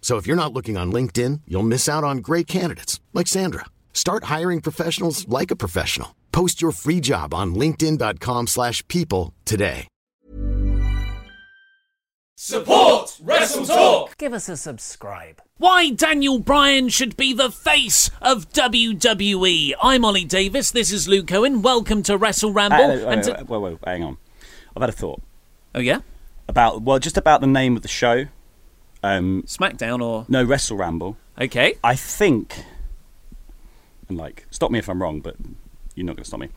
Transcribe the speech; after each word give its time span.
So 0.00 0.16
if 0.16 0.26
you're 0.26 0.36
not 0.42 0.52
looking 0.54 0.78
on 0.78 0.90
LinkedIn, 0.92 1.42
you'll 1.46 1.62
miss 1.64 1.86
out 1.88 2.04
on 2.04 2.18
great 2.18 2.46
candidates 2.46 2.98
like 3.12 3.26
Sandra. 3.26 3.66
Start 3.92 4.24
hiring 4.24 4.62
professionals 4.62 5.28
like 5.28 5.50
a 5.50 5.56
professional. 5.56 6.14
Post 6.32 6.62
your 6.62 6.72
free 6.72 7.00
job 7.00 7.34
on 7.34 7.54
linkedin.com/people 7.54 8.46
slash 8.46 8.86
people 8.88 9.34
today. 9.44 9.86
Support 12.40 13.18
Wrestle 13.20 13.66
Talk. 13.66 14.16
Give 14.16 14.32
us 14.32 14.48
a 14.48 14.56
subscribe. 14.56 15.42
Why 15.56 15.90
Daniel 15.90 16.38
Bryan 16.38 16.88
should 16.88 17.16
be 17.16 17.32
the 17.32 17.50
face 17.50 18.12
of 18.22 18.52
WWE. 18.52 19.72
I'm 19.82 20.04
Ollie 20.04 20.24
Davis. 20.24 20.70
This 20.70 20.92
is 20.92 21.08
Luke 21.08 21.32
Owen. 21.32 21.62
Welcome 21.62 22.04
to 22.04 22.16
Wrestle 22.16 22.52
Ramble. 22.52 22.76
Uh, 22.76 22.88
wait, 22.90 23.02
and 23.02 23.16
wait, 23.16 23.24
to- 23.24 23.44
wait, 23.48 23.58
wait, 23.60 23.72
wait, 23.72 23.78
hang 23.84 24.04
on. 24.04 24.18
I've 24.76 24.82
had 24.82 24.88
a 24.88 24.92
thought 24.92 25.20
oh 25.74 25.80
yeah, 25.80 26.00
about 26.46 26.82
well, 26.82 27.00
just 27.00 27.16
about 27.16 27.40
the 27.40 27.48
name 27.48 27.74
of 27.74 27.82
the 27.82 27.88
show. 27.88 28.26
Um, 29.02 29.44
SmackDown 29.44 30.02
or 30.02 30.26
no, 30.28 30.42
Wrestle 30.42 30.76
Ramble. 30.76 31.16
okay? 31.40 31.74
I 31.84 31.94
think, 31.94 32.64
and 34.08 34.18
like, 34.18 34.46
stop 34.50 34.70
me 34.70 34.78
if 34.78 34.88
I'm 34.88 35.00
wrong, 35.00 35.20
but 35.20 35.36
you're 35.94 36.06
not 36.06 36.16
going 36.16 36.24
to 36.24 36.28
stop 36.28 36.40
me. 36.40 36.48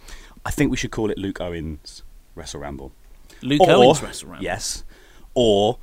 I 0.46 0.52
think 0.52 0.72
we 0.72 0.78
should 0.78 0.92
call 0.92 1.12
it 1.12 1.18
Luke 1.18 1.40
Owens 1.40 2.04
Wrestle 2.36 2.62
Ramble. 2.62 2.92
Luke 3.42 3.62
or, 3.62 3.72
Owens 3.72 4.02
Wrestle 4.02 4.30
Ramble. 4.30 4.44
Yes, 4.44 4.84
or 5.36 5.78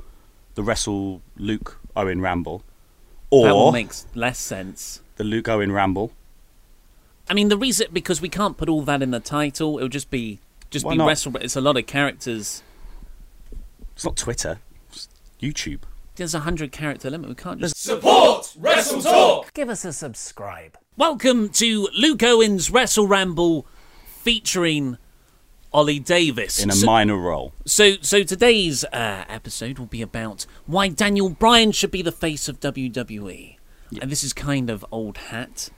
the 0.54 0.62
Wrestle 0.62 1.22
Luke 1.36 1.78
Owen 1.94 2.20
Ramble, 2.20 2.58
that 3.30 3.36
or 3.36 3.64
one 3.66 3.72
makes 3.74 4.06
less 4.14 4.38
sense. 4.38 5.00
the 5.16 5.24
Luke 5.24 5.48
Owen 5.48 5.70
Ramble. 5.72 6.12
I 7.30 7.34
mean, 7.34 7.48
the 7.48 7.58
reason 7.58 7.88
because 7.92 8.20
we 8.20 8.28
can't 8.28 8.56
put 8.56 8.68
all 8.68 8.82
that 8.82 9.02
in 9.02 9.10
the 9.10 9.20
title. 9.20 9.76
It'll 9.76 9.88
just 9.88 10.10
be 10.10 10.40
just 10.70 10.84
Why 10.84 10.94
be 10.94 10.98
not? 10.98 11.06
Wrestle. 11.06 11.36
It's 11.36 11.56
a 11.56 11.60
lot 11.60 11.76
of 11.76 11.86
characters. 11.86 12.62
It's 13.94 14.04
not 14.04 14.16
Twitter, 14.16 14.60
it's 14.90 15.08
YouTube. 15.40 15.80
There's 16.18 16.34
a 16.34 16.40
hundred 16.40 16.72
character 16.72 17.08
limit. 17.10 17.28
We 17.28 17.36
can't 17.36 17.60
just. 17.60 17.80
Support 17.80 18.52
Wrestle 18.58 19.00
Talk. 19.00 19.54
Give 19.54 19.68
us 19.68 19.84
a 19.84 19.92
subscribe. 19.92 20.76
Welcome 20.96 21.48
to 21.50 21.88
Luke 21.96 22.24
Owens 22.24 22.72
Wrestle 22.72 23.06
Ramble, 23.06 23.68
featuring 24.04 24.98
Ollie 25.72 26.00
Davis. 26.00 26.60
In 26.60 26.70
a 26.70 26.72
So- 26.72 26.86
minor 26.86 27.16
role. 27.16 27.54
So, 27.66 27.98
so 28.00 28.24
today's 28.24 28.82
uh, 28.86 29.26
episode 29.28 29.78
will 29.78 29.86
be 29.86 30.02
about 30.02 30.44
why 30.66 30.88
Daniel 30.88 31.28
Bryan 31.28 31.70
should 31.70 31.92
be 31.92 32.02
the 32.02 32.10
face 32.10 32.48
of 32.48 32.58
WWE, 32.58 33.56
and 34.02 34.10
this 34.10 34.24
is 34.24 34.32
kind 34.32 34.70
of 34.70 34.84
old 34.90 35.18
hat 35.18 35.70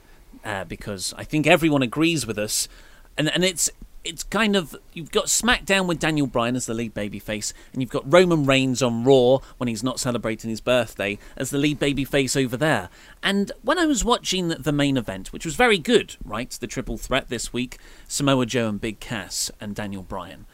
uh, 0.43 0.63
because 0.63 1.13
I 1.19 1.23
think 1.23 1.45
everyone 1.45 1.83
agrees 1.83 2.25
with 2.25 2.39
us, 2.39 2.67
and 3.15 3.29
and 3.29 3.45
it's 3.45 3.69
it's 4.03 4.23
kind 4.23 4.55
of 4.55 4.75
you've 4.93 5.11
got 5.11 5.25
SmackDown 5.25 5.85
with 5.87 5.99
Daniel 5.99 6.27
Bryan 6.27 6.55
as 6.55 6.65
the 6.65 6.73
lead 6.73 6.93
babyface, 6.93 7.53
and 7.73 7.81
you've 7.81 7.91
got 7.91 8.11
Roman 8.11 8.45
Reigns 8.45 8.81
on 8.81 9.03
Raw 9.03 9.39
when 9.57 9.67
he's 9.67 9.83
not 9.83 9.99
celebrating 9.99 10.49
his 10.49 10.61
birthday 10.61 11.17
as 11.35 11.49
the 11.49 11.57
lead 11.57 11.79
babyface 11.79 12.41
over 12.41 12.57
there. 12.57 12.89
And 13.21 13.51
when 13.61 13.77
I 13.77 13.85
was 13.85 14.03
watching 14.03 14.49
the 14.49 14.71
main 14.71 14.97
event, 14.97 15.31
which 15.31 15.45
was 15.45 15.55
very 15.55 15.77
good, 15.77 16.15
right, 16.23 16.49
the 16.49 16.67
triple 16.67 16.97
threat 16.97 17.29
this 17.29 17.53
week, 17.53 17.77
Samoa 18.07 18.45
Joe 18.45 18.69
and 18.69 18.81
Big 18.81 18.99
Cass 18.99 19.51
and 19.59 19.75
Daniel 19.75 20.03
Bryan. 20.03 20.45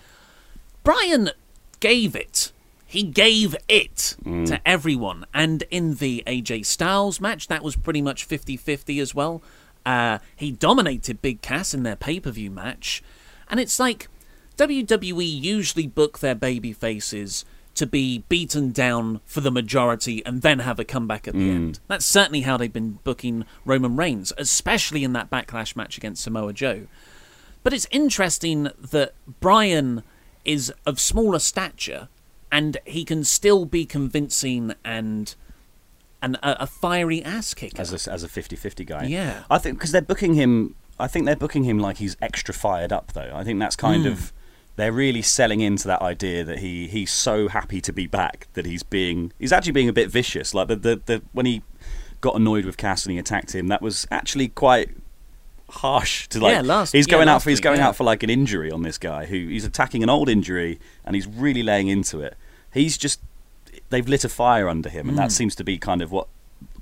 Bryan 0.83 1.31
gave 1.79 2.15
it. 2.15 2.51
He 2.85 3.03
gave 3.03 3.55
it 3.67 4.15
to 4.45 4.61
everyone. 4.65 5.25
And 5.33 5.63
in 5.69 5.95
the 5.95 6.23
AJ 6.25 6.65
Styles 6.65 7.19
match, 7.19 7.47
that 7.49 7.61
was 7.61 7.75
pretty 7.75 8.01
much 8.01 8.23
50 8.23 8.55
50 8.55 8.99
as 8.99 9.13
well. 9.13 9.41
Uh, 9.85 10.19
he 10.35 10.51
dominated 10.51 11.21
Big 11.21 11.41
Cass 11.41 11.73
in 11.73 11.83
their 11.83 11.95
pay 11.95 12.19
per 12.19 12.31
view 12.31 12.49
match. 12.51 13.03
And 13.49 13.59
it's 13.59 13.79
like 13.79 14.07
WWE 14.57 15.41
usually 15.41 15.87
book 15.87 16.19
their 16.19 16.35
baby 16.35 16.73
faces 16.73 17.45
to 17.75 17.85
be 17.85 18.23
beaten 18.27 18.71
down 18.71 19.21
for 19.23 19.39
the 19.39 19.51
majority 19.51 20.25
and 20.25 20.41
then 20.41 20.59
have 20.59 20.79
a 20.79 20.83
comeback 20.83 21.27
at 21.27 21.35
the 21.35 21.49
mm. 21.49 21.55
end. 21.55 21.79
That's 21.87 22.05
certainly 22.05 22.41
how 22.41 22.57
they've 22.57 22.73
been 22.73 22.99
booking 23.03 23.45
Roman 23.65 23.95
Reigns, 23.95 24.33
especially 24.37 25.03
in 25.03 25.13
that 25.13 25.29
backlash 25.29 25.75
match 25.75 25.95
against 25.95 26.23
Samoa 26.23 26.53
Joe. 26.53 26.87
But 27.61 27.73
it's 27.73 27.87
interesting 27.91 28.69
that 28.79 29.13
Bryan 29.39 30.01
is 30.43 30.73
of 30.87 30.99
smaller 30.99 31.39
stature 31.39 32.07
and 32.51 32.77
he 32.85 33.05
can 33.05 33.23
still 33.23 33.65
be 33.65 33.85
convincing 33.85 34.73
and 34.83 35.35
and 36.19 36.35
a, 36.37 36.63
a 36.63 36.67
fiery 36.67 37.23
ass 37.23 37.53
kicker. 37.53 37.79
as 37.79 38.07
a, 38.07 38.11
as 38.11 38.23
a 38.23 38.27
50-50 38.27 38.87
guy. 38.87 39.03
Yeah. 39.05 39.43
I 39.51 39.59
think 39.59 39.77
because 39.77 39.91
they're 39.91 40.01
booking 40.01 40.33
him. 40.33 40.75
I 40.99 41.07
think 41.07 41.25
they're 41.25 41.35
booking 41.35 41.63
him 41.63 41.77
like 41.79 41.97
he's 41.97 42.17
extra 42.21 42.53
fired 42.53 42.91
up, 42.91 43.13
though. 43.13 43.31
I 43.33 43.43
think 43.43 43.59
that's 43.59 43.75
kind 43.75 44.03
Hmm. 44.03 44.11
of 44.11 44.33
they're 44.75 44.91
really 44.91 45.21
selling 45.23 45.59
into 45.61 45.87
that 45.87 46.01
idea 46.01 46.43
that 46.43 46.59
he 46.59 46.87
he's 46.87 47.11
so 47.11 47.47
happy 47.47 47.81
to 47.81 47.91
be 47.93 48.05
back 48.07 48.47
that 48.53 48.65
he's 48.65 48.83
being 48.83 49.31
he's 49.39 49.51
actually 49.51 49.71
being 49.73 49.89
a 49.89 49.93
bit 49.93 50.09
vicious. 50.09 50.53
Like 50.53 50.67
the 50.67 50.75
the, 50.75 51.01
the 51.05 51.21
when 51.33 51.45
he 51.45 51.63
got 52.21 52.35
annoyed 52.35 52.65
with 52.65 52.77
Cass 52.77 53.05
and 53.05 53.13
he 53.13 53.17
attacked 53.19 53.53
him, 53.55 53.67
that 53.67 53.81
was 53.81 54.07
actually 54.11 54.47
quite 54.49 54.89
harsh 55.69 56.27
to 56.29 56.39
like 56.39 56.53
Yeah, 56.55 56.61
last- 56.61 56.93
he's 56.93 57.07
yeah, 57.07 57.11
going 57.11 57.27
out 57.27 57.43
for 57.43 57.49
he's 57.49 57.57
week, 57.59 57.63
going 57.63 57.79
yeah. 57.79 57.87
out 57.89 57.95
for 57.95 58.03
like 58.05 58.23
an 58.23 58.29
injury 58.29 58.71
on 58.71 58.83
this 58.83 58.97
guy 58.97 59.25
who 59.25 59.35
he's 59.49 59.65
attacking 59.65 60.01
an 60.01 60.09
old 60.09 60.29
injury 60.29 60.79
and 61.03 61.13
he's 61.15 61.27
really 61.27 61.61
laying 61.61 61.89
into 61.89 62.21
it 62.21 62.35
he's 62.73 62.97
just 62.97 63.19
they've 63.89 64.07
lit 64.07 64.23
a 64.23 64.29
fire 64.29 64.69
under 64.69 64.87
him 64.89 65.03
Hmm. 65.03 65.09
and 65.09 65.17
that 65.17 65.31
seems 65.31 65.55
to 65.55 65.63
be 65.65 65.77
kind 65.77 66.01
of 66.01 66.11
what 66.11 66.27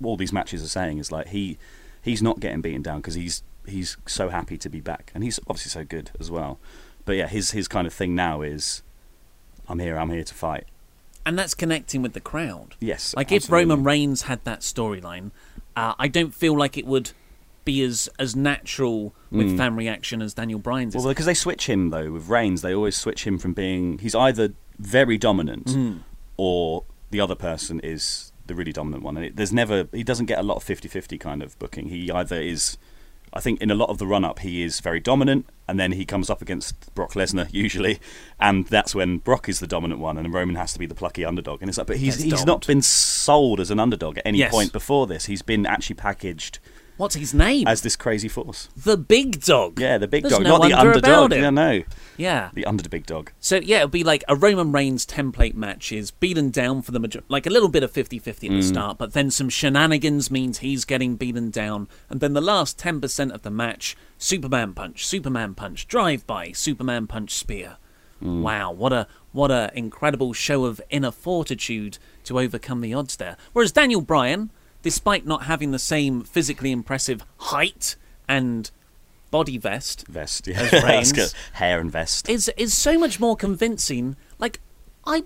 all 0.03 0.16
these 0.18 0.32
matches 0.32 0.64
are 0.64 0.68
saying 0.68 1.00
is 1.00 1.12
like 1.12 1.30
he 1.30 1.58
he's 2.02 2.22
not 2.22 2.40
getting 2.40 2.62
beaten 2.62 2.84
down 2.84 2.97
because 2.97 3.16
he's 3.16 3.42
he's 3.68 3.98
so 4.06 4.30
happy 4.30 4.58
to 4.58 4.70
be 4.70 4.80
back 4.81 5.12
and 5.14 5.24
he's 5.24 5.40
obviously 5.48 5.70
so 5.70 5.84
good 5.86 6.12
as 6.20 6.30
well 6.31 6.59
but 7.06 7.16
yeah 7.16 7.28
his 7.28 7.52
his 7.52 7.68
kind 7.68 7.86
of 7.88 7.94
thing 7.94 8.16
now 8.16 8.42
is 8.42 8.84
i'm 9.68 9.80
here 9.80 9.98
i'm 9.98 10.09
here 10.09 10.24
to 10.24 10.34
fight 10.34 10.66
and 11.28 11.40
that's 11.40 11.56
connecting 11.56 12.03
with 12.03 12.14
the 12.14 12.20
crowd. 12.20 12.76
Yes, 12.80 13.16
Like 13.16 13.31
if. 13.31 13.50
Roman 13.50 13.84
Reigns 13.84 14.22
had 14.24 14.44
that 14.44 14.59
storyline, 14.59 15.31
uh, 15.76 15.96
I 15.98 16.08
don't 16.08 16.36
feel 16.36 16.56
like 16.56 16.78
it 16.78 16.86
would 16.86 17.14
be 17.64 17.81
as 17.81 18.08
as 18.20 18.36
natural 18.36 19.16
with 19.31 19.58
fan 19.58 19.76
reaction 19.76 20.22
as 20.22 20.36
Daniel 20.36 20.59
Bryan's 20.59 20.94
is. 20.94 21.03
Well, 21.03 21.09
because 21.12 21.26
they 21.26 21.34
switch 21.34 21.68
him 21.68 21.90
though 21.90 22.12
with 22.12 22.30
Reigns, 22.30 22.62
they 22.62 22.76
always 22.76 22.96
switch 22.96 23.26
him 23.26 23.40
from 23.40 23.53
being 23.53 23.97
he's 23.97 24.14
either 24.14 24.53
very 24.78 25.18
dominant 25.18 25.72
Hmm. 25.72 25.94
or 26.38 26.84
the 27.09 27.20
other 27.22 27.34
person 27.34 27.80
is 27.80 28.32
the 28.46 28.53
really 28.53 28.72
dominant 28.72 29.02
one. 29.02 29.18
And 29.18 29.26
it, 29.26 29.36
there's 29.36 29.52
never 29.52 29.88
he 29.92 30.03
doesn't 30.03 30.28
get 30.28 30.38
a 30.38 30.44
lot 30.44 30.58
of 30.58 30.64
50-50 30.64 31.20
kind 31.20 31.41
of 31.41 31.58
booking. 31.58 31.90
He 31.90 32.11
either 32.11 32.40
is 32.40 32.78
I 33.35 33.41
think 33.41 33.61
in 33.61 33.70
a 33.70 33.76
lot 33.76 33.90
of 33.90 33.97
the 33.97 34.08
run 34.08 34.23
up 34.23 34.40
he 34.40 34.64
is 34.64 34.79
very 34.79 34.99
dominant 34.99 35.46
and 35.67 35.78
then 35.79 35.91
he 35.91 36.05
comes 36.05 36.29
up 36.29 36.41
against 36.41 36.93
Brock 36.96 37.14
Lesnar 37.14 37.47
usually 37.53 37.99
and 38.40 38.66
that's 38.67 38.96
when 38.96 39.17
Brock 39.17 39.49
is 39.49 39.59
the 39.59 39.67
dominant 39.67 39.99
one 39.99 40.17
and 40.17 40.34
Roman 40.34 40.55
has 40.55 40.72
to 40.73 40.79
be 40.79 40.85
the 40.85 40.96
plucky 40.96 41.26
underdog. 41.26 41.61
And 41.61 41.67
it's 41.70 41.78
like 41.78 41.87
but 41.87 41.97
he's 41.97 42.22
he's 42.22 42.46
not 42.46 42.66
been 42.66 42.82
sold 42.82 43.59
as 43.59 43.72
an 43.72 43.79
underdog 43.79 44.17
at 44.20 44.26
any 44.26 44.37
Yes. 44.37 44.52
point 44.52 44.72
before 44.72 45.05
this. 45.05 45.26
He's 45.26 45.41
been 45.41 45.66
actually 45.66 45.96
packaged 45.96 46.59
What's 46.97 47.16
his 47.16 47.34
name? 47.34 47.68
as 47.68 47.82
this 47.82 47.96
crazy 47.96 48.28
force. 48.30 48.70
the 48.78 48.96
Big 48.96 49.42
Dog. 49.42 49.80
Yeah, 49.80 49.97
the 49.97 50.08
big 50.08 50.24
There's 50.24 50.34
dog, 50.36 50.44
no 50.44 50.58
not 50.58 50.68
the 50.68 50.74
underdog. 50.74 51.34
Yeah, 51.34 51.50
no. 51.50 51.84
Yeah. 52.18 52.50
The 52.53 52.66
under 52.66 52.88
big 52.88 53.06
dog. 53.06 53.32
So 53.40 53.58
yeah, 53.58 53.78
it'll 53.78 53.90
be 53.90 54.03
like 54.03 54.24
a 54.30 54.36
Roman 54.36 54.72
Reigns 54.72 55.06
template 55.06 55.56
match 55.56 55.92
is 55.92 56.12
beaten 56.12 56.52
down 56.52 56.82
for 56.82 56.92
the 56.92 57.00
major- 57.00 57.24
like 57.28 57.46
a 57.46 57.50
little 57.50 57.68
bit 57.68 57.84
of 57.84 57.92
50-50 57.92 58.47
at 58.47 58.53
the 58.53 58.59
Mm. 58.59 58.64
start, 58.64 58.97
but 58.97 59.12
then 59.14 59.30
some 59.30 59.50
shenanigans 59.50 60.32
means 60.32 60.59
he's 60.59 60.86
getting 60.86 61.16
beaten 61.18 61.50
down, 61.50 61.88
and 62.09 62.22
then 62.22 62.32
the 62.34 62.40
last 62.42 62.80
ten 62.80 63.02
percent 63.02 63.34
of 63.34 63.42
the 63.42 63.52
match, 63.52 63.97
Superman 64.18 64.74
punch, 64.74 65.06
Superman 65.06 65.53
punch, 65.53 65.88
drive 65.88 66.26
by, 66.26 66.53
Superman 66.53 67.08
punch, 67.08 67.32
spear. 67.32 67.76
Mm. 68.24 68.42
Wow, 68.42 68.72
what 68.72 68.94
a 68.94 69.08
what 69.34 69.52
a 69.52 69.70
incredible 69.76 70.32
show 70.32 70.64
of 70.64 70.80
inner 70.90 71.12
fortitude 71.12 71.97
to 72.24 72.40
overcome 72.40 72.80
the 72.80 72.94
odds 72.94 73.18
there. 73.18 73.36
Whereas 73.52 73.74
Daniel 73.74 74.00
Bryan, 74.00 74.50
despite 74.85 75.26
not 75.26 75.46
having 75.46 75.72
the 75.72 75.79
same 75.79 76.22
physically 76.23 76.72
impressive 76.72 77.26
height 77.37 77.96
and 78.29 78.70
body 79.32 79.58
vest, 79.58 80.05
Vest, 80.08 80.46
yeah. 80.46 80.61
As 80.61 80.84
Reigns. 81.17 81.34
Hair 81.53 81.79
and 81.79 81.91
vest. 81.91 82.29
is 82.29 82.49
is 82.55 82.78
so 82.78 82.97
much 82.99 83.20
more 83.20 83.35
convincing. 83.35 84.16
Like 84.37 84.61
I, 85.03 85.23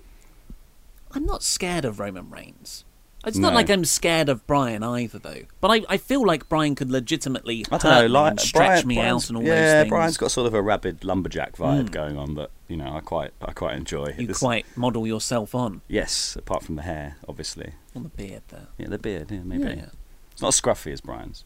I'm 1.12 1.26
not 1.26 1.42
scared 1.42 1.84
of 1.84 2.00
Roman 2.00 2.30
Reigns. 2.30 2.86
It's 3.26 3.36
not 3.36 3.52
like 3.52 3.68
I'm 3.68 3.84
scared 3.84 4.28
of 4.30 4.46
Bryan 4.46 4.82
either, 4.82 5.18
though. 5.18 5.42
But 5.60 5.70
I, 5.70 5.82
I 5.90 5.96
feel 5.98 6.24
like 6.26 6.48
Bryan 6.48 6.74
could 6.74 6.90
legitimately 6.90 7.66
I 7.70 7.76
don't 7.78 7.84
know, 7.92 8.06
like 8.06 8.30
and 8.32 8.40
stretch 8.40 8.66
Bryan, 8.84 8.86
me 8.88 8.94
Bryan's- 8.96 9.24
out 9.24 9.28
and 9.28 9.36
all 9.36 9.44
yeah, 9.44 9.54
those 9.54 9.72
things. 9.72 9.84
Hmm. 9.84 9.88
Bryan's 9.90 10.16
got 10.16 10.30
sort 10.30 10.46
of 10.46 10.54
a 10.54 10.62
rabid 10.62 11.04
lumberjack 11.04 11.56
vibe 11.56 11.90
going 11.90 12.16
on, 12.16 12.34
but 12.34 12.50
you 12.68 12.76
know, 12.76 12.94
I 12.94 13.00
quite, 13.00 13.32
I 13.42 13.52
quite 13.52 13.76
enjoy. 13.76 14.14
you 14.18 14.26
this. 14.26 14.38
quite 14.38 14.64
model 14.76 15.06
yourself 15.06 15.54
on 15.54 15.82
Yes, 15.88 16.34
apart 16.36 16.62
from 16.62 16.76
the 16.76 16.82
hair, 16.82 17.16
obviously. 17.28 17.74
on 17.94 18.04
the 18.04 18.08
beard 18.08 18.42
though. 18.48 18.66
Yeah, 18.78 18.88
the 18.88 18.98
beard. 18.98 19.30
Yeah, 19.30 19.40
maybe. 19.44 19.64
Yeah. 19.64 19.86
It's 20.32 20.40
not 20.40 20.48
as 20.48 20.60
scruffy 20.60 20.92
as 20.92 21.00
Bryan's. 21.02 21.44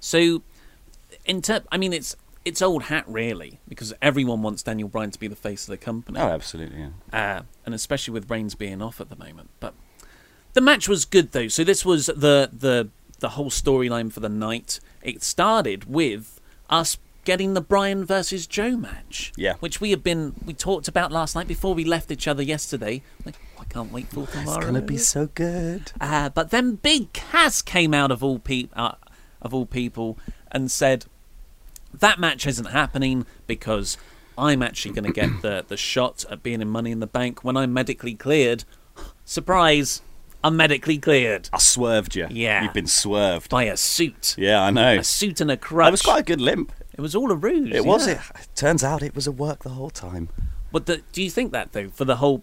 So, 0.00 0.42
in 1.24 1.42
ter- 1.42 1.62
I 1.72 1.78
mean, 1.78 1.92
it's 1.92 2.14
it's 2.44 2.62
old 2.62 2.84
hat 2.84 3.04
really 3.06 3.60
because 3.68 3.92
everyone 4.00 4.42
wants 4.42 4.62
Daniel 4.62 4.88
Bryan 4.88 5.10
to 5.10 5.18
be 5.20 5.28
the 5.28 5.36
face 5.36 5.64
of 5.64 5.70
the 5.72 5.76
company. 5.76 6.18
Oh, 6.18 6.28
absolutely. 6.28 6.78
Yeah. 7.12 7.38
uh, 7.38 7.42
and 7.66 7.74
especially 7.74 8.12
with 8.12 8.30
Reigns 8.30 8.54
being 8.54 8.80
off 8.82 9.00
at 9.00 9.08
the 9.10 9.16
moment. 9.16 9.50
But 9.60 9.74
the 10.52 10.60
match 10.60 10.88
was 10.88 11.04
good 11.04 11.32
though. 11.32 11.48
So 11.48 11.64
this 11.64 11.84
was 11.84 12.06
the 12.06 12.50
the 12.52 12.88
the 13.20 13.30
whole 13.30 13.50
storyline 13.50 14.12
for 14.12 14.20
the 14.20 14.28
night. 14.28 14.80
It 15.02 15.22
started 15.22 15.84
with 15.84 16.40
us 16.68 16.98
getting 17.24 17.52
the 17.54 17.60
Bryan 17.60 18.04
versus 18.04 18.46
Joe 18.46 18.76
match. 18.76 19.32
Yeah. 19.36 19.54
which 19.60 19.80
we 19.80 19.90
have 19.90 20.02
been 20.02 20.34
we 20.44 20.54
talked 20.54 20.88
about 20.88 21.12
last 21.12 21.34
night 21.34 21.46
before 21.46 21.74
we 21.74 21.84
left 21.84 22.10
each 22.10 22.26
other 22.26 22.42
yesterday. 22.42 23.02
Like, 23.24 23.36
oh, 23.58 23.62
I 23.62 23.64
can't 23.64 23.92
wait 23.92 24.08
for 24.08 24.26
tomorrow. 24.26 24.56
It's 24.58 24.66
gonna 24.66 24.82
be 24.82 24.96
so 24.96 25.26
good. 25.26 25.92
Uh, 26.00 26.30
but 26.30 26.50
then 26.50 26.76
Big 26.76 27.12
Cass 27.12 27.62
came 27.62 27.92
out 27.94 28.10
of 28.10 28.24
all 28.24 28.38
peop- 28.38 28.72
uh, 28.74 28.92
of 29.42 29.52
all 29.54 29.66
people 29.66 30.18
and 30.50 30.70
said 30.70 31.04
that 31.92 32.18
match 32.18 32.46
isn't 32.46 32.66
happening 32.66 33.26
because 33.46 33.96
I'm 34.38 34.62
actually 34.62 34.94
going 34.94 35.04
to 35.04 35.12
get 35.12 35.42
the 35.42 35.64
the 35.66 35.76
shot 35.76 36.24
at 36.30 36.42
being 36.42 36.62
in 36.62 36.68
Money 36.68 36.90
in 36.92 37.00
the 37.00 37.06
Bank 37.06 37.44
when 37.44 37.56
I'm 37.56 37.72
medically 37.72 38.14
cleared. 38.14 38.64
Surprise! 39.24 40.02
I'm 40.42 40.56
medically 40.56 40.96
cleared 40.98 41.48
I 41.52 41.58
swerved 41.58 42.16
you. 42.16 42.26
Yeah. 42.30 42.62
You've 42.62 42.72
been 42.72 42.86
swerved. 42.86 43.50
by 43.50 43.64
a 43.64 43.76
suit, 43.76 44.34
Yeah, 44.38 44.62
I 44.62 44.70
know. 44.70 44.98
a 44.98 45.04
suit 45.04 45.40
and 45.40 45.50
a 45.50 45.56
crutch. 45.56 45.86
That 45.86 45.90
was 45.92 46.02
quite 46.02 46.20
a 46.20 46.24
good 46.24 46.40
limp. 46.40 46.72
It 46.94 47.00
was 47.00 47.14
all 47.14 47.30
a 47.30 47.34
ruse. 47.34 47.74
It 47.74 47.84
was. 47.84 48.06
yeah. 48.06 48.22
It 48.38 48.48
turns 48.54 48.82
out 48.84 49.02
it 49.02 49.14
was 49.14 49.26
a 49.26 49.32
work 49.32 49.62
the 49.62 49.70
whole 49.70 49.90
time. 49.90 50.28
But 50.72 50.86
the, 50.86 51.02
do 51.12 51.22
you 51.22 51.30
think 51.30 51.52
that 51.52 51.72
though 51.72 51.88
for 51.88 52.04
the 52.04 52.16
whole? 52.16 52.42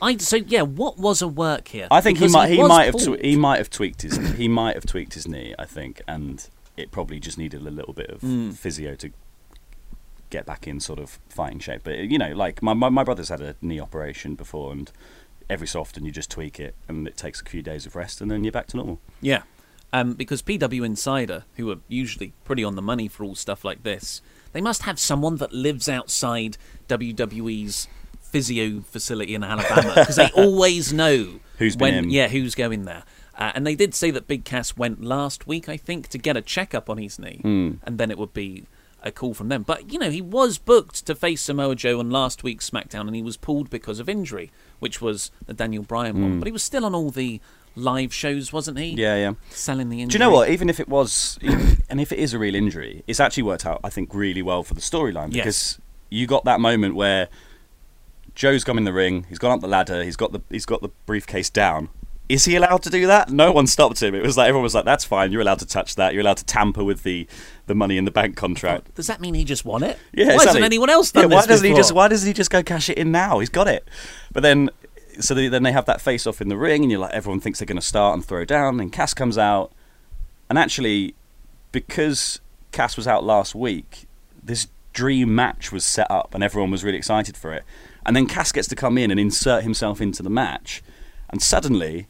I 0.00 0.16
so 0.18 0.36
yeah. 0.36 0.62
What 0.62 0.96
was 0.98 1.20
a 1.22 1.28
work 1.28 1.68
here? 1.68 1.88
I 1.90 2.00
think 2.00 2.18
he 2.18 2.28
might. 2.28 2.50
He 2.50 2.58
was 2.58 2.68
might 2.68 2.84
have. 2.84 2.96
Tw- 2.96 3.20
he 3.20 3.34
might 3.36 3.58
have 3.58 3.68
tweaked 3.68 4.02
his. 4.02 4.16
he 4.36 4.46
might 4.46 4.74
have 4.76 4.86
tweaked 4.86 5.14
his 5.14 5.26
knee. 5.26 5.54
I 5.58 5.64
think, 5.64 6.00
and 6.06 6.48
it 6.76 6.90
probably 6.92 7.18
just 7.18 7.36
needed 7.36 7.62
a 7.62 7.70
little 7.70 7.92
bit 7.94 8.08
of 8.10 8.20
Hmm. 8.20 8.50
physio 8.52 8.94
to 8.96 9.10
get 10.30 10.44
back 10.46 10.68
in 10.68 10.78
sort 10.78 10.98
of 10.98 11.18
fighting 11.28 11.58
shape. 11.58 11.80
But 11.84 11.98
you 11.98 12.18
know, 12.18 12.32
like 12.32 12.62
my, 12.62 12.74
my 12.74 12.88
my 12.90 13.02
brother's 13.02 13.28
had 13.30 13.40
a 13.40 13.56
knee 13.60 13.80
operation 13.80 14.34
before, 14.34 14.70
and 14.72 14.90
every 15.50 15.66
so 15.66 15.80
often 15.80 16.04
you 16.04 16.10
just 16.12 16.30
tweak 16.30 16.58
it, 16.60 16.74
and 16.88 17.06
it 17.08 17.16
takes 17.16 17.40
a 17.40 17.44
few 17.44 17.62
days 17.62 17.86
of 17.86 17.96
rest, 17.96 18.20
and 18.20 18.30
then 18.30 18.44
you're 18.44 18.52
back 18.52 18.66
to 18.68 18.76
normal. 18.76 19.00
Yeah, 19.20 19.42
um, 19.92 20.14
because 20.14 20.42
PW 20.42 20.84
Insider, 20.84 21.44
who 21.56 21.70
are 21.70 21.78
usually 21.88 22.32
pretty 22.44 22.64
on 22.64 22.76
the 22.76 22.82
money 22.82 23.08
for 23.08 23.24
all 23.24 23.34
stuff 23.34 23.64
like 23.64 23.82
this, 23.82 24.20
they 24.52 24.60
must 24.60 24.82
have 24.82 24.98
someone 24.98 25.36
that 25.36 25.52
lives 25.52 25.88
outside 25.88 26.56
WWE's 26.88 27.88
physio 28.20 28.80
facility 28.80 29.34
in 29.34 29.42
Alabama 29.42 29.94
because 29.96 30.16
they 30.16 30.30
always 30.36 30.92
know 30.92 31.40
Who's 31.58 31.76
been 31.76 31.94
when 31.94 32.04
in. 32.04 32.10
yeah 32.10 32.28
who's 32.28 32.54
going 32.54 32.84
there. 32.84 33.04
Uh, 33.36 33.52
and 33.54 33.66
they 33.66 33.74
did 33.76 33.94
say 33.94 34.10
that 34.10 34.26
Big 34.26 34.44
Cass 34.44 34.76
went 34.76 35.00
last 35.02 35.46
week, 35.46 35.68
I 35.68 35.76
think, 35.76 36.08
to 36.08 36.18
get 36.18 36.36
a 36.36 36.42
checkup 36.42 36.90
on 36.90 36.98
his 36.98 37.18
knee, 37.20 37.38
Hmm. 37.42 37.74
and 37.84 37.96
then 37.96 38.10
it 38.10 38.18
would 38.18 38.34
be 38.34 38.64
a 39.00 39.12
call 39.12 39.32
from 39.32 39.48
them. 39.48 39.62
But 39.62 39.92
you 39.92 39.98
know, 40.00 40.10
he 40.10 40.20
was 40.20 40.58
booked 40.58 41.06
to 41.06 41.14
face 41.14 41.40
Samoa 41.42 41.76
Joe 41.76 42.00
on 42.00 42.10
last 42.10 42.42
week's 42.42 42.68
SmackDown, 42.68 43.02
and 43.06 43.14
he 43.14 43.22
was 43.22 43.36
pulled 43.36 43.70
because 43.70 44.00
of 44.00 44.08
injury, 44.08 44.50
which 44.78 45.00
was 45.00 45.30
the 45.46 45.54
Daniel 45.54 45.82
Bryan 45.82 46.20
one. 46.20 46.38
But 46.38 46.46
he 46.46 46.52
was 46.52 46.62
still 46.62 46.84
on 46.84 46.94
all 46.94 47.10
the 47.10 47.40
live 47.76 48.12
shows, 48.12 48.52
wasn't 48.52 48.78
he? 48.78 48.92
Hmm. 48.92 48.98
Yeah, 48.98 49.16
yeah. 49.16 49.32
selling 49.50 49.88
the 49.88 50.02
injury. 50.02 50.18
Do 50.18 50.24
you 50.24 50.30
know 50.30 50.34
what? 50.36 50.50
Even 50.50 50.68
if 50.68 50.80
it 50.80 50.88
was, 50.88 51.38
and 51.88 52.00
if 52.00 52.12
it 52.12 52.18
is 52.18 52.34
a 52.34 52.38
real 52.38 52.54
injury, 52.54 53.04
it's 53.06 53.20
actually 53.20 53.44
worked 53.44 53.64
out, 53.66 53.80
I 53.84 53.90
think, 53.90 54.14
really 54.14 54.42
well 54.42 54.62
for 54.62 54.74
the 54.74 54.80
storyline 54.80 55.32
Yes. 55.34 55.44
because 55.44 55.78
you 56.10 56.26
got 56.26 56.44
that 56.44 56.60
moment 56.60 56.94
where 56.94 57.28
Joe's 58.34 58.64
come 58.64 58.78
in 58.78 58.84
the 58.84 58.92
ring, 58.92 59.26
he's 59.28 59.38
gone 59.38 59.52
up 59.52 59.60
the 59.60 59.68
ladder, 59.68 60.02
he's 60.04 60.16
got 60.16 60.32
the 60.32 60.40
he's 60.50 60.66
got 60.66 60.80
the 60.80 60.90
briefcase 61.06 61.50
down. 61.50 61.88
Is 62.28 62.44
he 62.44 62.56
allowed 62.56 62.82
to 62.82 62.90
do 62.90 63.06
that? 63.06 63.30
No 63.30 63.52
one 63.52 63.66
stopped 63.66 64.02
him. 64.02 64.14
It 64.14 64.22
was 64.22 64.36
like 64.36 64.48
everyone 64.48 64.64
was 64.64 64.74
like, 64.74 64.84
"That's 64.84 65.04
fine. 65.04 65.32
You're 65.32 65.40
allowed 65.40 65.60
to 65.60 65.66
touch 65.66 65.94
that. 65.94 66.12
You're 66.12 66.20
allowed 66.20 66.36
to 66.38 66.44
tamper 66.44 66.84
with 66.84 67.02
the 67.02 67.26
the 67.66 67.74
money 67.74 67.96
in 67.96 68.04
the 68.04 68.10
bank 68.10 68.36
contract." 68.36 68.94
Does 68.94 69.06
that 69.06 69.20
mean 69.20 69.32
he 69.34 69.44
just 69.44 69.64
won 69.64 69.82
it? 69.82 69.98
Yeah, 70.12 70.26
Why 70.26 70.32
exactly. 70.34 70.46
hasn't 70.46 70.64
anyone 70.64 70.90
else 70.90 71.10
done 71.10 71.30
yeah, 71.30 71.36
why 71.36 71.40
this 71.42 71.48
doesn't 71.48 71.66
he 71.68 71.74
just 71.74 71.92
Why 71.92 72.08
doesn't 72.08 72.26
he 72.26 72.34
just 72.34 72.50
go 72.50 72.62
cash 72.62 72.90
it 72.90 72.98
in 72.98 73.10
now? 73.10 73.38
He's 73.38 73.48
got 73.48 73.66
it. 73.66 73.88
But 74.30 74.42
then, 74.42 74.68
so 75.20 75.32
they, 75.34 75.48
then 75.48 75.62
they 75.62 75.72
have 75.72 75.86
that 75.86 76.02
face 76.02 76.26
off 76.26 76.42
in 76.42 76.48
the 76.48 76.56
ring, 76.58 76.82
and 76.82 76.90
you're 76.90 77.00
like, 77.00 77.12
everyone 77.14 77.40
thinks 77.40 77.60
they're 77.60 77.66
going 77.66 77.80
to 77.80 77.86
start 77.86 78.14
and 78.14 78.24
throw 78.24 78.44
down, 78.44 78.78
and 78.78 78.92
Cass 78.92 79.14
comes 79.14 79.38
out, 79.38 79.72
and 80.50 80.58
actually, 80.58 81.14
because 81.72 82.40
Cass 82.72 82.96
was 82.96 83.08
out 83.08 83.24
last 83.24 83.54
week, 83.54 84.06
this 84.42 84.68
dream 84.92 85.34
match 85.34 85.72
was 85.72 85.84
set 85.84 86.10
up, 86.10 86.34
and 86.34 86.44
everyone 86.44 86.70
was 86.70 86.84
really 86.84 86.98
excited 86.98 87.36
for 87.36 87.54
it. 87.54 87.64
And 88.04 88.14
then 88.14 88.26
Cass 88.26 88.52
gets 88.52 88.68
to 88.68 88.76
come 88.76 88.98
in 88.98 89.10
and 89.10 89.18
insert 89.18 89.62
himself 89.62 90.00
into 90.00 90.22
the 90.22 90.30
match, 90.30 90.82
and 91.30 91.40
suddenly, 91.42 92.06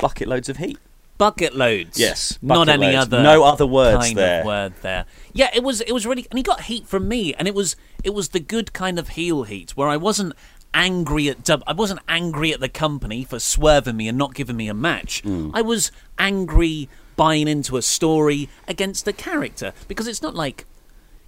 bucket 0.00 0.28
loads 0.28 0.48
of 0.48 0.56
heat. 0.58 0.78
bucket 1.16 1.54
loads. 1.54 1.98
Yes, 1.98 2.38
not 2.40 2.68
any 2.68 2.86
loads. 2.92 3.06
other. 3.06 3.22
No 3.22 3.42
other 3.44 3.66
words 3.66 4.04
kind 4.04 4.16
there. 4.16 4.40
Of 4.40 4.46
word 4.46 4.72
there. 4.82 5.04
Yeah, 5.32 5.50
it 5.54 5.62
was. 5.62 5.80
It 5.80 5.92
was 5.92 6.06
really, 6.06 6.26
and 6.30 6.38
he 6.38 6.42
got 6.42 6.62
heat 6.62 6.86
from 6.86 7.08
me, 7.08 7.34
and 7.34 7.48
it 7.48 7.54
was. 7.54 7.76
It 8.04 8.14
was 8.14 8.28
the 8.30 8.40
good 8.40 8.72
kind 8.72 8.98
of 8.98 9.10
heel 9.10 9.42
heat 9.44 9.72
where 9.76 9.88
I 9.88 9.96
wasn't 9.96 10.34
angry 10.74 11.28
at. 11.28 11.44
Dub- 11.44 11.64
I 11.66 11.72
wasn't 11.72 12.00
angry 12.08 12.52
at 12.52 12.60
the 12.60 12.68
company 12.68 13.24
for 13.24 13.38
swerving 13.38 13.96
me 13.96 14.08
and 14.08 14.16
not 14.16 14.34
giving 14.34 14.56
me 14.56 14.68
a 14.68 14.74
match. 14.74 15.22
Mm. 15.24 15.50
I 15.54 15.62
was 15.62 15.90
angry 16.18 16.88
buying 17.16 17.48
into 17.48 17.76
a 17.76 17.82
story 17.82 18.48
against 18.68 19.08
a 19.08 19.12
character 19.12 19.72
because 19.88 20.06
it's 20.06 20.22
not 20.22 20.34
like, 20.34 20.66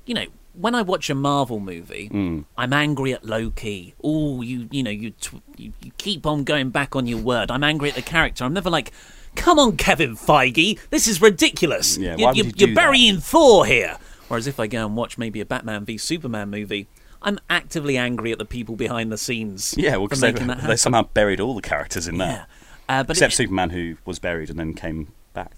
you 0.06 0.14
know. 0.14 0.26
When 0.60 0.74
I 0.74 0.82
watch 0.82 1.08
a 1.10 1.14
Marvel 1.14 1.58
movie, 1.60 2.08
Mm. 2.12 2.44
I'm 2.58 2.72
angry 2.72 3.12
at 3.14 3.24
Loki. 3.24 3.94
Oh, 4.04 4.42
you, 4.42 4.68
you 4.70 4.82
know, 4.82 4.90
you, 4.90 5.10
tw- 5.12 5.42
you, 5.56 5.72
you 5.82 5.90
keep 5.96 6.26
on 6.26 6.44
going 6.44 6.70
back 6.70 6.94
on 6.94 7.06
your 7.06 7.18
word. 7.18 7.50
I'm 7.50 7.64
angry 7.64 7.88
at 7.88 7.94
the 7.94 8.02
character. 8.02 8.44
I'm 8.44 8.52
never 8.52 8.68
like, 8.70 8.92
come 9.36 9.58
on, 9.58 9.76
Kevin 9.76 10.16
Feige, 10.16 10.78
this 10.90 11.08
is 11.08 11.22
ridiculous. 11.22 11.96
Yeah, 11.96 12.16
you, 12.16 12.24
why 12.24 12.30
would 12.32 12.36
you, 12.36 12.44
you 12.44 12.52
you're 12.56 12.68
that? 12.68 12.74
burying 12.74 13.18
Thor 13.18 13.64
here. 13.64 13.96
Whereas 14.28 14.46
if 14.46 14.60
I 14.60 14.66
go 14.66 14.84
and 14.86 14.96
watch 14.96 15.16
maybe 15.18 15.40
a 15.40 15.46
Batman 15.46 15.84
v 15.84 15.96
Superman 15.98 16.50
movie, 16.50 16.88
I'm 17.22 17.38
actively 17.48 17.96
angry 17.96 18.30
at 18.32 18.38
the 18.38 18.44
people 18.44 18.76
behind 18.76 19.10
the 19.10 19.18
scenes. 19.18 19.74
Yeah, 19.76 19.96
well, 19.96 20.06
because 20.08 20.20
they, 20.20 20.32
they 20.32 20.76
somehow 20.76 21.02
buried 21.14 21.40
all 21.40 21.54
the 21.54 21.62
characters 21.62 22.06
in 22.06 22.16
Yeah. 22.16 22.44
Uh, 22.88 23.02
but 23.04 23.16
Except 23.16 23.32
it, 23.32 23.36
Superman, 23.36 23.70
who 23.70 23.96
was 24.04 24.18
buried 24.18 24.50
and 24.50 24.58
then 24.58 24.74
came 24.74 25.12
back. 25.32 25.52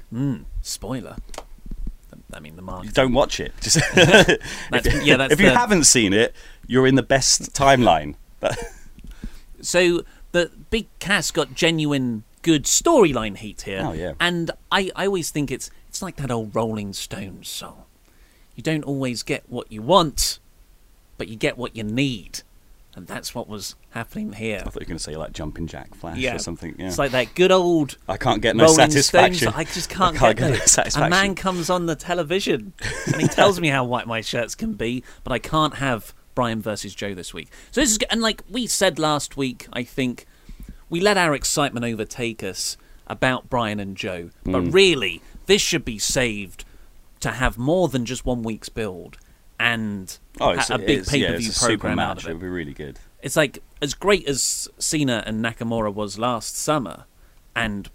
spoiler. 0.60 1.16
I 2.34 2.40
mean, 2.40 2.56
the 2.56 2.62
market. 2.62 2.94
Don't 2.94 3.12
watch 3.12 3.40
it. 3.40 3.52
Just 3.60 3.76
That's- 3.94 5.04
yeah, 5.04 5.16
that's 5.16 5.32
if 5.32 5.40
you 5.40 5.50
the- 5.50 5.58
haven't 5.58 5.84
seen 5.84 6.12
it, 6.12 6.34
you're 6.66 6.86
in 6.86 6.94
the 6.94 7.02
best 7.02 7.52
timeline. 7.54 8.14
So 9.60 10.02
the 10.32 10.50
Big 10.70 10.86
Cass 10.98 11.30
got 11.30 11.54
genuine 11.54 12.24
good 12.42 12.64
storyline 12.64 13.36
heat 13.36 13.62
here. 13.62 13.82
Oh, 13.84 13.92
yeah. 13.92 14.14
And 14.18 14.50
I, 14.70 14.90
I 14.96 15.06
always 15.06 15.30
think 15.30 15.50
it's 15.50 15.70
it's 15.88 16.02
like 16.02 16.16
that 16.16 16.30
old 16.30 16.54
Rolling 16.54 16.92
Stones 16.92 17.48
song. 17.48 17.84
You 18.56 18.62
don't 18.62 18.82
always 18.84 19.22
get 19.22 19.44
what 19.48 19.70
you 19.70 19.80
want, 19.82 20.38
but 21.16 21.28
you 21.28 21.36
get 21.36 21.56
what 21.56 21.76
you 21.76 21.84
need. 21.84 22.42
And 22.94 23.06
that's 23.06 23.34
what 23.34 23.48
was 23.48 23.76
happening 23.92 24.32
here. 24.32 24.58
I 24.60 24.64
thought 24.64 24.74
you 24.74 24.80
were 24.80 24.86
going 24.86 24.96
to 24.98 25.02
say 25.02 25.16
like 25.16 25.32
Jumping 25.32 25.66
Jack 25.66 25.94
Flash 25.94 26.18
Yeah. 26.18 26.34
or 26.36 26.38
something. 26.38 26.74
Yeah. 26.78 26.86
It's 26.88 26.98
like 26.98 27.12
that 27.12 27.34
good 27.34 27.52
old 27.52 27.96
I 28.08 28.16
can't 28.16 28.42
get 28.42 28.56
no 28.56 28.66
satisfaction. 28.68 29.48
Stones. 29.50 29.54
I 29.56 29.64
just 29.64 29.88
can't, 29.90 30.16
I 30.16 30.18
can't 30.18 30.38
get, 30.38 30.50
get 30.52 30.58
no 30.60 30.64
satisfaction. 30.66 31.02
A 31.02 31.10
man 31.10 31.34
comes 31.34 31.70
on 31.70 31.86
the 31.86 31.94
television 31.96 32.72
and 33.12 33.20
he 33.20 33.28
tells 33.28 33.60
me 33.60 33.68
how 33.68 33.84
white 33.84 34.06
my 34.06 34.20
shirts 34.20 34.54
can 34.54 34.74
be, 34.74 35.02
but 35.24 35.32
I 35.32 35.38
can't 35.38 35.74
have 35.76 36.14
Bryan 36.34 36.62
versus 36.62 36.94
Joe 36.94 37.14
this 37.14 37.34
week. 37.34 37.48
So 37.70 37.80
this 37.80 37.90
is 37.92 37.98
and 38.10 38.20
like 38.22 38.42
we 38.48 38.66
said 38.66 38.98
last 38.98 39.36
week, 39.36 39.66
I 39.72 39.82
think 39.84 40.26
we 40.88 41.00
let 41.00 41.16
our 41.16 41.34
excitement 41.34 41.84
overtake 41.86 42.42
us 42.42 42.76
about 43.06 43.50
Bryan 43.50 43.78
and 43.80 43.96
Joe, 43.96 44.30
but 44.44 44.62
Hmm. 44.64 44.70
really 44.70 45.22
this 45.46 45.60
should 45.60 45.84
be 45.84 45.98
saved 45.98 46.64
to 47.20 47.30
have 47.32 47.58
more 47.58 47.88
than 47.88 48.04
just 48.06 48.24
one 48.24 48.42
week's 48.42 48.68
build 48.68 49.18
and 49.60 50.18
oh, 50.40 50.50
a, 50.50 50.54
it's 50.54 50.70
a 50.70 50.78
big 50.78 51.06
pay 51.06 51.24
per 51.24 51.36
view 51.36 51.50
program 51.52 51.98
out 51.98 52.18
of 52.18 52.24
It 52.26 52.30
it. 52.30 52.32
would 52.34 52.40
be 52.42 52.48
really 52.48 52.72
good. 52.72 52.98
It's 53.22 53.36
like 53.36 53.62
as 53.80 53.94
great 53.94 54.26
as 54.28 54.68
Cena 54.78 55.22
and 55.26 55.42
Nakamura 55.44 55.94
was 55.94 56.18
last 56.18 56.56
summer, 56.56 57.04
and 57.54 57.88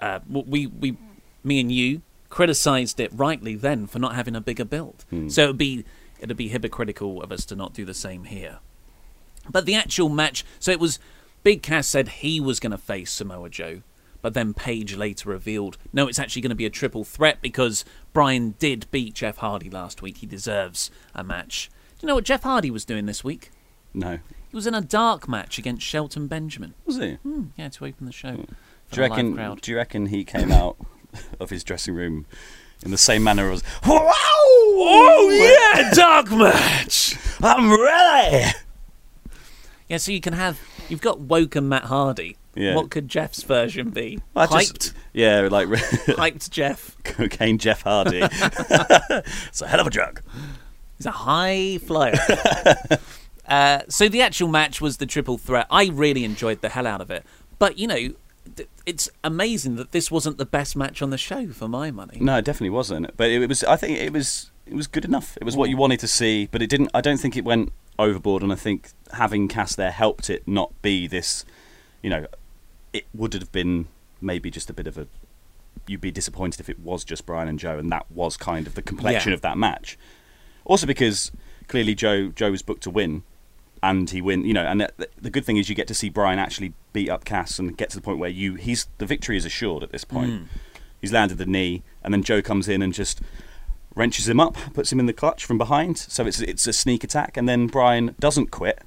uh, 0.00 0.20
we 0.28 0.66
we 0.66 0.96
me 1.44 1.60
and 1.60 1.70
you 1.70 2.02
criticized 2.30 2.98
it 2.98 3.10
rightly 3.14 3.54
then 3.54 3.86
for 3.86 3.98
not 4.00 4.14
having 4.16 4.34
a 4.34 4.40
bigger 4.40 4.64
build. 4.64 5.04
So 5.28 5.44
it'd 5.44 5.58
be 5.58 5.84
it'd 6.18 6.36
be 6.36 6.48
hypocritical 6.48 7.22
of 7.22 7.30
us 7.30 7.44
to 7.46 7.54
not 7.54 7.74
do 7.74 7.84
the 7.84 7.94
same 7.94 8.24
here. 8.24 8.58
But 9.50 9.66
the 9.66 9.74
actual 9.74 10.08
match, 10.08 10.44
so 10.58 10.72
it 10.72 10.80
was 10.80 10.98
Big 11.42 11.62
Cass 11.62 11.86
said 11.86 12.08
he 12.08 12.40
was 12.40 12.58
going 12.58 12.70
to 12.72 12.78
face 12.78 13.12
Samoa 13.12 13.50
Joe, 13.50 13.82
But 14.24 14.32
then 14.32 14.54
Page 14.54 14.96
later 14.96 15.28
revealed, 15.28 15.76
no, 15.92 16.08
it's 16.08 16.18
actually 16.18 16.40
going 16.40 16.48
to 16.48 16.56
be 16.56 16.64
a 16.64 16.70
triple 16.70 17.04
threat 17.04 17.42
because 17.42 17.84
Bryan 18.14 18.54
did 18.58 18.86
beat 18.90 19.12
Jeff 19.12 19.36
Hardy 19.36 19.68
last 19.68 20.00
week. 20.00 20.16
He 20.16 20.26
deserves 20.26 20.90
a 21.14 21.22
match. 21.22 21.70
Do 21.98 22.06
you 22.06 22.08
know 22.08 22.14
what 22.14 22.24
Jeff 22.24 22.42
Hardy 22.42 22.70
was 22.70 22.86
doing 22.86 23.04
this 23.04 23.22
week? 23.22 23.50
No. 23.92 24.20
He 24.54 24.56
was 24.56 24.68
in 24.68 24.74
a 24.76 24.80
dark 24.80 25.26
match 25.28 25.58
against 25.58 25.84
Shelton 25.84 26.28
Benjamin. 26.28 26.74
Was 26.86 26.98
he? 26.98 27.14
Hmm, 27.14 27.46
yeah, 27.56 27.70
to 27.70 27.86
open 27.86 28.06
the 28.06 28.12
show. 28.12 28.36
for 28.36 28.94
Do 28.94 29.00
you 29.00 29.02
reckon? 29.02 29.34
crowd. 29.34 29.60
Do 29.60 29.72
you 29.72 29.76
reckon 29.76 30.06
he 30.06 30.22
came 30.24 30.52
out 30.52 30.76
of 31.40 31.50
his 31.50 31.64
dressing 31.64 31.92
room 31.96 32.26
in 32.84 32.92
the 32.92 32.96
same 32.96 33.24
manner 33.24 33.50
as 33.50 33.64
"Wow! 33.84 34.12
Oh 34.14 35.72
yeah, 35.74 35.90
dark 35.92 36.30
match. 36.30 37.16
I'm 37.42 37.68
ready." 37.68 38.52
Yeah, 39.88 39.96
so 39.96 40.12
you 40.12 40.20
can 40.20 40.34
have 40.34 40.60
you've 40.88 41.00
got 41.00 41.18
Woken 41.18 41.68
Matt 41.68 41.86
Hardy. 41.86 42.36
Yeah. 42.54 42.76
What 42.76 42.90
could 42.90 43.08
Jeff's 43.08 43.42
version 43.42 43.90
be? 43.90 44.20
I 44.36 44.46
hyped, 44.46 44.72
just- 44.78 44.94
yeah, 45.12 45.48
like 45.50 45.66
hyped 45.68 46.48
Jeff. 46.50 46.96
cocaine 47.02 47.58
Jeff 47.58 47.82
Hardy. 47.82 48.20
it's 48.22 49.62
a 49.62 49.66
hell 49.66 49.80
of 49.80 49.88
a 49.88 49.90
drug. 49.90 50.22
He's 50.96 51.06
a 51.06 51.10
high 51.10 51.78
flyer. 51.78 52.14
Uh, 53.46 53.80
so 53.88 54.08
the 54.08 54.22
actual 54.22 54.48
match 54.48 54.80
was 54.80 54.96
the 54.98 55.06
triple 55.06 55.38
threat. 55.38 55.66
I 55.70 55.86
really 55.88 56.24
enjoyed 56.24 56.60
the 56.62 56.70
hell 56.70 56.86
out 56.86 57.00
of 57.00 57.10
it. 57.10 57.24
But 57.58 57.78
you 57.78 57.86
know, 57.86 58.10
it's 58.86 59.08
amazing 59.22 59.76
that 59.76 59.92
this 59.92 60.10
wasn't 60.10 60.38
the 60.38 60.44
best 60.46 60.76
match 60.76 61.02
on 61.02 61.10
the 61.10 61.18
show 61.18 61.48
for 61.48 61.68
my 61.68 61.90
money. 61.90 62.18
No, 62.20 62.36
it 62.38 62.44
definitely 62.44 62.70
wasn't. 62.70 63.16
But 63.16 63.30
it, 63.30 63.46
was. 63.48 63.64
I 63.64 63.76
think 63.76 63.98
it 63.98 64.12
was. 64.12 64.50
It 64.66 64.74
was 64.74 64.86
good 64.86 65.04
enough. 65.04 65.36
It 65.36 65.44
was 65.44 65.56
what 65.56 65.68
you 65.68 65.76
wanted 65.76 66.00
to 66.00 66.08
see, 66.08 66.46
but 66.50 66.62
it 66.62 66.68
didn't. 66.70 66.90
I 66.94 67.00
don't 67.00 67.18
think 67.18 67.36
it 67.36 67.44
went 67.44 67.72
overboard, 67.98 68.42
and 68.42 68.50
I 68.52 68.56
think 68.56 68.90
having 69.12 69.46
Cass 69.48 69.74
there 69.76 69.90
helped 69.90 70.30
it 70.30 70.46
not 70.48 70.72
be 70.82 71.06
this. 71.06 71.44
You 72.02 72.10
know, 72.10 72.26
it 72.92 73.04
would 73.14 73.34
have 73.34 73.52
been 73.52 73.88
maybe 74.20 74.50
just 74.50 74.70
a 74.70 74.72
bit 74.72 74.86
of 74.86 74.96
a. 74.98 75.06
You'd 75.86 76.00
be 76.00 76.10
disappointed 76.10 76.60
if 76.60 76.70
it 76.70 76.78
was 76.80 77.04
just 77.04 77.26
Bryan 77.26 77.46
and 77.48 77.58
Joe, 77.58 77.78
and 77.78 77.92
that 77.92 78.10
was 78.10 78.38
kind 78.38 78.66
of 78.66 78.74
the 78.74 78.80
complexion 78.82 79.30
Yeah. 79.32 79.34
of 79.34 79.40
that 79.42 79.58
match. 79.58 79.98
Also, 80.64 80.86
because 80.86 81.30
clearly 81.68 81.94
Joe 81.94 82.28
Joe 82.28 82.50
was 82.50 82.62
booked 82.62 82.82
to 82.84 82.90
win, 82.90 83.22
and 83.84 84.08
he 84.08 84.20
win. 84.20 84.44
You 84.44 84.54
know, 84.54 84.64
and 84.64 84.80
the, 84.80 85.08
the 85.20 85.30
good 85.30 85.44
thing 85.44 85.56
is 85.56 85.68
you 85.68 85.74
get 85.74 85.88
to 85.88 85.94
see 85.94 86.08
Bryan 86.08 86.38
actually 86.38 86.72
beat 86.92 87.10
up 87.10 87.24
Cass 87.24 87.58
and 87.58 87.76
get 87.76 87.90
to 87.90 87.96
the 87.96 88.02
point 88.02 88.18
where 88.18 88.30
you 88.30 88.54
he's 88.54 88.88
the 88.98 89.06
victory 89.06 89.36
is 89.36 89.44
assured 89.44 89.82
at 89.82 89.92
this 89.92 90.04
point. 90.04 90.30
Hmm. 90.30 90.44
He's 91.00 91.12
landed 91.12 91.36
the 91.38 91.46
knee, 91.46 91.82
and 92.02 92.14
then 92.14 92.22
Joe 92.22 92.40
comes 92.40 92.66
in 92.68 92.80
and 92.80 92.94
just 92.94 93.20
wrenches 93.94 94.28
him 94.28 94.40
up, 94.40 94.56
puts 94.72 94.90
him 94.90 94.98
in 94.98 95.06
the 95.06 95.12
clutch 95.12 95.44
from 95.44 95.58
behind. 95.58 95.98
So 95.98 96.26
it's 96.26 96.40
it's 96.40 96.66
a 96.66 96.72
sneak 96.72 97.04
attack, 97.04 97.36
and 97.36 97.48
then 97.48 97.66
Bryan 97.66 98.14
doesn't 98.18 98.50
quit. 98.50 98.82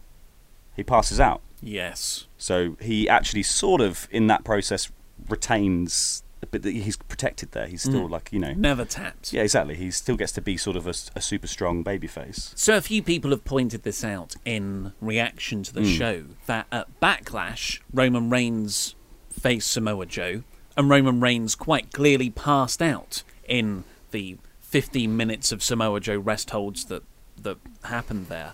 He 0.75 0.83
passes 0.83 1.19
out. 1.19 1.41
Yes. 1.61 2.27
So 2.37 2.75
he 2.81 3.07
actually 3.09 3.43
sort 3.43 3.81
of 3.81 4.07
in 4.11 4.27
that 4.27 4.43
process 4.43 4.91
retains, 5.29 6.23
but 6.51 6.63
he's 6.63 6.97
protected 6.97 7.51
there. 7.51 7.67
He's 7.67 7.81
still 7.83 8.07
like 8.07 8.29
you 8.31 8.39
know. 8.39 8.53
Never 8.53 8.85
tapped. 8.85 9.33
Yeah, 9.33 9.41
exactly. 9.43 9.75
He 9.75 9.91
still 9.91 10.15
gets 10.17 10.31
to 10.33 10.41
be 10.41 10.57
sort 10.57 10.75
of 10.77 10.85
a 10.87 10.93
super 11.21 11.47
strong 11.47 11.83
babyface. 11.83 12.57
So 12.57 12.77
a 12.77 12.81
few 12.81 13.01
people 13.01 13.31
have 13.31 13.43
pointed 13.43 13.83
this 13.83 14.03
out 14.03 14.35
in 14.45 14.93
reaction 15.01 15.63
to 15.63 15.73
the 15.73 15.81
Hmm. 15.81 15.87
show 15.87 16.23
that 16.45 16.67
at 16.71 16.99
Backlash, 17.01 17.79
Roman 17.93 18.29
Reigns 18.29 18.95
faced 19.29 19.71
Samoa 19.71 20.05
Joe, 20.05 20.43
and 20.75 20.89
Roman 20.89 21.19
Reigns 21.19 21.55
quite 21.55 21.91
clearly 21.91 22.29
passed 22.29 22.81
out 22.81 23.23
in 23.47 23.83
the 24.11 24.37
15 24.61 25.15
minutes 25.17 25.51
of 25.51 25.63
Samoa 25.63 25.99
Joe 25.99 26.17
rest 26.17 26.49
holds 26.51 26.85
that 26.85 27.03
that 27.41 27.57
happened 27.83 28.27
there. 28.27 28.53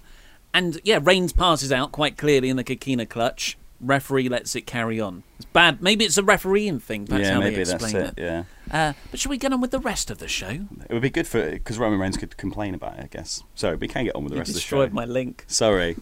And 0.54 0.80
yeah, 0.84 1.00
Reigns 1.02 1.34
passes 1.34 1.72
out 1.72 1.92
quite 1.92 2.18
clearly 2.18 2.50
in 2.50 2.58
the 2.58 2.64
Coquina 2.64 3.06
clutch. 3.06 3.58
Referee 3.84 4.30
lets 4.30 4.56
it 4.56 4.62
carry 4.66 5.00
on. 5.00 5.24
It's 5.38 5.46
bad. 5.46 5.82
Maybe 5.82 6.06
it's 6.06 6.18
a 6.18 6.24
refereeing 6.24 6.80
thing. 6.80 7.06
That's 7.06 7.24
yeah, 7.24 7.34
how 7.34 7.40
maybe 7.40 7.56
they 7.58 7.64
that's 7.66 7.84
explain 7.84 8.06
it. 8.06 8.14
Yeah, 8.18 8.44
Uh, 8.72 8.94
but 9.12 9.20
should 9.20 9.30
we 9.30 9.38
get 9.38 9.52
on 9.54 9.62
with 9.62 9.72
the 9.72 9.80
rest 9.80 10.10
of 10.10 10.18
the 10.20 10.28
show? 10.28 10.48
it 10.90 10.92
would 10.94 11.02
be 11.02 11.10
good 11.10 11.28
for 11.28 11.52
because 11.52 11.78
Roman 11.78 12.00
Reigns 12.00 12.18
could 12.18 12.36
complain 12.38 12.74
about 12.74 12.98
it. 12.98 13.04
I 13.04 13.08
guess. 13.08 13.44
So 13.56 13.76
we 13.76 13.88
can 13.88 14.06
get 14.06 14.16
on 14.16 14.24
with 14.24 14.32
the 14.32 14.36
You 14.38 14.40
rest 14.42 14.50
of 14.50 14.56
the 14.56 14.62
show. 14.62 14.78
destroyed 14.78 14.94
my 14.94 15.06
link. 15.06 15.46
Sorry. 15.48 15.96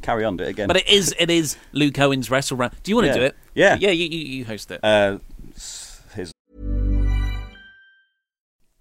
Carry 0.00 0.24
on, 0.24 0.36
do 0.36 0.44
it 0.44 0.50
again. 0.50 0.68
But 0.68 0.76
it 0.76 0.88
is 0.88 1.12
it 1.18 1.28
is 1.30 1.56
Luke 1.72 1.98
Owen's 1.98 2.30
Wrestle 2.30 2.56
Round. 2.56 2.72
Do 2.84 2.90
you 2.92 2.96
want 2.96 3.06
to 3.06 3.12
Yeah. 3.14 3.18
do 3.18 3.22
it? 3.24 3.36
Yeah. 3.54 3.76
Yeah, 3.80 3.90
you, 3.90 4.04
you, 4.06 4.18
you 4.38 4.44
host 4.44 4.70
it. 4.70 4.78
uh, 4.84 5.18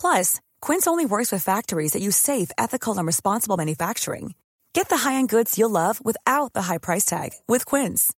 Plus, 0.00 0.40
Quince 0.60 0.86
only 0.88 1.06
works 1.06 1.30
with 1.30 1.44
factories 1.44 1.92
that 1.92 2.02
use 2.02 2.16
safe, 2.16 2.50
ethical, 2.58 2.98
and 2.98 3.06
responsible 3.06 3.56
manufacturing. 3.56 4.34
Get 4.72 4.88
the 4.88 4.98
high-end 4.98 5.28
goods 5.28 5.58
you'll 5.58 5.70
love 5.70 6.04
without 6.04 6.52
the 6.52 6.62
high 6.62 6.78
price 6.78 7.04
tag 7.04 7.30
with 7.46 7.66
Quince. 7.66 8.12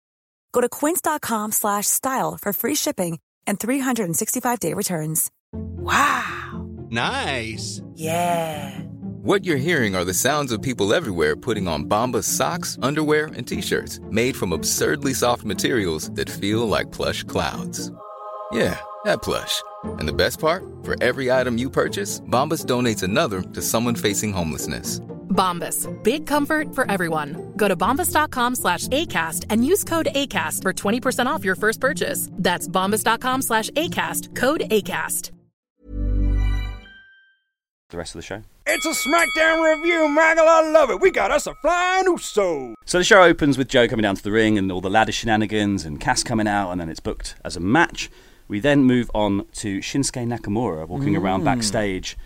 Go 0.52 0.62
to 0.62 0.70
quince.com 0.70 1.52
slash 1.52 1.88
style 1.88 2.38
for 2.42 2.54
free 2.54 2.76
shipping 2.76 3.20
and 3.48 3.60
365-day 3.60 4.74
returns. 4.74 5.32
Wow! 5.54 6.70
Nice. 6.90 7.82
Yeah! 7.96 8.80
What 9.24 9.46
you're 9.46 9.58
hearing 9.58 9.96
are 9.96 10.04
the 10.04 10.14
sounds 10.14 10.52
of 10.52 10.62
people 10.62 10.94
everywhere 10.94 11.36
putting 11.36 11.68
on 11.68 11.86
Bombas 11.86 12.24
socks, 12.24 12.78
underwear, 12.82 13.28
and 13.28 13.48
t-shirts 13.48 14.00
made 14.10 14.36
from 14.36 14.52
absurdly 14.52 15.14
soft 15.14 15.44
materials 15.44 16.12
that 16.14 16.30
feel 16.30 16.68
like 16.68 16.92
plush 16.92 17.24
clouds. 17.24 17.92
Yeah, 18.52 18.78
that 19.06 19.22
plush. 19.22 19.62
And 20.00 20.08
the 20.08 20.14
best 20.14 20.40
part? 20.40 20.64
For 20.84 21.02
every 21.04 21.32
item 21.32 21.58
you 21.58 21.70
purchase, 21.70 22.20
Bombas 22.22 22.66
donates 22.66 23.04
another 23.04 23.42
to 23.42 23.62
someone 23.62 23.96
facing 23.96 24.34
homelessness. 24.34 25.00
Bombas. 25.30 25.88
Big 26.04 26.28
comfort 26.28 26.76
for 26.76 26.90
everyone. 26.92 27.54
Go 27.56 27.68
to 27.68 27.76
bombas.com 27.76 28.56
slash 28.56 28.88
ACAST 28.88 29.46
and 29.50 29.66
use 29.66 29.84
code 29.84 30.10
ACAST 30.14 30.62
for 30.62 30.74
20% 30.74 31.26
off 31.26 31.46
your 31.46 31.56
first 31.56 31.80
purchase. 31.80 32.28
That's 32.34 32.68
bombas.com 32.68 33.42
slash 33.44 33.70
ACAST. 33.72 34.36
Code 34.36 34.62
ACAST. 34.70 35.32
the 37.90 37.98
rest 37.98 38.16
of 38.16 38.20
the 38.20 38.26
show. 38.26 38.42
It's 38.66 38.86
a 38.86 39.10
SmackDown 39.10 39.78
review, 39.78 40.08
Maggle. 40.18 40.48
I 40.48 40.72
love 40.72 40.90
it. 40.92 41.02
We 41.02 41.12
got 41.12 41.30
us 41.30 41.46
a 41.46 41.54
flying 41.56 42.06
Uso. 42.06 42.74
So 42.86 42.98
the 43.00 43.04
show 43.04 43.22
opens 43.22 43.58
with 43.58 43.68
Joe 43.68 43.88
coming 43.90 44.04
down 44.04 44.16
to 44.16 44.24
the 44.24 44.32
ring 44.32 44.58
and 44.58 44.72
all 44.72 44.80
the 44.80 44.90
ladder 44.90 45.12
shenanigans 45.12 45.84
and 45.84 46.00
Cass 46.00 46.24
coming 46.24 46.48
out, 46.48 46.72
and 46.72 46.80
then 46.80 46.88
it's 46.90 47.02
booked 47.02 47.36
as 47.44 47.58
a 47.58 47.60
match. 47.60 48.10
We 48.52 48.60
then 48.60 48.84
move 48.84 49.10
on 49.16 49.46
to 49.54 49.80
Shinsuke 49.80 50.28
Nakamura 50.28 50.86
walking 50.86 51.16
around 51.16 51.42
Mm. 51.42 51.46
backstage, 51.46 52.18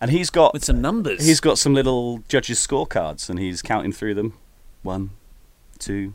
and 0.00 0.10
he's 0.10 0.28
got 0.28 0.52
with 0.52 0.64
some 0.64 0.80
numbers. 0.80 1.24
He's 1.24 1.38
got 1.38 1.56
some 1.56 1.72
little 1.72 2.18
judges' 2.26 2.58
scorecards, 2.66 3.30
and 3.30 3.38
he's 3.38 3.62
counting 3.62 3.92
through 3.92 4.14
them. 4.14 4.32
One, 4.82 5.10
two, 5.78 6.14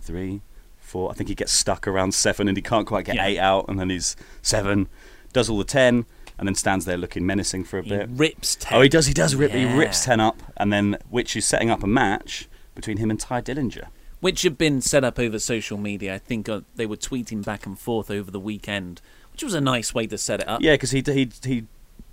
three, 0.00 0.40
four. 0.80 1.08
I 1.08 1.14
think 1.14 1.28
he 1.28 1.36
gets 1.36 1.52
stuck 1.52 1.86
around 1.86 2.14
seven, 2.14 2.48
and 2.48 2.56
he 2.56 2.62
can't 2.62 2.84
quite 2.84 3.04
get 3.04 3.14
Yeah. 3.14 3.26
eight 3.26 3.38
out, 3.38 3.66
and 3.68 3.78
then 3.78 3.90
he's 3.90 4.16
seven. 4.42 4.88
Does 5.32 5.48
all 5.48 5.58
the 5.58 5.62
ten, 5.64 6.04
and 6.36 6.48
then 6.48 6.56
stands 6.56 6.84
there 6.84 6.96
looking 6.96 7.24
menacing 7.24 7.62
for 7.62 7.78
a 7.78 7.82
He 7.84 7.90
bit. 7.90 8.08
rips 8.10 8.56
10. 8.56 8.76
Oh, 8.76 8.82
he 8.82 8.88
does. 8.88 9.06
He 9.06 9.14
does 9.14 9.36
rip. 9.36 9.52
He 9.52 9.66
rips 9.66 10.04
ten 10.04 10.18
up, 10.18 10.42
and 10.56 10.72
then 10.72 10.96
which 11.08 11.36
is 11.36 11.46
setting 11.46 11.70
up 11.70 11.84
a 11.84 11.86
match 11.86 12.48
between 12.74 12.96
him 12.96 13.08
and 13.08 13.20
Tye 13.20 13.40
Dillinger. 13.40 13.86
Which 14.20 14.42
had 14.42 14.58
been 14.58 14.80
set 14.82 15.02
up 15.02 15.18
over 15.18 15.38
social 15.38 15.78
media. 15.78 16.14
I 16.14 16.18
think 16.18 16.48
uh, 16.48 16.60
they 16.76 16.84
were 16.86 16.96
tweeting 16.96 17.42
back 17.44 17.64
and 17.64 17.78
forth 17.78 18.10
over 18.10 18.30
the 18.30 18.40
weekend, 18.40 19.00
which 19.32 19.42
was 19.42 19.54
a 19.54 19.60
nice 19.62 19.94
way 19.94 20.06
to 20.06 20.18
set 20.18 20.40
it 20.40 20.48
up. 20.48 20.60
Yeah, 20.60 20.74
because 20.74 20.90
he 20.90 21.02
he 21.06 21.30
he 21.42 21.64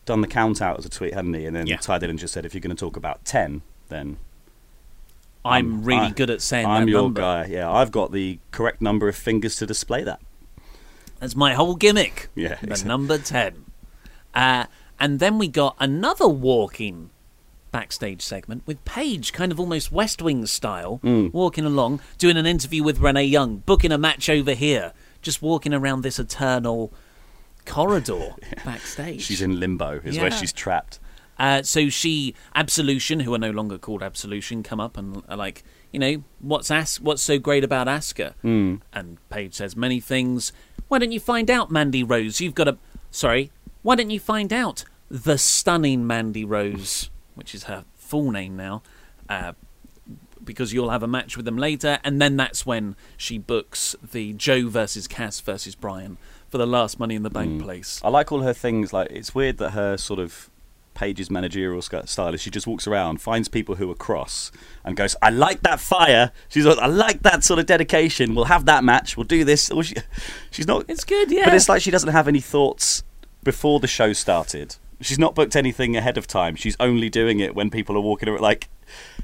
done 0.06 0.22
the 0.22 0.28
count 0.28 0.62
out 0.62 0.80
as 0.80 0.86
a 0.86 0.90
tweet, 0.90 1.14
hadn't 1.14 1.34
he? 1.34 1.46
And 1.46 1.54
then 1.56 1.68
Yeah. 1.68 1.78
Tye 1.78 2.00
just 2.00 2.34
said, 2.34 2.46
if 2.46 2.54
you're 2.54 2.62
going 2.62 2.76
to 2.76 2.80
talk 2.80 2.96
about 2.96 3.26
ten, 3.26 3.62
then 3.90 4.18
I'm 5.44 5.84
really 5.84 6.08
I- 6.08 6.12
good 6.12 6.30
at 6.30 6.42
saying 6.42 6.66
I'm 6.66 6.86
that 6.86 6.92
your 6.92 7.04
number. 7.04 7.22
guy. 7.22 7.46
Yeah, 7.48 7.70
I've 7.70 7.92
got 7.92 8.12
the 8.14 8.40
correct 8.52 8.82
number 8.82 9.08
of 9.10 9.16
fingers 9.16 9.58
to 9.58 9.66
display 9.66 10.04
that. 10.04 10.22
That's 11.20 11.36
my 11.36 11.54
whole 11.56 11.76
gimmick. 11.76 12.30
Yeah, 12.36 12.56
the 12.62 12.68
exactly. 12.68 12.88
number 12.88 13.18
ten. 13.18 13.66
Uh, 14.34 14.66
and 15.00 15.20
then 15.20 15.38
we 15.38 15.48
got 15.48 15.76
another 15.80 16.28
walking 16.28 17.10
backstage 17.72 18.22
segment 18.22 18.64
with 18.66 18.84
Paige, 18.86 19.34
kind 19.34 19.52
of 19.52 19.60
almost 19.60 19.92
West 19.92 20.22
Wing 20.22 20.46
style, 20.46 21.00
Mm. 21.04 21.34
walking 21.34 21.66
along, 21.66 22.00
doing 22.18 22.38
an 22.38 22.46
interview 22.46 22.84
with 22.84 23.00
Renee 23.00 23.26
Young, 23.26 23.58
booking 23.66 23.92
a 23.92 23.98
match 23.98 24.30
over 24.30 24.54
here, 24.54 24.94
just 25.22 25.42
walking 25.42 25.74
around 25.74 26.02
this 26.02 26.20
eternal 26.20 26.94
corridor 27.66 28.36
backstage. 28.66 29.22
She's 29.22 29.42
in 29.42 29.60
limbo, 29.60 30.02
is 30.04 30.18
where 30.18 30.32
she's 30.32 30.54
trapped. 30.54 31.00
Uh, 31.40 31.62
so 31.62 31.88
she, 31.90 32.34
Absolution, 32.56 33.20
who 33.20 33.34
are 33.34 33.38
no 33.40 33.52
longer 33.52 33.78
called 33.78 34.02
Absolution, 34.02 34.64
come 34.64 34.80
up 34.80 34.98
and 34.98 35.22
are 35.30 35.38
like, 35.38 35.64
you 35.92 36.00
know, 36.00 36.24
what's 36.40 36.72
As- 36.72 37.00
what's 37.00 37.22
so 37.22 37.38
great 37.38 37.64
about 37.64 37.88
Asuka? 37.88 38.34
Mm. 38.44 38.82
And 38.92 39.18
Paige 39.30 39.54
says 39.54 39.76
many 39.76 40.00
things. 40.00 40.52
Why 40.88 40.98
don't 41.00 41.12
you 41.12 41.20
find 41.20 41.52
out, 41.52 41.70
Mandy 41.70 42.04
Rose? 42.04 42.42
You've 42.42 42.56
got 42.56 42.68
a. 42.68 42.78
Sorry. 43.12 43.52
Why 43.84 43.96
don't 43.96 44.10
you 44.10 44.20
find 44.20 44.52
out 44.52 44.84
the 45.10 45.38
stunning 45.38 46.06
Mandy 46.08 46.44
Rose, 46.44 47.10
which 47.38 47.56
is 47.56 47.64
her 47.64 47.86
full 47.96 48.32
name 48.32 48.58
now, 48.58 48.82
uh, 49.30 49.54
because 50.44 50.74
you'll 50.74 50.90
have 50.90 51.04
a 51.04 51.08
match 51.08 51.36
with 51.38 51.46
them 51.46 51.58
later. 51.58 52.00
And 52.04 52.22
then 52.22 52.38
that's 52.38 52.66
when 52.66 52.96
she 53.18 53.38
books 53.38 53.96
the 54.12 54.34
Joe 54.34 54.68
versus 54.70 55.08
Cass 55.08 55.40
versus 55.40 55.76
Bryan 55.76 56.18
for 56.50 56.58
the 56.58 56.68
last 56.68 57.00
Money 57.00 57.16
in 57.16 57.24
the 57.24 57.30
Bank 57.30 57.62
Mm. 57.62 57.64
place. 57.64 58.02
I 58.04 58.10
like 58.10 58.32
all 58.32 58.42
her 58.42 58.54
things. 58.54 58.94
Like 58.94 59.10
it's 59.12 59.36
weird 59.36 59.58
that 59.58 59.72
her 59.72 59.98
sort 59.98 60.20
of 60.20 60.50
Paige's 60.94 61.30
managerial 61.30 61.80
style 61.84 62.34
is 62.34 62.42
she 62.42 62.50
just 62.50 62.66
walks 62.66 62.88
around, 62.88 63.22
finds 63.22 63.48
people 63.48 63.76
who 63.76 63.92
are 63.92 63.96
cross, 63.96 64.52
and 64.84 64.96
goes, 64.98 65.16
"I 65.22 65.30
like 65.30 65.62
that 65.62 65.80
fire." 65.80 66.32
She's 66.50 66.66
like, 66.66 66.80
"I 66.80 66.88
like 66.88 67.22
that 67.22 67.44
sort 67.44 67.60
of 67.60 67.68
dedication. 67.68 68.34
We'll 68.34 68.46
have 68.46 68.66
that 68.66 68.84
match. 68.84 69.16
We'll 69.16 69.26
do 69.26 69.44
this." 69.44 69.70
Or 69.70 69.84
she, 69.84 69.96
she's 70.50 70.66
not. 70.66 70.86
It's 70.88 71.04
good, 71.04 71.30
yeah. 71.30 71.46
But 71.46 71.54
it's 71.54 71.70
like 71.70 71.84
she 71.84 71.92
doesn't 71.92 72.10
have 72.10 72.28
any 72.28 72.40
thoughts 72.40 73.04
before 73.44 73.80
the 73.80 73.86
show 73.88 74.12
started. 74.14 74.78
She's 75.02 75.20
not 75.20 75.36
booked 75.36 75.56
anything 75.56 75.96
ahead 75.96 76.18
of 76.18 76.26
time. 76.28 76.56
She's 76.56 76.76
only 76.80 77.10
doing 77.10 77.40
it 77.40 77.54
when 77.54 77.70
people 77.70 77.96
are 77.96 78.02
walking 78.02 78.30
around. 78.30 78.42
Like 78.42 78.68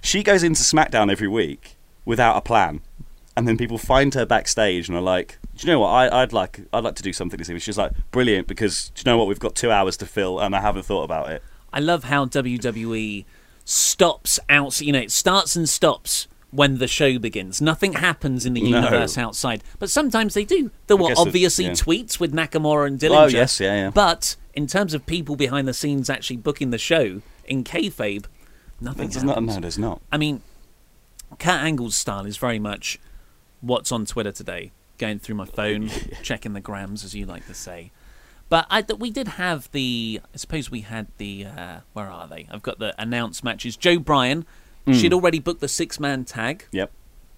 she 0.02 0.22
goes 0.24 0.44
into 0.44 0.62
SmackDown 0.62 1.12
every 1.12 1.28
week 1.28 1.76
without 2.06 2.38
a 2.38 2.42
plan, 2.42 2.82
and 3.36 3.48
then 3.48 3.58
people 3.58 3.78
find 3.78 4.14
her 4.14 4.26
backstage 4.26 4.88
and 4.88 4.96
are 4.98 5.02
like, 5.02 5.40
"Do 5.58 5.66
you 5.66 5.74
know 5.74 5.80
what? 5.80 5.90
I, 5.90 6.22
I'd 6.22 6.34
like 6.34 6.62
I'd 6.72 6.84
like 6.84 6.96
to 6.96 7.04
do 7.04 7.12
something 7.14 7.38
this 7.38 7.50
evening." 7.50 7.62
She's 7.62 7.78
like, 7.78 7.92
"Brilliant!" 8.12 8.48
Because 8.48 8.90
do 8.90 9.02
you 9.04 9.12
know 9.12 9.18
what? 9.18 9.28
We've 9.28 9.40
got 9.40 9.56
two 9.56 9.72
hours 9.72 9.98
to 9.98 10.06
fill, 10.06 10.40
and 10.40 10.56
I 10.56 10.62
haven't 10.62 10.84
thought 10.84 11.04
about 11.04 11.32
it. 11.32 11.42
I 11.72 11.80
love 11.80 12.04
how 12.04 12.26
WWE 12.28 13.26
stops 13.66 14.40
out. 14.50 14.80
You 14.82 14.92
know, 14.92 15.00
it 15.00 15.12
starts 15.12 15.56
and 15.56 15.68
stops 15.68 16.28
when 16.52 16.78
the 16.78 16.88
show 16.88 17.18
begins. 17.18 17.62
Nothing 17.62 17.94
happens 17.94 18.46
in 18.46 18.54
the 18.54 18.62
No. 18.62 18.78
universe 18.78 19.18
outside, 19.18 19.64
but 19.80 19.90
sometimes 19.90 20.36
they 20.36 20.46
do. 20.46 20.70
There 20.86 20.98
I 20.98 21.02
were 21.02 21.14
obviously 21.18 21.66
yeah. 21.66 21.72
tweets 21.72 22.20
with 22.20 22.32
Nakamura 22.32 22.86
and 22.86 23.00
Dillinger. 23.00 23.24
Oh, 23.24 23.28
yes, 23.28 23.60
yeah, 23.60 23.74
yeah. 23.76 23.90
But 23.90 24.36
in 24.54 24.68
terms 24.68 24.94
of 24.94 25.06
people 25.06 25.36
behind 25.36 25.68
the 25.68 25.74
scenes 25.74 26.10
actually 26.10 26.38
booking 26.38 26.70
the 26.70 26.78
show 26.78 27.22
in 27.46 27.64
kayfabe, 27.64 28.26
nothing. 28.80 29.10
Not. 29.26 29.44
No, 29.44 29.60
there's 29.60 29.78
not. 29.80 30.02
I 30.12 30.18
mean, 30.18 30.42
Kurt 31.40 31.62
Angle's 31.62 31.96
style 31.96 32.26
is 32.26 32.38
very 32.38 32.60
much 32.60 33.00
what's 33.62 33.92
on 33.92 34.06
Twitter 34.06 34.32
today. 34.32 34.72
Going 35.00 35.20
through 35.20 35.36
my 35.36 35.46
phone, 35.46 35.90
checking 36.22 36.54
the 36.54 36.62
grams, 36.62 37.04
as 37.04 37.16
you 37.16 37.26
like 37.26 37.48
to 37.48 37.54
say. 37.54 37.92
But 38.50 38.68
I, 38.70 38.84
we 39.00 39.10
did 39.10 39.28
have 39.30 39.70
the. 39.72 40.22
I 40.34 40.38
suppose 40.38 40.70
we 40.70 40.82
had 40.82 41.08
the. 41.18 41.46
Uh, 41.46 41.78
where 41.94 42.06
are 42.10 42.28
they? 42.28 42.48
I've 42.52 42.62
got 42.62 42.78
the 42.80 42.94
announced 43.02 43.44
matches. 43.44 43.76
Joe 43.76 43.98
Bryan. 43.98 44.46
Mm. 44.86 45.00
She'd 45.00 45.14
already 45.14 45.40
booked 45.40 45.62
the 45.62 45.68
six 45.68 46.00
man 46.00 46.26
tag. 46.26 46.66
Yep. 46.72 46.92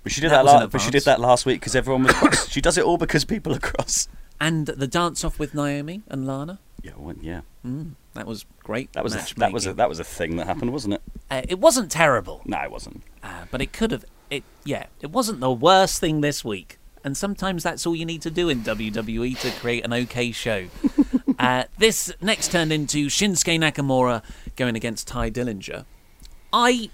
But 0.04 0.12
she 0.12 0.20
did 0.22 0.32
That 0.32 0.46
that. 0.46 0.52
la- 0.60 0.68
but 0.68 0.82
she 0.82 0.92
did 0.92 1.06
that 1.06 1.20
last 1.20 1.46
week 1.46 1.60
because 1.62 1.76
everyone 1.76 2.04
was 2.04 2.48
she 2.52 2.60
does 2.60 2.78
it 2.78 2.84
all 2.84 2.98
because 2.98 3.24
people 3.24 3.56
are 3.56 3.60
cross. 3.60 4.08
And 4.42 4.68
the 4.68 4.88
dance 4.88 5.24
off 5.24 5.40
with 5.40 5.54
Naomi 5.56 6.04
and 6.10 6.28
Lana. 6.28 6.60
Yeah, 6.86 6.92
well, 6.98 7.16
yeah. 7.20 7.42
Mm, 7.66 7.94
that 8.14 8.28
was 8.28 8.46
great. 8.60 8.94
That 8.94 9.04
was 9.04 9.16
a, 9.16 9.36
that 9.38 9.52
was 9.52 9.66
a, 9.66 9.74
that 9.74 9.90
was 9.90 10.00
a 10.00 10.04
thing 10.04 10.36
that 10.36 10.46
happened, 10.46 10.72
wasn't 10.72 10.94
it? 10.94 11.02
Uh, 11.32 11.42
it 11.50 11.58
wasn't 11.58 11.90
terrible. 11.90 12.44
No, 12.46 12.62
it 12.62 12.70
wasn't. 12.70 13.02
Uh, 13.24 13.46
but 13.50 13.60
it 13.60 13.74
could 13.74 13.90
have. 13.90 14.06
It 14.30 14.44
yeah. 14.66 14.86
It 15.02 15.10
wasn't 15.10 15.40
the 15.40 15.52
worst 15.52 16.00
thing 16.00 16.22
this 16.22 16.46
week. 16.46 16.78
And 17.04 17.18
sometimes 17.18 17.64
that's 17.64 17.88
all 17.88 17.96
you 17.96 18.06
need 18.06 18.22
to 18.22 18.30
do 18.30 18.50
in 18.50 18.62
WWE 18.62 19.40
to 19.40 19.52
create 19.60 19.84
an 19.84 19.94
okay 19.94 20.32
show. 20.32 20.68
uh, 21.40 21.64
this 21.80 22.14
next 22.22 22.52
turned 22.52 22.72
into 22.72 23.08
Shinsuke 23.08 23.60
Nakamura 23.60 24.24
going 24.56 24.76
against 24.76 25.08
Tye 25.08 25.32
Dillinger. 25.32 25.86
I 26.54 26.92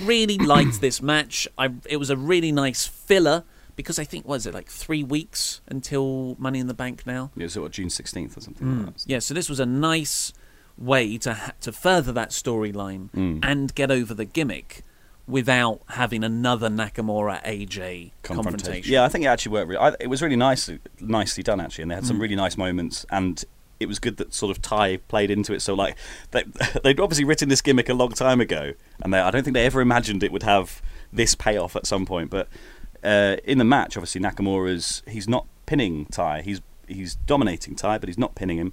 really 0.00 0.38
liked 0.38 0.80
this 0.80 1.02
match. 1.02 1.46
I 1.58 1.70
it 1.84 1.98
was 1.98 2.08
a 2.08 2.16
really 2.16 2.50
nice 2.50 2.86
filler 2.86 3.44
because 3.76 3.98
I 3.98 4.04
think 4.04 4.26
was 4.26 4.46
it 4.46 4.54
like 4.54 4.68
three 4.68 5.02
weeks 5.02 5.60
until 5.66 6.36
Money 6.38 6.58
in 6.58 6.66
the 6.66 6.74
Bank 6.74 7.06
now. 7.06 7.30
Yeah, 7.36 7.48
so 7.48 7.62
what, 7.62 7.72
June 7.72 7.90
sixteenth 7.90 8.36
or 8.36 8.40
something. 8.40 8.66
Mm. 8.66 8.86
Like 8.86 8.96
that. 8.96 9.04
Yeah, 9.06 9.18
so 9.20 9.34
this 9.34 9.48
was 9.48 9.60
a 9.60 9.66
nice 9.66 10.32
way 10.76 11.16
to 11.18 11.34
ha- 11.34 11.52
to 11.60 11.72
further 11.72 12.12
that 12.12 12.30
storyline 12.30 13.10
Mm. 13.10 13.40
and 13.42 13.74
get 13.74 13.90
over 13.90 14.12
the 14.14 14.24
gimmick 14.24 14.82
without 15.26 15.80
having 15.90 16.22
another 16.22 16.68
Nakamura 16.68 17.42
AJ 17.44 18.12
confrontation. 18.22 18.92
Yeah, 18.92 19.04
I 19.04 19.08
think 19.08 19.24
it 19.24 19.28
actually 19.28 19.52
worked. 19.52 19.68
Really, 19.68 19.80
I, 19.80 19.94
it 20.00 20.08
was 20.08 20.20
really 20.20 20.36
nice, 20.36 20.68
nicely 21.00 21.42
done 21.42 21.60
actually, 21.60 21.82
and 21.82 21.90
they 21.90 21.94
had 21.94 22.06
some 22.06 22.18
Mm. 22.18 22.22
really 22.22 22.36
nice 22.36 22.56
moments. 22.58 23.06
And 23.10 23.42
it 23.80 23.86
was 23.86 23.98
good 23.98 24.18
that 24.18 24.32
sort 24.34 24.50
of 24.54 24.62
Tye 24.62 24.98
played 25.08 25.30
into 25.30 25.52
it. 25.54 25.60
So 25.62 25.74
like 25.74 25.96
they, 26.32 26.44
they'd 26.84 27.00
obviously 27.00 27.24
written 27.24 27.48
this 27.48 27.62
gimmick 27.62 27.88
a 27.88 27.94
long 27.94 28.10
time 28.12 28.40
ago, 28.40 28.72
and 29.02 29.14
they, 29.14 29.18
I 29.18 29.30
don't 29.30 29.42
think 29.44 29.54
they 29.54 29.64
ever 29.66 29.80
imagined 29.80 30.22
it 30.22 30.32
would 30.32 30.42
have 30.42 30.82
this 31.12 31.34
payoff 31.34 31.74
at 31.76 31.86
some 31.86 32.04
point. 32.04 32.28
But 32.30 32.48
uh, 33.04 33.36
in 33.44 33.58
the 33.58 33.64
match, 33.64 33.96
obviously 33.96 34.20
Nakamura's 34.20 35.02
he's 35.06 35.28
not 35.28 35.46
pinning 35.66 36.06
Tye. 36.06 36.42
He's 36.42 36.60
he's 36.88 37.14
dominating 37.14 37.76
Tye, 37.76 37.98
but 37.98 38.08
he's 38.08 38.18
not 38.18 38.34
pinning 38.34 38.58
him. 38.58 38.72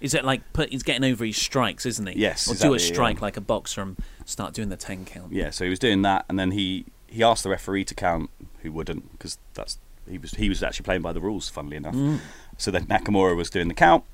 Is 0.00 0.14
it 0.14 0.24
like 0.24 0.52
put? 0.52 0.70
He's 0.70 0.82
getting 0.82 1.04
over 1.04 1.24
his 1.24 1.36
strikes, 1.36 1.86
isn't 1.86 2.06
he? 2.08 2.18
Yes, 2.18 2.46
Or 2.48 2.54
do 2.54 2.72
a 2.72 2.74
exactly, 2.74 2.88
yeah. 2.88 2.92
strike 2.94 3.22
like 3.22 3.36
a 3.36 3.40
boxer 3.40 3.82
and 3.82 3.96
start 4.24 4.52
doing 4.52 4.68
the 4.68 4.76
ten 4.76 5.04
count. 5.04 5.32
Yeah, 5.32 5.50
so 5.50 5.64
he 5.64 5.70
was 5.70 5.78
doing 5.78 6.02
that, 6.02 6.24
and 6.28 6.38
then 6.38 6.50
he 6.50 6.86
he 7.06 7.22
asked 7.22 7.44
the 7.44 7.50
referee 7.50 7.84
to 7.84 7.94
count, 7.94 8.30
who 8.62 8.72
wouldn't, 8.72 9.12
because 9.12 9.38
that's 9.54 9.78
he 10.08 10.18
was 10.18 10.32
he 10.32 10.48
was 10.48 10.62
actually 10.62 10.84
playing 10.84 11.02
by 11.02 11.12
the 11.12 11.20
rules, 11.20 11.48
funnily 11.48 11.76
enough. 11.76 11.94
Mm. 11.94 12.18
So 12.58 12.70
then 12.70 12.86
Nakamura 12.86 13.36
was 13.36 13.48
doing 13.48 13.68
the 13.68 13.74
count. 13.74 14.04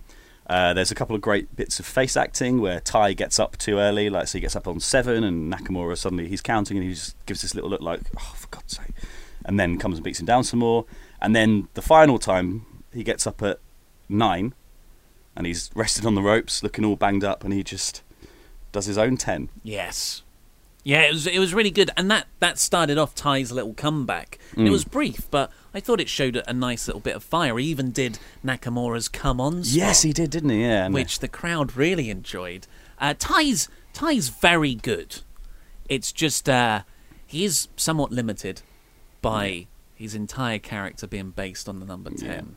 Uh, 0.46 0.72
there's 0.72 0.90
a 0.90 0.94
couple 0.94 1.14
of 1.14 1.20
great 1.20 1.54
bits 1.56 1.78
of 1.78 1.84
face 1.84 2.16
acting 2.16 2.60
where 2.60 2.80
Tye 2.80 3.12
gets 3.12 3.38
up 3.38 3.56
too 3.58 3.78
early, 3.78 4.08
like 4.08 4.28
so 4.28 4.38
he 4.38 4.40
gets 4.40 4.56
up 4.56 4.66
on 4.66 4.80
seven, 4.80 5.24
and 5.24 5.52
Nakamura 5.52 5.96
suddenly 5.96 6.28
he's 6.28 6.40
counting 6.42 6.76
and 6.76 6.86
he 6.86 6.94
just 6.94 7.16
gives 7.26 7.42
this 7.42 7.54
little 7.54 7.70
look 7.70 7.82
like, 7.82 8.00
oh 8.18 8.34
for 8.36 8.48
God's 8.48 8.76
sake, 8.76 8.92
and 9.48 9.58
then 9.58 9.78
comes 9.78 9.96
and 9.96 10.04
beats 10.04 10.20
him 10.20 10.26
down 10.26 10.44
some 10.44 10.60
more, 10.60 10.84
and 11.20 11.34
then 11.34 11.66
the 11.74 11.82
final 11.82 12.18
time 12.20 12.64
he 12.94 13.02
gets 13.02 13.26
up 13.26 13.42
at 13.42 13.58
nine, 14.08 14.54
and 15.34 15.46
he's 15.46 15.70
rested 15.74 16.04
on 16.06 16.14
the 16.14 16.22
ropes, 16.22 16.62
looking 16.62 16.84
all 16.84 16.94
banged 16.96 17.24
up, 17.24 17.42
and 17.42 17.52
he 17.52 17.64
just 17.64 18.02
does 18.70 18.86
his 18.86 18.98
own 18.98 19.16
ten. 19.16 19.48
Yes. 19.64 20.22
Yeah, 20.84 21.02
it 21.02 21.12
was 21.12 21.26
it 21.26 21.38
was 21.38 21.52
really 21.52 21.70
good, 21.72 21.90
and 21.96 22.10
that 22.10 22.26
that 22.40 22.58
started 22.58 22.96
off 22.98 23.14
Tye's 23.14 23.50
little 23.50 23.74
comeback. 23.74 24.38
And 24.56 24.66
It 24.66 24.70
Mm. 24.70 24.72
was 24.72 24.84
brief, 24.84 25.28
but 25.30 25.50
I 25.74 25.80
thought 25.80 26.00
it 26.00 26.08
showed 26.08 26.36
a, 26.36 26.48
a 26.48 26.52
nice 26.54 26.86
little 26.86 27.00
bit 27.00 27.16
of 27.16 27.22
fire. 27.22 27.58
He 27.58 27.66
even 27.66 27.90
did 27.90 28.18
Nakamura's 28.44 29.08
come 29.08 29.40
on. 29.40 29.64
Spot, 29.64 29.76
Yes, 29.76 30.02
he 30.02 30.12
did, 30.12 30.30
didn't 30.30 30.50
he? 30.50 30.62
Yeah, 30.62 30.88
which 30.88 31.18
the 31.18 31.28
crowd 31.28 31.76
really 31.76 32.08
enjoyed. 32.10 32.66
Uh, 33.00 33.14
Tye's 33.18 33.68
Tye's 33.92 34.28
very 34.28 34.74
good. 34.74 35.20
It's 35.88 36.12
just 36.12 36.48
uh, 36.48 36.82
he 37.26 37.44
is 37.44 37.68
somewhat 37.76 38.12
limited 38.12 38.62
by 39.22 39.66
his 39.94 40.14
entire 40.14 40.58
character 40.58 41.06
being 41.06 41.30
based 41.30 41.68
on 41.68 41.80
the 41.80 41.86
number 41.86 42.10
ten. 42.10 42.56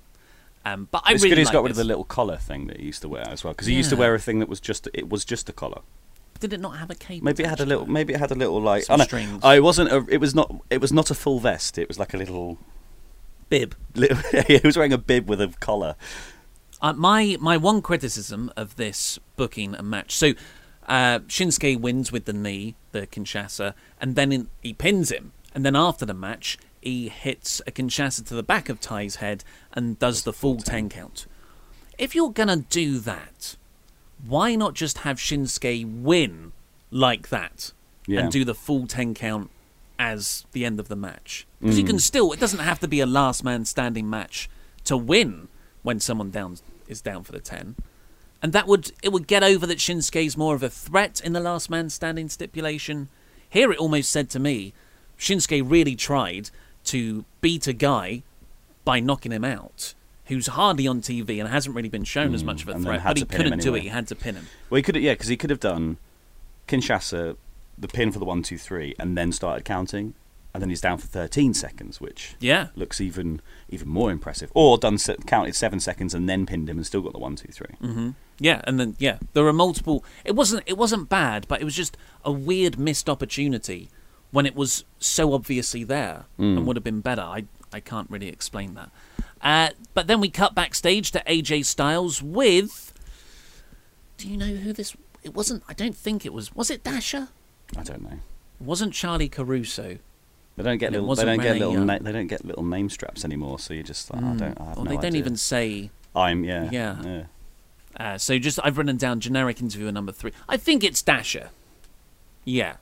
Um, 0.63 0.87
but 0.91 1.01
I 1.05 1.13
it's 1.13 1.23
really 1.23 1.31
good 1.31 1.39
he's 1.39 1.47
like 1.47 1.53
got 1.53 1.63
rid 1.63 1.71
of 1.71 1.77
the 1.77 1.83
little 1.83 2.03
collar 2.03 2.37
thing 2.37 2.67
that 2.67 2.79
he 2.79 2.85
used 2.85 3.01
to 3.01 3.09
wear 3.09 3.27
as 3.27 3.43
well 3.43 3.53
because 3.53 3.67
he 3.67 3.73
used 3.73 3.89
to 3.89 3.95
wear 3.95 4.13
a 4.13 4.19
thing 4.19 4.39
that 4.39 4.49
was 4.49 4.59
just 4.59 4.87
it 4.93 5.09
was 5.09 5.25
just 5.25 5.49
a 5.49 5.53
collar. 5.53 5.81
did 6.39 6.53
it 6.53 6.59
not 6.59 6.77
have 6.77 6.91
a 6.91 6.95
cape? 6.95 7.23
Maybe 7.23 7.43
it 7.43 7.49
had 7.49 7.59
a 7.59 7.65
little. 7.65 7.87
Maybe 7.87 8.13
it 8.13 8.19
had 8.19 8.31
a 8.31 8.35
little 8.35 8.61
like. 8.61 8.83
Some 8.83 8.95
oh, 8.95 8.97
no, 8.97 9.03
strings. 9.05 9.43
I 9.43 9.59
wasn't. 9.59 9.91
A, 9.91 10.05
it 10.07 10.17
was 10.17 10.35
not. 10.35 10.53
It 10.69 10.79
was 10.79 10.93
not 10.93 11.09
a 11.09 11.15
full 11.15 11.39
vest. 11.39 11.77
It 11.77 11.87
was 11.87 11.97
like 11.97 12.13
a 12.13 12.17
little. 12.17 12.59
bib? 13.49 13.75
little 13.95 14.17
he 14.47 14.59
was 14.63 14.77
wearing 14.77 14.93
a 14.93 14.99
bib 14.99 15.27
with 15.27 15.41
a 15.41 15.47
collar. 15.59 15.95
Uh, 16.79 16.93
my 16.93 17.37
my 17.39 17.57
one 17.57 17.81
criticism 17.81 18.51
of 18.55 18.75
this 18.75 19.19
booking 19.35 19.73
and 19.73 19.89
match. 19.89 20.15
So 20.15 20.33
uh, 20.87 21.19
Shinsuke 21.19 21.79
wins 21.79 22.11
with 22.11 22.25
the 22.25 22.33
knee, 22.33 22.75
the 22.91 23.07
Kinshasa, 23.07 23.73
and 23.99 24.15
then 24.15 24.31
in, 24.31 24.49
he 24.61 24.73
pins 24.73 25.11
him. 25.11 25.31
And 25.53 25.65
then 25.65 25.75
after 25.75 26.05
the 26.05 26.13
match, 26.13 26.57
he 26.81 27.09
hits 27.09 27.61
a 27.67 27.71
Kinshasa 27.71 28.25
to 28.27 28.33
the 28.33 28.43
back 28.43 28.69
of 28.69 28.79
Tye's 28.79 29.17
head 29.17 29.43
and 29.73 29.99
does 29.99 30.23
the 30.23 30.33
full 30.33 30.57
ten 30.57 30.89
count. 30.89 31.25
If 31.97 32.15
you're 32.15 32.31
gonna 32.31 32.57
do 32.69 32.99
that, 32.99 33.55
why 34.25 34.55
not 34.55 34.73
just 34.73 34.99
have 34.99 35.17
Shinsuke 35.17 36.01
win 36.01 36.51
like 36.89 37.29
that 37.29 37.71
Yeah. 38.07 38.21
and 38.21 38.31
do 38.31 38.43
the 38.45 38.55
full 38.55 38.87
ten 38.87 39.13
count 39.13 39.49
as 39.99 40.45
the 40.53 40.65
end 40.65 40.79
of 40.79 40.87
the 40.87 40.95
match? 40.95 41.45
Because 41.59 41.77
you 41.77 41.83
Mm. 41.83 41.87
can 41.87 41.99
still. 41.99 42.31
It 42.31 42.39
doesn't 42.39 42.59
have 42.59 42.79
to 42.79 42.87
be 42.87 42.99
a 43.01 43.05
last 43.05 43.43
man 43.43 43.65
standing 43.65 44.09
match 44.09 44.49
to 44.85 44.97
win 44.97 45.47
when 45.83 45.99
someone 45.99 46.31
down 46.31 46.57
is 46.87 47.01
down 47.01 47.23
for 47.23 47.31
the 47.33 47.39
ten, 47.39 47.75
and 48.41 48.51
that 48.53 48.67
would 48.67 48.91
it 49.03 49.11
would 49.11 49.27
get 49.27 49.43
over 49.43 49.67
that 49.67 49.77
Shinsuke's 49.77 50.35
more 50.37 50.55
of 50.55 50.63
a 50.63 50.69
threat 50.69 51.21
in 51.23 51.33
the 51.33 51.39
last 51.39 51.69
man 51.69 51.89
standing 51.89 52.29
stipulation. 52.29 53.09
Here, 53.49 53.71
it 53.71 53.77
almost 53.79 54.09
said 54.11 54.29
to 54.31 54.39
me, 54.39 54.73
Shinsuke 55.21 55.61
really 55.63 55.95
tried 55.95 56.49
to 56.85 57.23
beat 57.41 57.67
a 57.67 57.73
guy 57.73 58.23
by 58.83 58.99
knocking 58.99 59.31
him 59.31 59.45
out, 59.45 59.93
who's 60.25 60.47
hardly 60.47 60.87
on 60.87 60.99
TV 61.01 61.39
and 61.39 61.47
hasn't 61.47 61.75
really 61.75 61.89
been 61.89 62.03
shown 62.03 62.33
as 62.33 62.43
much 62.43 62.63
of 62.63 62.69
a 62.69 62.73
Mm, 62.73 62.83
threat, 62.83 63.01
but 63.05 63.17
he 63.17 63.23
to 63.23 63.27
pin 63.27 63.41
him 63.41 63.45
couldn't 63.51 63.59
do 63.63 63.75
it. 63.75 63.81
He 63.83 63.89
had 63.89 64.07
to 64.07 64.15
pin 64.15 64.33
him. 64.35 64.47
Well, 64.71 64.77
he 64.77 64.81
could. 64.81 64.95
Yeah, 64.95 65.13
because 65.13 65.27
he 65.27 65.37
could 65.37 65.51
have 65.51 65.59
done 65.59 65.97
Kinshasa, 66.67 67.37
the 67.77 67.87
pin 67.87 68.11
for 68.11 68.17
the 68.19 68.25
one, 68.25 68.41
two, 68.41 68.57
three, 68.57 68.95
and 68.99 69.15
then 69.17 69.31
started 69.31 69.63
counting, 69.63 70.15
and 70.53 70.61
then 70.63 70.69
he's 70.69 70.81
down 70.81 70.97
for 70.97 71.05
thirteen 71.07 71.53
seconds, 71.53 72.01
which 72.01 72.35
Yeah. 72.39 72.67
looks 72.75 72.99
even 72.99 73.41
even 73.69 73.87
more 73.87 74.09
impressive. 74.11 74.51
Or 74.55 74.77
done 74.79 74.97
se- 74.97 75.17
counted 75.27 75.55
seven 75.55 75.79
seconds 75.79 76.13
and 76.15 76.27
then 76.27 76.47
pinned 76.47 76.67
him 76.69 76.77
and 76.77 76.85
still 76.85 77.01
got 77.01 77.13
the 77.13 77.19
one, 77.19 77.35
two, 77.35 77.51
three. 77.51 77.75
hmm 77.79 78.09
Yeah, 78.39 78.61
and 78.63 78.79
then 78.79 78.95
yeah, 78.97 79.19
there 79.33 79.43
were 79.43 79.53
multiple. 79.53 80.03
It 80.25 80.35
wasn't 80.35 80.63
it 80.65 80.77
wasn't 80.77 81.09
bad, 81.09 81.47
but 81.47 81.61
it 81.61 81.65
was 81.65 81.75
just 81.75 81.95
a 82.25 82.31
weird 82.31 82.79
missed 82.79 83.07
opportunity 83.09 83.89
when 84.31 84.45
it 84.45 84.55
was 84.55 84.83
so 84.99 85.33
obviously 85.33 85.83
there 85.83 86.25
Mm. 86.39 86.57
and 86.57 86.65
would 86.67 86.75
have 86.77 86.83
been 86.83 87.01
better. 87.01 87.21
I 87.21 87.45
I 87.73 87.79
can't 87.79 88.09
really 88.09 88.27
explain 88.27 88.73
that. 88.75 88.89
Uh, 89.41 89.69
but 89.93 90.07
then 90.07 90.19
we 90.19 90.29
cut 90.29 90.53
backstage 90.55 91.11
to 91.11 91.23
AJ 91.25 91.65
Styles 91.65 92.21
with. 92.21 92.93
Do 94.17 94.27
you 94.29 94.37
know 94.37 94.45
who 94.47 94.73
this? 94.73 94.95
It 95.23 95.33
wasn't. 95.33 95.63
I 95.67 95.73
don't 95.73 95.95
think 95.95 96.25
it 96.25 96.33
was. 96.33 96.53
Was 96.55 96.69
it 96.69 96.83
Dasha? 96.83 97.29
I 97.77 97.83
don't 97.83 98.01
know. 98.03 98.19
It 98.59 98.65
wasn't 98.65 98.93
Charlie 98.93 99.29
Caruso. 99.29 99.97
They 100.57 100.63
don't 100.63 100.77
get 100.77 100.91
little. 100.91 101.15
They 101.15 101.25
don't 101.25 101.39
get 101.41 101.57
little. 101.57 101.83
Na- 101.85 101.97
they 101.99 102.11
don't 102.11 102.27
get 102.27 102.43
little 102.45 102.63
name 102.63 102.89
straps 102.89 103.23
anymore. 103.25 103.57
So 103.59 103.73
you're 103.73 103.83
just 103.83 104.13
like, 104.13 104.21
I 104.21 104.27
Mm. 104.27 104.37
don't. 104.37 104.61
I 104.61 104.65
have 104.65 104.77
Or 104.77 104.83
no 104.83 104.89
they 104.89 104.95
don't 104.97 105.05
idea. 105.05 105.19
even 105.19 105.37
say. 105.37 105.89
I'm 106.15 106.43
yeah. 106.43 106.69
Yeah. 106.71 107.01
yeah. 107.03 107.23
Uh, 107.97 108.17
so 108.17 108.37
just 108.37 108.59
I've 108.63 108.77
written 108.77 108.97
down 108.97 109.19
generic 109.21 109.61
interviewer 109.61 109.91
number 109.91 110.11
three. 110.11 110.31
I 110.47 110.57
think 110.57 110.83
it's 110.83 111.01
Dasha. 111.01 111.49
Yeah, 112.45 112.77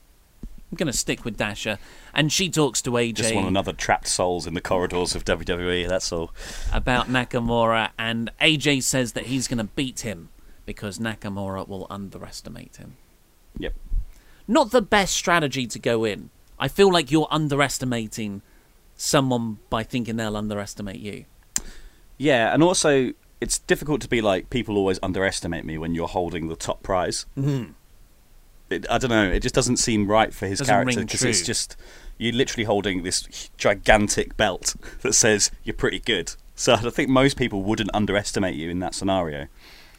I'm 0.70 0.76
gonna 0.76 0.92
stick 0.92 1.24
with 1.24 1.36
Dasha, 1.36 1.78
and 2.14 2.32
she 2.32 2.48
talks 2.48 2.80
to 2.82 2.90
AJ 2.92 3.14
Just 3.14 3.34
want 3.34 3.48
another 3.48 3.72
trapped 3.72 4.06
souls 4.06 4.46
in 4.46 4.54
the 4.54 4.60
corridors 4.60 5.14
of 5.16 5.24
WWE. 5.24 5.88
That's 5.88 6.12
all. 6.12 6.32
about 6.72 7.08
Nakamura, 7.08 7.90
and 7.98 8.30
AJ 8.40 8.84
says 8.84 9.12
that 9.12 9.26
he's 9.26 9.48
gonna 9.48 9.64
beat 9.64 10.00
him 10.00 10.28
because 10.66 10.98
Nakamura 10.98 11.66
will 11.66 11.86
underestimate 11.90 12.76
him. 12.76 12.96
Yep. 13.58 13.74
Not 14.46 14.70
the 14.70 14.82
best 14.82 15.16
strategy 15.16 15.66
to 15.66 15.78
go 15.78 16.04
in. 16.04 16.30
I 16.58 16.68
feel 16.68 16.92
like 16.92 17.10
you're 17.10 17.28
underestimating 17.30 18.42
someone 18.96 19.58
by 19.70 19.82
thinking 19.82 20.16
they'll 20.16 20.36
underestimate 20.36 21.00
you. 21.00 21.24
Yeah, 22.18 22.52
and 22.54 22.62
also 22.62 23.12
it's 23.40 23.58
difficult 23.58 24.02
to 24.02 24.08
be 24.08 24.20
like 24.20 24.50
people 24.50 24.76
always 24.76 24.98
underestimate 25.02 25.64
me 25.64 25.78
when 25.78 25.94
you're 25.94 26.08
holding 26.08 26.48
the 26.48 26.56
top 26.56 26.82
prize. 26.82 27.26
Mhm. 27.36 27.74
It, 28.70 28.86
I 28.88 28.98
don't 28.98 29.10
know. 29.10 29.28
It 29.28 29.40
just 29.40 29.54
doesn't 29.54 29.78
seem 29.78 30.06
right 30.06 30.32
for 30.32 30.46
his 30.46 30.60
Doesn't 30.60 30.72
character 30.72 31.00
because 31.00 31.24
it's 31.24 31.42
just 31.42 31.76
you're 32.18 32.32
literally 32.32 32.64
holding 32.64 33.02
this 33.02 33.50
gigantic 33.56 34.36
belt 34.36 34.76
that 35.02 35.14
says 35.14 35.50
you're 35.64 35.74
pretty 35.74 35.98
good. 35.98 36.34
So 36.54 36.74
I 36.74 36.90
think 36.90 37.08
most 37.08 37.36
people 37.36 37.62
wouldn't 37.62 37.90
underestimate 37.94 38.54
you 38.54 38.70
in 38.70 38.78
that 38.80 38.94
scenario. 38.94 39.48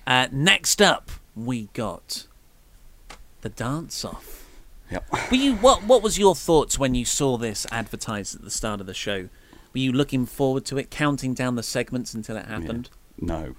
Uh, 0.06 0.28
next 0.32 0.82
up, 0.82 1.12
we 1.36 1.70
got 1.74 2.28
the 3.42 3.50
dance 3.50 4.06
off. 4.06 4.46
Yep. 4.92 5.32
Were 5.32 5.38
you 5.38 5.56
what? 5.56 5.84
What 5.84 6.04
was 6.04 6.20
your 6.20 6.36
thoughts 6.36 6.78
when 6.78 6.96
you 6.96 7.06
saw 7.06 7.38
this 7.38 7.66
advertised 7.72 8.36
at 8.36 8.42
the 8.42 8.52
start 8.52 8.82
of 8.82 8.88
the 8.88 8.94
show? 8.94 9.30
Were 9.74 9.80
you 9.80 9.92
looking 9.92 10.26
forward 10.26 10.66
to 10.66 10.78
it, 10.78 10.92
counting 10.92 11.34
down 11.34 11.56
the 11.56 11.64
segments 11.64 12.14
until 12.14 12.36
it 12.36 12.46
happened? 12.46 12.90
No. 13.20 13.56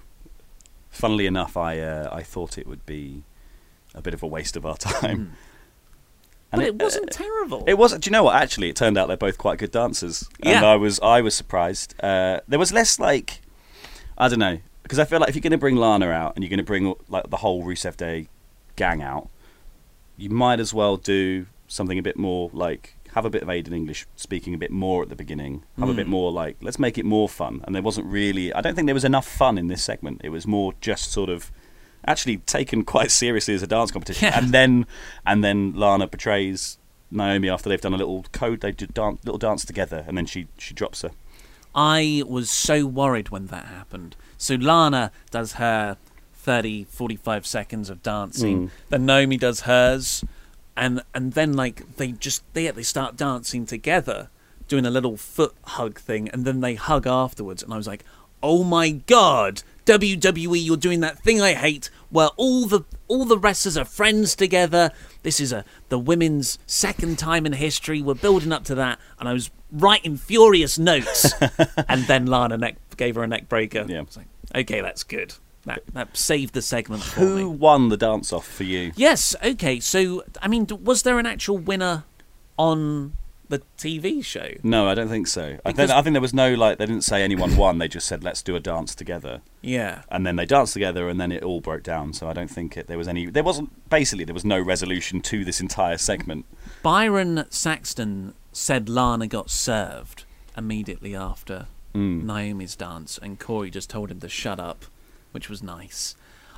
Funnily 0.91 1.25
enough, 1.25 1.57
I 1.57 1.79
uh, 1.79 2.09
I 2.11 2.21
thought 2.21 2.57
it 2.57 2.67
would 2.67 2.85
be 2.85 3.23
a 3.93 4.01
bit 4.01 4.13
of 4.13 4.23
a 4.23 4.27
waste 4.27 4.55
of 4.55 4.65
our 4.65 4.77
time. 4.91 5.17
Hmm. 5.27 5.33
But 6.51 6.65
it 6.65 6.75
wasn't 6.81 7.09
terrible. 7.09 7.63
It 7.65 7.79
wasn't. 7.79 8.03
Do 8.03 8.09
you 8.09 8.11
know 8.11 8.23
what? 8.23 8.35
Actually, 8.35 8.69
it 8.69 8.75
turned 8.75 8.95
out 8.95 9.07
they're 9.07 9.17
both 9.17 9.39
quite 9.39 9.57
good 9.57 9.71
dancers, 9.71 10.29
and 10.43 10.63
I 10.63 10.75
was 10.75 10.99
I 10.99 11.19
was 11.21 11.33
surprised. 11.33 11.95
Uh, 12.03 12.41
there 12.47 12.59
was 12.59 12.71
less 12.71 12.99
like 12.99 13.41
I 14.19 14.27
don't 14.27 14.37
know 14.37 14.59
because 14.83 14.99
I 14.99 15.05
feel 15.05 15.19
like 15.19 15.29
if 15.29 15.35
you're 15.35 15.41
going 15.41 15.51
to 15.51 15.57
bring 15.57 15.77
Lana 15.77 16.09
out 16.09 16.33
and 16.35 16.43
you're 16.43 16.49
going 16.51 16.59
to 16.59 16.63
bring 16.63 16.93
like 17.09 17.29
the 17.31 17.37
whole 17.37 17.63
Rusev 17.63 17.97
Day 17.97 18.27
gang 18.75 19.01
out, 19.01 19.29
you 20.15 20.29
might 20.29 20.59
as 20.59 20.75
well 20.75 20.95
do 20.95 21.47
something 21.67 21.97
a 21.97 22.03
bit 22.03 22.17
more 22.17 22.51
like 22.53 22.97
have 23.15 23.25
a 23.25 23.31
bit 23.31 23.41
of 23.41 23.47
Aiden 23.47 23.73
English 23.73 24.05
speaking 24.15 24.53
a 24.53 24.57
bit 24.59 24.69
more 24.69 25.01
at 25.01 25.09
the 25.09 25.15
beginning. 25.15 25.63
Have 25.79 25.89
a 25.89 25.93
Mm. 25.93 25.95
bit 25.95 26.07
more 26.07 26.31
like 26.31 26.57
let's 26.61 26.77
make 26.77 26.99
it 26.99 27.05
more 27.05 27.27
fun. 27.27 27.61
And 27.65 27.73
there 27.73 27.81
wasn't 27.81 28.05
really. 28.05 28.53
I 28.53 28.61
don't 28.61 28.75
think 28.75 28.85
there 28.85 28.93
was 28.93 29.05
enough 29.05 29.27
fun 29.27 29.57
in 29.57 29.69
this 29.69 29.83
segment. 29.83 30.21
It 30.23 30.29
was 30.29 30.45
more 30.45 30.73
just 30.81 31.11
sort 31.11 31.31
of 31.31 31.51
actually 32.05 32.37
taken 32.37 32.83
quite 32.83 33.11
seriously 33.11 33.53
as 33.53 33.63
a 33.63 33.67
dance 33.67 33.91
competition. 33.91 34.27
Yeah. 34.27 34.37
And 34.37 34.51
then 34.51 34.85
and 35.25 35.43
then 35.43 35.73
Lana 35.73 36.07
betrays 36.07 36.77
Naomi 37.11 37.49
after 37.49 37.69
they've 37.69 37.81
done 37.81 37.93
a 37.93 37.97
little 37.97 38.25
code. 38.31 38.61
They 38.61 38.71
did 38.71 38.93
dance, 38.93 39.19
little 39.23 39.37
dance 39.37 39.65
together, 39.65 40.03
and 40.07 40.17
then 40.17 40.25
she 40.25 40.47
she 40.57 40.73
drops 40.73 41.01
her. 41.01 41.11
I 41.75 42.23
was 42.27 42.49
so 42.49 42.85
worried 42.85 43.29
when 43.29 43.47
that 43.47 43.65
happened. 43.65 44.15
So 44.37 44.55
Lana 44.55 45.11
does 45.31 45.53
her 45.53 45.97
30, 46.33 46.83
45 46.83 47.47
seconds 47.47 47.89
of 47.89 48.03
dancing. 48.03 48.67
Mm. 48.67 48.71
Then 48.89 49.05
Naomi 49.05 49.37
does 49.37 49.61
hers, 49.61 50.23
and 50.75 51.01
and 51.13 51.33
then 51.33 51.53
like 51.53 51.95
they 51.97 52.11
just 52.11 52.43
they 52.53 52.69
they 52.69 52.83
start 52.83 53.15
dancing 53.15 53.65
together, 53.65 54.29
doing 54.67 54.85
a 54.85 54.91
little 54.91 55.17
foot 55.17 55.55
hug 55.63 55.99
thing, 55.99 56.29
and 56.29 56.45
then 56.45 56.61
they 56.61 56.75
hug 56.75 57.07
afterwards. 57.07 57.63
And 57.63 57.73
I 57.73 57.77
was 57.77 57.87
like, 57.87 58.03
oh 58.41 58.63
my 58.63 58.91
god, 58.91 59.63
WWE, 59.85 60.63
you're 60.63 60.77
doing 60.77 61.01
that 61.01 61.19
thing 61.19 61.41
I 61.41 61.53
hate, 61.53 61.89
where 62.09 62.29
all 62.37 62.65
the 62.65 62.81
all 63.07 63.25
the 63.25 63.37
wrestlers 63.37 63.77
are 63.77 63.85
friends 63.85 64.35
together. 64.35 64.91
This 65.23 65.39
is 65.39 65.51
a 65.51 65.65
the 65.89 65.99
women's 65.99 66.57
second 66.65 67.19
time 67.19 67.45
in 67.45 67.53
history. 67.53 68.01
We're 68.01 68.15
building 68.15 68.51
up 68.51 68.63
to 68.65 68.75
that, 68.75 68.99
and 69.19 69.27
I 69.27 69.33
was 69.33 69.51
writing 69.71 70.17
furious 70.17 70.79
notes, 70.79 71.33
and 71.89 72.03
then 72.05 72.25
Lana 72.27 72.57
neck, 72.57 72.77
gave 72.95 73.15
her 73.15 73.23
a 73.23 73.27
neck 73.27 73.49
breaker. 73.49 73.85
Yeah, 73.87 73.99
I 73.99 74.01
was 74.01 74.17
like, 74.17 74.27
okay, 74.55 74.81
that's 74.81 75.03
good. 75.03 75.33
That 75.65 75.83
that 75.93 76.15
saved 76.15 76.53
the 76.53 76.61
segment 76.61 77.03
for 77.03 77.21
me. 77.21 77.41
Who 77.41 77.49
won 77.49 77.89
the 77.89 77.97
dance 77.97 78.33
off 78.33 78.47
for 78.47 78.63
you? 78.63 78.91
Yes. 78.95 79.35
Okay. 79.43 79.79
So, 79.79 80.23
I 80.41 80.47
mean, 80.47 80.67
was 80.83 81.03
there 81.03 81.19
an 81.19 81.25
actual 81.25 81.57
winner 81.57 82.03
on 82.57 83.13
the 83.49 83.61
TV 83.77 84.23
show? 84.23 84.51
No, 84.63 84.87
I 84.87 84.95
don't 84.95 85.09
think 85.09 85.27
so. 85.27 85.57
I 85.65 85.71
think 85.71 85.89
I 85.91 86.01
think 86.01 86.13
there 86.13 86.21
was 86.21 86.33
no 86.33 86.53
like 86.53 86.77
they 86.77 86.85
didn't 86.85 87.03
say 87.03 87.21
anyone 87.23 87.55
won. 87.55 87.77
They 87.77 87.87
just 87.87 88.07
said 88.07 88.23
let's 88.23 88.41
do 88.41 88.55
a 88.55 88.59
dance 88.59 88.95
together. 88.95 89.41
Yeah. 89.61 90.03
And 90.09 90.25
then 90.25 90.35
they 90.35 90.45
danced 90.45 90.73
together, 90.73 91.09
and 91.09 91.19
then 91.19 91.31
it 91.31 91.43
all 91.43 91.61
broke 91.61 91.83
down. 91.83 92.13
So 92.13 92.27
I 92.27 92.33
don't 92.33 92.49
think 92.49 92.77
it, 92.77 92.87
there 92.87 92.97
was 92.97 93.07
any. 93.07 93.25
There 93.27 93.43
wasn't 93.43 93.89
basically 93.89 94.25
there 94.25 94.33
was 94.33 94.45
no 94.45 94.59
resolution 94.59 95.21
to 95.21 95.43
this 95.45 95.61
entire 95.61 95.97
segment. 95.97 96.45
Byron 96.81 97.45
Saxton 97.49 98.33
said 98.51 98.89
Lana 98.89 99.27
got 99.27 99.49
served 99.49 100.25
immediately 100.57 101.15
after 101.15 101.67
Mm. 101.93 102.23
Naomi's 102.23 102.75
dance, 102.75 103.19
and 103.21 103.39
Corey 103.39 103.69
just 103.69 103.87
told 103.87 104.09
him 104.09 104.19
to 104.21 104.27
shut 104.27 104.59
up, 104.59 104.85
which 105.31 105.47
was 105.47 105.61
nice. 105.61 106.15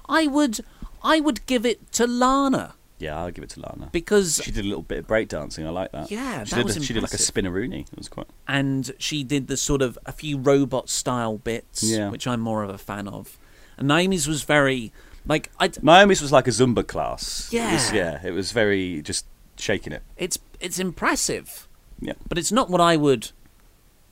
I 0.08 0.28
would, 0.28 0.62
I 1.04 1.20
would 1.20 1.46
give 1.46 1.66
it 1.66 1.92
to 1.94 2.08
Lana. 2.08 2.76
Yeah, 2.98 3.20
I'll 3.20 3.30
give 3.32 3.44
it 3.44 3.50
to 3.52 3.60
Lana 3.60 3.90
because 3.92 4.42
she 4.44 4.52
did 4.52 4.64
a 4.64 4.68
little 4.68 4.82
bit 4.84 5.00
of 5.00 5.08
break 5.08 5.28
dancing. 5.28 5.68
I 5.68 5.70
like 5.70 5.92
that. 5.92 6.10
Yeah, 6.10 6.44
she 6.46 6.52
that 6.52 6.56
did. 6.58 6.66
was 6.66 6.78
a, 6.78 6.82
she 6.84 6.94
did 6.94 7.04
like 7.04 7.14
a 7.14 7.18
spinneroonie. 7.18 7.82
It 7.92 7.98
was 7.98 8.08
quite. 8.08 8.28
and 8.48 8.92
she 8.98 9.24
did 9.24 9.48
the 9.48 9.58
sort 9.58 9.82
of 9.82 10.00
a 10.06 10.12
few 10.14 10.38
robot 10.38 10.90
style 10.90 11.38
bits, 11.38 11.84
Yeah. 11.84 12.10
which 12.10 12.26
I'm 12.26 12.40
more 12.40 12.64
of 12.64 12.70
a 12.70 12.78
fan 12.78 13.08
of. 13.10 13.38
And 13.78 13.88
Naomi's 13.90 14.28
was 14.30 14.44
very 14.44 14.94
like 15.26 15.52
I. 15.60 15.68
Naomi's 15.82 16.22
was 16.22 16.32
like 16.32 16.48
a 16.48 16.52
Zumba 16.52 16.88
class. 16.88 17.52
It 17.54 17.60
was- 17.60 17.92
Yeah. 17.92 18.20
yeah. 18.24 18.28
It 18.30 18.32
was 18.32 18.54
very 18.54 19.02
just 19.02 19.26
shaking 19.58 19.92
it. 19.92 20.02
It's 20.16 20.40
it's 20.62 20.80
impressive. 20.80 21.68
Yeah. 22.00 22.14
But 22.30 22.38
it's 22.38 22.52
not 22.54 22.70
what 22.70 22.80
I 22.80 22.96
would. 22.96 23.32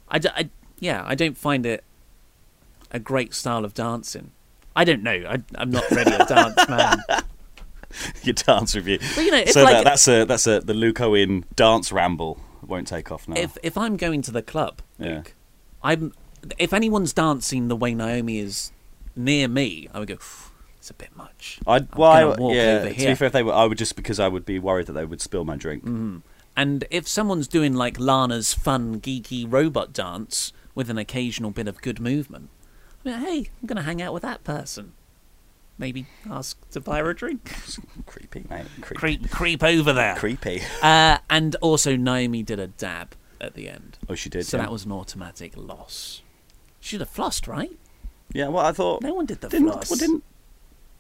I, 0.10 0.20
d- 0.20 0.30
I- 0.36 0.50
yeah, 0.80 1.04
I 1.06 1.16
don't 1.16 1.38
find 1.38 1.66
it 1.66 1.84
a 2.92 3.00
great 3.00 3.34
style 3.34 3.64
of 3.64 3.74
dancing. 3.74 4.32
I 4.76 4.84
don't 4.84 5.04
know. 5.04 5.12
I, 5.28 5.38
I'm 5.56 5.72
not 5.72 5.90
really 5.92 6.14
a 6.14 6.26
dance 6.26 6.68
man. 6.68 6.98
your 8.24 8.34
dance 8.34 8.76
review. 8.76 9.00
You 9.18 9.32
know, 9.32 9.46
so 9.46 9.64
like- 9.64 9.74
that, 9.78 9.84
that's 9.86 10.08
a 10.08 10.26
that's 10.26 10.48
a 10.48 10.60
the 10.60 10.74
Luke 10.74 11.02
Owen 11.02 11.46
dance 11.56 11.92
ramble 11.92 12.40
won't 12.66 12.88
take 12.88 13.12
off 13.12 13.28
now. 13.28 13.36
If 13.36 13.58
if 13.64 13.78
I'm 13.78 13.98
going 13.98 14.22
to 14.24 14.32
the 14.32 14.42
club, 14.42 14.82
Yeah. 15.00 15.18
Luke, 15.18 15.34
I'm 15.84 16.14
if 16.58 16.74
anyone's 16.74 17.14
dancing 17.14 17.68
the 17.68 17.76
way 17.76 17.94
Naomi 17.94 18.40
is 18.40 18.72
near 19.16 19.48
me, 19.48 19.88
I 19.94 20.00
would 20.00 20.08
go. 20.08 20.18
It's 20.78 20.90
a 20.90 20.94
bit 20.94 21.16
much. 21.16 21.60
I'd 21.66 21.96
well, 21.96 22.12
I- 22.12 22.26
walk 22.26 22.54
yeah. 22.54 22.80
over 22.82 22.90
To 22.90 22.96
be 22.96 23.16
fair, 23.16 23.28
if 23.28 23.32
they 23.34 23.44
were, 23.44 23.54
I 23.54 23.66
would 23.66 23.78
just 23.78 23.96
because 23.96 24.20
I 24.20 24.28
would 24.28 24.46
be 24.46 24.60
worried 24.60 24.88
that 24.88 24.94
they 24.94 25.06
would 25.06 25.22
spill 25.22 25.46
my 25.46 25.56
drink. 25.56 25.86
Mhm. 25.86 26.24
And 26.58 26.84
if 26.92 27.08
someone's 27.08 27.48
doing 27.48 27.74
like 27.74 28.00
Lana's 28.00 28.54
fun, 28.54 29.00
geeky 29.00 29.46
robot 29.50 29.92
dance 29.94 30.52
with 30.76 30.90
an 30.90 30.98
occasional 30.98 31.52
bit 31.52 31.68
of 31.68 31.82
good 31.82 32.00
movement, 32.00 32.50
I 33.06 33.10
mean, 33.10 33.20
hey, 33.22 33.38
I'm 33.62 33.68
going 33.68 33.78
to 33.78 33.82
hang 33.84 34.02
out 34.02 34.14
with 34.14 34.22
that 34.24 34.44
person. 34.44 34.92
Maybe 35.78 36.06
ask 36.30 36.58
to 36.72 36.80
buy 36.80 37.00
her 37.00 37.10
a 37.10 37.16
drink. 37.16 37.52
Creepy, 38.06 38.46
mate. 38.50 38.66
Creepy. 38.82 38.96
Creep, 38.96 39.30
creep 39.32 39.64
over 39.64 39.92
there. 39.92 40.16
Creepy. 40.16 40.62
Uh, 40.82 41.18
and 41.30 41.56
also, 41.58 41.96
Naomi 41.96 42.44
did 42.44 42.60
a 42.60 42.68
dab 42.68 43.16
at 43.42 43.56
the 43.56 43.70
end. 43.70 43.98
Oh, 44.08 44.16
she 44.16 44.30
did. 44.30 44.46
So 44.46 44.58
yeah. 44.58 44.64
that 44.64 44.72
was 44.72 44.86
an 44.86 44.92
automatic 44.92 45.54
loss. 45.56 46.22
She 46.80 46.92
should 46.92 47.00
have 47.02 47.14
flossed, 47.14 47.48
right? 47.48 47.72
Yeah. 48.32 48.50
Well, 48.50 48.66
I 48.66 48.72
thought 48.72 49.02
No 49.02 49.14
one 49.14 49.26
did 49.26 49.42
the 49.42 49.50
didn't, 49.50 49.72
floss. 49.72 49.90
well, 49.90 50.00
didn't 50.00 50.24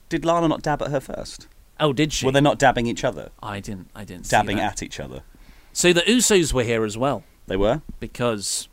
did 0.09 0.25
Lana 0.25 0.47
not 0.47 0.61
dab 0.61 0.81
at 0.83 0.89
her 0.91 0.99
first? 0.99 1.47
Oh, 1.79 1.91
did 1.91 2.13
she? 2.13 2.25
Were 2.25 2.31
they're 2.31 2.41
not 2.41 2.59
dabbing 2.59 2.85
each 2.85 3.03
other? 3.03 3.31
I 3.41 3.59
didn't. 3.59 3.89
I 3.95 4.03
didn't. 4.03 4.27
see 4.27 4.35
Dabbing 4.35 4.59
at 4.59 4.83
each 4.83 4.99
other. 4.99 5.23
So 5.71 5.91
the 5.91 6.01
Usos 6.01 6.53
were 6.53 6.63
here 6.63 6.83
as 6.85 6.95
well 6.95 7.23
They 7.47 7.57
were 7.57 7.81
because 7.99 8.67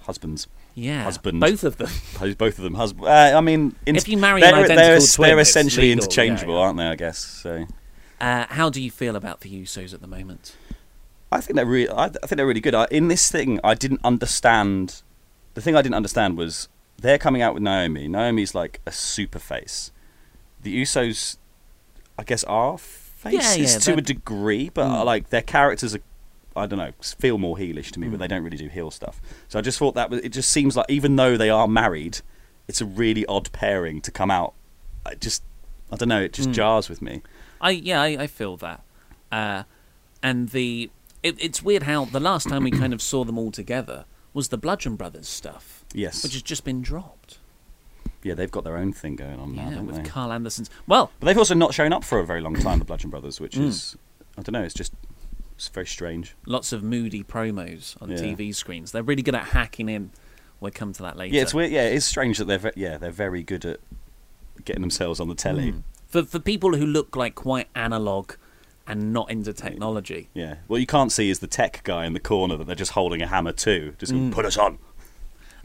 husbands. 0.00 0.48
Yeah, 0.78 1.02
Husband. 1.04 1.40
both 1.40 1.64
of 1.64 1.78
them. 1.78 1.88
Both 2.38 2.58
of 2.58 2.64
them 2.64 2.74
husband. 2.74 3.08
Uh, 3.08 3.32
I 3.36 3.40
mean, 3.40 3.74
in- 3.86 3.96
If 3.96 4.06
you 4.08 4.16
marry 4.18 4.40
they're, 4.42 4.50
an 4.54 4.64
identical 4.64 4.76
they're, 5.00 5.00
twin, 5.00 5.28
they're 5.30 5.38
essentially 5.40 5.88
legal, 5.88 6.04
interchangeable, 6.04 6.54
yeah. 6.54 6.60
aren't 6.60 6.76
they? 6.78 6.84
I 6.86 6.94
guess. 6.96 7.18
So 7.18 7.66
Uh, 8.20 8.44
how 8.50 8.68
do 8.70 8.80
you 8.82 8.90
feel 8.90 9.16
about 9.16 9.40
the 9.40 9.50
Usos 9.50 9.92
at 9.94 10.00
the 10.00 10.06
moment? 10.06 10.54
I 11.32 11.40
think 11.40 11.56
they're 11.56 11.66
really. 11.66 11.88
I, 11.88 12.04
I 12.04 12.08
think 12.08 12.36
they're 12.36 12.46
really 12.46 12.60
good. 12.60 12.74
I, 12.74 12.86
in 12.90 13.08
this 13.08 13.30
thing, 13.32 13.58
I 13.64 13.74
didn't 13.74 14.00
understand. 14.04 15.02
The 15.54 15.60
thing 15.62 15.74
I 15.74 15.82
didn't 15.82 15.96
understand 15.96 16.36
was 16.36 16.68
they're 17.00 17.18
coming 17.18 17.40
out 17.42 17.54
with 17.54 17.62
Naomi. 17.62 18.06
Naomi's 18.06 18.54
like 18.54 18.80
a 18.86 18.92
super 18.92 19.38
face. 19.38 19.90
The 20.62 20.82
Usos, 20.82 21.36
I 22.18 22.22
guess, 22.24 22.44
are 22.44 22.76
faces 22.78 23.72
yeah, 23.74 23.78
to 23.80 23.94
a 23.98 24.02
degree, 24.02 24.68
but 24.68 24.86
Mm. 24.88 25.04
like 25.04 25.30
their 25.30 25.42
characters 25.42 25.94
are. 25.94 26.00
I 26.56 26.66
don't 26.66 26.78
know, 26.78 26.92
feel 27.00 27.38
more 27.38 27.56
heelish 27.56 27.90
to 27.92 28.00
me, 28.00 28.06
Mm. 28.06 28.12
but 28.12 28.20
they 28.20 28.28
don't 28.28 28.42
really 28.42 28.56
do 28.56 28.68
heel 28.68 28.90
stuff. 28.90 29.20
So 29.48 29.58
I 29.58 29.62
just 29.62 29.78
thought 29.78 29.94
that 29.94 30.10
was, 30.10 30.20
it 30.20 30.30
just 30.30 30.50
seems 30.50 30.76
like 30.76 30.86
even 30.88 31.16
though 31.16 31.36
they 31.36 31.50
are 31.50 31.68
married, 31.68 32.20
it's 32.68 32.80
a 32.80 32.84
really 32.86 33.24
odd 33.26 33.50
pairing 33.52 34.00
to 34.02 34.10
come 34.10 34.30
out. 34.30 34.54
I 35.04 35.14
just, 35.14 35.42
I 35.92 35.96
don't 35.96 36.08
know, 36.08 36.20
it 36.20 36.32
just 36.32 36.50
Mm. 36.50 36.54
jars 36.54 36.88
with 36.88 37.00
me. 37.02 37.22
I 37.60 37.70
yeah, 37.70 38.00
I, 38.02 38.06
I 38.22 38.26
feel 38.26 38.56
that. 38.58 38.82
Uh, 39.32 39.62
and 40.22 40.48
the 40.50 40.90
it, 41.22 41.36
it's 41.38 41.62
weird 41.62 41.84
how 41.84 42.04
the 42.04 42.20
last 42.20 42.48
time 42.48 42.62
we 42.64 42.70
kind 42.70 42.92
of 42.92 43.00
saw 43.02 43.24
them 43.24 43.36
all 43.38 43.50
together 43.50 44.04
was 44.32 44.48
the 44.48 44.58
Bludgeon 44.58 44.96
Brothers 44.96 45.26
stuff, 45.28 45.84
Yes, 45.94 46.22
which 46.22 46.34
has 46.34 46.42
just 46.42 46.62
been 46.64 46.82
dropped. 46.82 47.38
yeah, 48.22 48.34
they've 48.34 48.50
got 48.50 48.64
their 48.64 48.76
own 48.76 48.92
thing 48.92 49.16
going 49.16 49.38
on 49.40 49.54
now, 49.56 49.68
Yeah, 49.70 49.74
don't 49.76 49.86
with 49.86 49.96
they? 49.96 50.02
Karl 50.02 50.30
Anderson's. 50.32 50.68
Well, 50.86 51.10
But 51.20 51.26
they've 51.26 51.38
also 51.38 51.54
not 51.54 51.72
shown 51.74 51.92
up 51.92 52.04
for 52.04 52.18
a 52.20 52.26
very 52.26 52.40
long 52.40 52.54
time, 52.54 52.78
the 52.78 52.84
Bludgeon 52.84 53.10
Brothers, 53.10 53.40
which 53.40 53.54
Mm. 53.56 53.66
is, 53.66 53.96
I 54.36 54.42
don't 54.42 54.52
know, 54.52 54.62
it's 54.62 54.74
just, 54.74 54.92
it's 55.56 55.68
very 55.68 55.86
strange. 55.86 56.34
lots 56.46 56.72
of 56.72 56.82
moody 56.82 57.22
promos 57.24 58.00
on 58.00 58.10
Yeah. 58.10 58.16
TV 58.18 58.54
screens. 58.54 58.92
They're 58.92 59.02
really 59.02 59.22
good 59.22 59.34
at 59.34 59.46
hacking 59.48 59.88
in. 59.88 60.10
We'll 60.60 60.70
come 60.72 60.92
to 60.94 61.02
that 61.02 61.16
later. 61.16 61.34
Yeah, 61.34 61.42
it's 61.42 61.52
weird. 61.54 61.70
Yeah, 61.72 61.82
it's 61.88 62.06
strange 62.06 62.38
that 62.38 62.44
they're, 62.46 62.58
ve- 62.58 62.70
yeah, 62.76 62.96
they're 62.98 63.10
very 63.10 63.42
good 63.42 63.64
at 63.64 63.80
getting 64.64 64.80
themselves 64.82 65.20
on 65.20 65.28
the 65.28 65.34
telly. 65.34 65.72
Mm. 65.72 65.82
For 66.06 66.22
for 66.24 66.38
people 66.38 66.76
who 66.76 66.86
look 66.86 67.14
like 67.16 67.34
quite 67.34 67.68
analog 67.74 68.32
and 68.86 69.12
not 69.12 69.30
into 69.30 69.52
technology. 69.52 70.28
Yeah. 70.32 70.56
What 70.68 70.80
you 70.80 70.86
can't 70.86 71.10
see 71.10 71.28
is 71.28 71.40
the 71.40 71.46
tech 71.48 71.80
guy 71.84 72.06
in 72.06 72.12
the 72.12 72.20
corner 72.20 72.56
that 72.56 72.66
they're 72.68 72.76
just 72.76 72.92
holding 72.92 73.20
a 73.20 73.26
hammer 73.26 73.52
to, 73.52 73.94
just 73.98 74.12
going, 74.12 74.30
Mm. 74.30 74.32
put 74.34 74.44
us 74.46 74.56
on. 74.56 74.78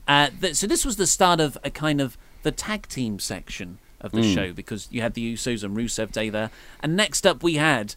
Uh, 0.07 0.29
th- 0.41 0.55
so 0.55 0.65
this 0.67 0.83
was 0.85 0.95
the 0.97 1.05
start 1.07 1.39
of 1.39 1.57
a 1.63 1.69
kind 1.69 2.01
of 2.01 2.17
the 2.43 2.51
tag 2.51 2.87
team 2.87 3.19
section 3.19 3.77
of 4.01 4.11
the 4.11 4.21
Mm. 4.21 4.33
show 4.33 4.51
because 4.53 4.87
you 4.91 5.01
had 5.01 5.13
the 5.13 5.33
Usos 5.35 5.63
and 5.63 5.77
Rusev 5.77 6.11
Day 6.11 6.29
there, 6.29 6.49
and 6.81 6.95
next 6.97 7.25
up 7.27 7.43
we 7.43 7.55
had 7.55 7.93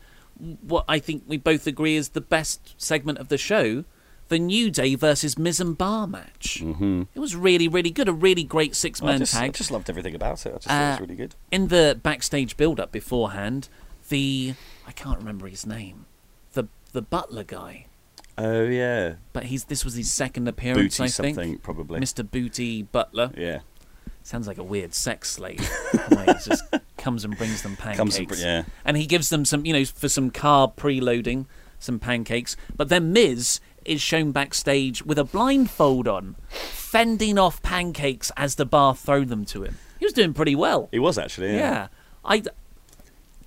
what 0.62 0.84
I 0.88 0.98
think 0.98 1.24
we 1.26 1.36
both 1.36 1.66
agree 1.66 1.96
is 1.96 2.10
the 2.10 2.20
best 2.20 2.74
segment 2.76 3.18
of 3.18 3.28
the 3.28 3.38
show, 3.38 3.84
the 4.28 4.38
New 4.38 4.70
Day 4.70 4.94
versus 4.94 5.38
Miz 5.38 5.60
and 5.60 5.76
Bar 5.76 6.06
match. 6.06 6.60
Mm-hmm. 6.62 7.02
It 7.14 7.20
was 7.20 7.36
really, 7.36 7.68
really 7.68 7.90
good. 7.90 8.08
A 8.08 8.12
really 8.12 8.44
great 8.44 8.74
six 8.74 9.00
man 9.02 9.18
just, 9.20 9.34
I 9.36 9.48
just 9.48 9.70
loved 9.70 9.88
everything 9.90 10.14
about 10.14 10.44
it. 10.46 10.50
I 10.50 10.54
just 10.56 10.66
thought 10.66 10.74
it 10.74 10.90
was 10.90 10.98
Uh, 10.98 11.02
really 11.02 11.14
good. 11.16 11.34
In 11.50 11.68
the 11.68 11.98
backstage 12.02 12.56
build 12.56 12.80
up 12.80 12.90
beforehand, 12.92 13.68
the 14.08 14.54
I 14.86 14.92
can't 14.92 15.18
remember 15.18 15.46
his 15.46 15.66
name, 15.66 16.06
the 16.52 16.64
the 16.92 17.02
butler 17.02 17.44
guy. 17.44 17.86
Oh, 18.36 18.64
yeah. 18.64 19.14
But 19.32 19.44
he's 19.44 19.64
this 19.64 19.84
was 19.84 19.94
his 19.94 20.12
second 20.12 20.48
appearance, 20.48 20.98
Booty 20.98 21.04
I 21.04 21.06
think. 21.08 21.36
something, 21.36 21.58
probably. 21.58 22.00
Mr. 22.00 22.28
Booty 22.28 22.82
Butler. 22.82 23.30
Yeah. 23.36 23.60
Sounds 24.24 24.48
like 24.48 24.56
a 24.56 24.62
weird 24.64 24.94
sex 24.94 25.30
slave. 25.30 25.60
he 26.08 26.32
just 26.44 26.64
comes 26.96 27.26
and 27.26 27.37
brings 27.37 27.62
them 27.62 27.76
pancakes. 27.76 28.18
And 28.18 28.38
yeah. 28.38 28.64
And 28.82 28.96
he 28.96 29.04
gives 29.04 29.28
them 29.28 29.44
some, 29.44 29.66
you 29.66 29.74
know, 29.74 29.84
for 29.84 30.08
some 30.08 30.30
carb 30.30 30.76
preloading, 30.76 31.44
some 31.78 31.98
pancakes. 31.98 32.56
But 32.74 32.88
then 32.88 33.12
Miz 33.12 33.60
is 33.84 34.00
shown 34.00 34.32
backstage 34.32 35.04
with 35.04 35.18
a 35.18 35.24
blindfold 35.24 36.08
on, 36.08 36.37
fending 36.48 37.38
off 37.38 37.62
pancakes 37.62 38.32
as 38.34 38.54
the 38.54 38.64
bar 38.64 38.94
throw 38.94 39.24
them 39.24 39.44
to 39.44 39.62
him. 39.62 39.76
He 39.98 40.06
was 40.06 40.14
doing 40.14 40.32
pretty 40.32 40.54
well. 40.54 40.88
He 40.90 40.98
was 40.98 41.18
actually, 41.18 41.52
yeah. 41.52 41.58
Yeah. 41.58 41.88
I. 42.24 42.42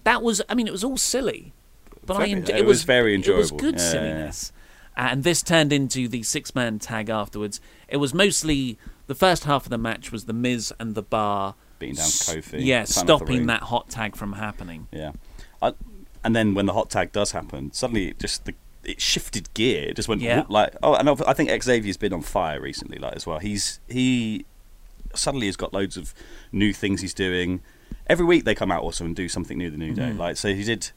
That 0.03 0.21
was. 0.21 0.43
I 0.47 0.53
mean, 0.53 0.67
it 0.67 0.71
was 0.71 0.83
all 0.83 0.97
silly, 0.97 1.53
but 2.05 2.17
I. 2.17 2.19
Very- 2.19 2.41
enj- 2.41 2.55
it 2.55 2.65
was 2.65 2.83
very 2.83 3.15
enjoyable. 3.15 3.39
It 3.39 3.51
was 3.51 3.51
good 3.51 3.75
Yeah, 3.77 3.81
yeah, 3.81 3.85
yeah. 3.85 3.91
silliness. 3.91 4.51
And 4.95 5.23
this 5.23 5.41
turned 5.41 5.73
into 5.73 6.07
the 6.07 6.23
six-man 6.23 6.79
tag 6.79 7.09
afterwards. 7.09 7.59
It 7.87 7.97
was 7.97 8.13
mostly 8.15 8.77
the 9.07 9.15
first 9.15 9.45
half 9.45 9.65
of 9.65 9.69
the 9.69 9.77
match 9.77 10.11
was 10.11 10.25
the 10.25 10.33
Miz 10.33 10.73
and 10.79 10.95
the 10.95 11.01
Bar 11.01 11.55
Beating 11.79 11.95
down 11.95 12.05
Kofi, 12.05 12.63
Yeah, 12.65 12.77
fan 12.77 12.81
off 12.81 12.87
the 12.87 12.93
stopping 12.93 13.45
that 13.47 13.63
hot 13.63 13.89
tag 13.89 14.15
from 14.15 14.33
happening. 14.33 14.87
Yeah, 14.91 15.11
I, 15.61 15.73
and 16.23 16.35
then 16.35 16.53
when 16.53 16.65
the 16.65 16.73
hot 16.73 16.89
tag 16.89 17.11
does 17.11 17.31
happen, 17.31 17.71
suddenly 17.73 18.09
it 18.09 18.19
just 18.19 18.45
the 18.45 18.53
it 18.83 19.01
shifted 19.01 19.53
gear. 19.53 19.89
It 19.89 19.95
just 19.97 20.07
went 20.07 20.21
Yeah. 20.21 20.45
like 20.49 20.73
oh, 20.81 20.95
and 20.95 21.09
I 21.09 21.33
think 21.33 21.49
Xavier's 21.63 21.97
been 21.97 22.13
on 22.13 22.21
fire 22.21 22.59
recently, 22.61 22.97
like 22.99 23.15
as 23.15 23.25
well. 23.27 23.39
He's 23.39 23.79
he 23.87 24.45
suddenly 25.13 25.47
has 25.47 25.55
got 25.55 25.73
loads 25.73 25.97
of 25.97 26.13
new 26.51 26.73
things 26.73 27.01
he's 27.01 27.13
doing. 27.13 27.61
Every 28.07 28.25
week 28.25 28.45
they 28.45 28.55
come 28.55 28.71
out 28.71 28.83
also 28.83 29.03
and 29.05 29.15
do 29.15 29.27
something 29.29 29.57
new 29.57 29.69
the 29.69 29.77
new 29.77 29.93
day. 29.93 30.11
Mhm. 30.11 30.17
Like 30.17 30.37
so 30.37 30.53
he 30.53 30.63
did. 30.63 30.91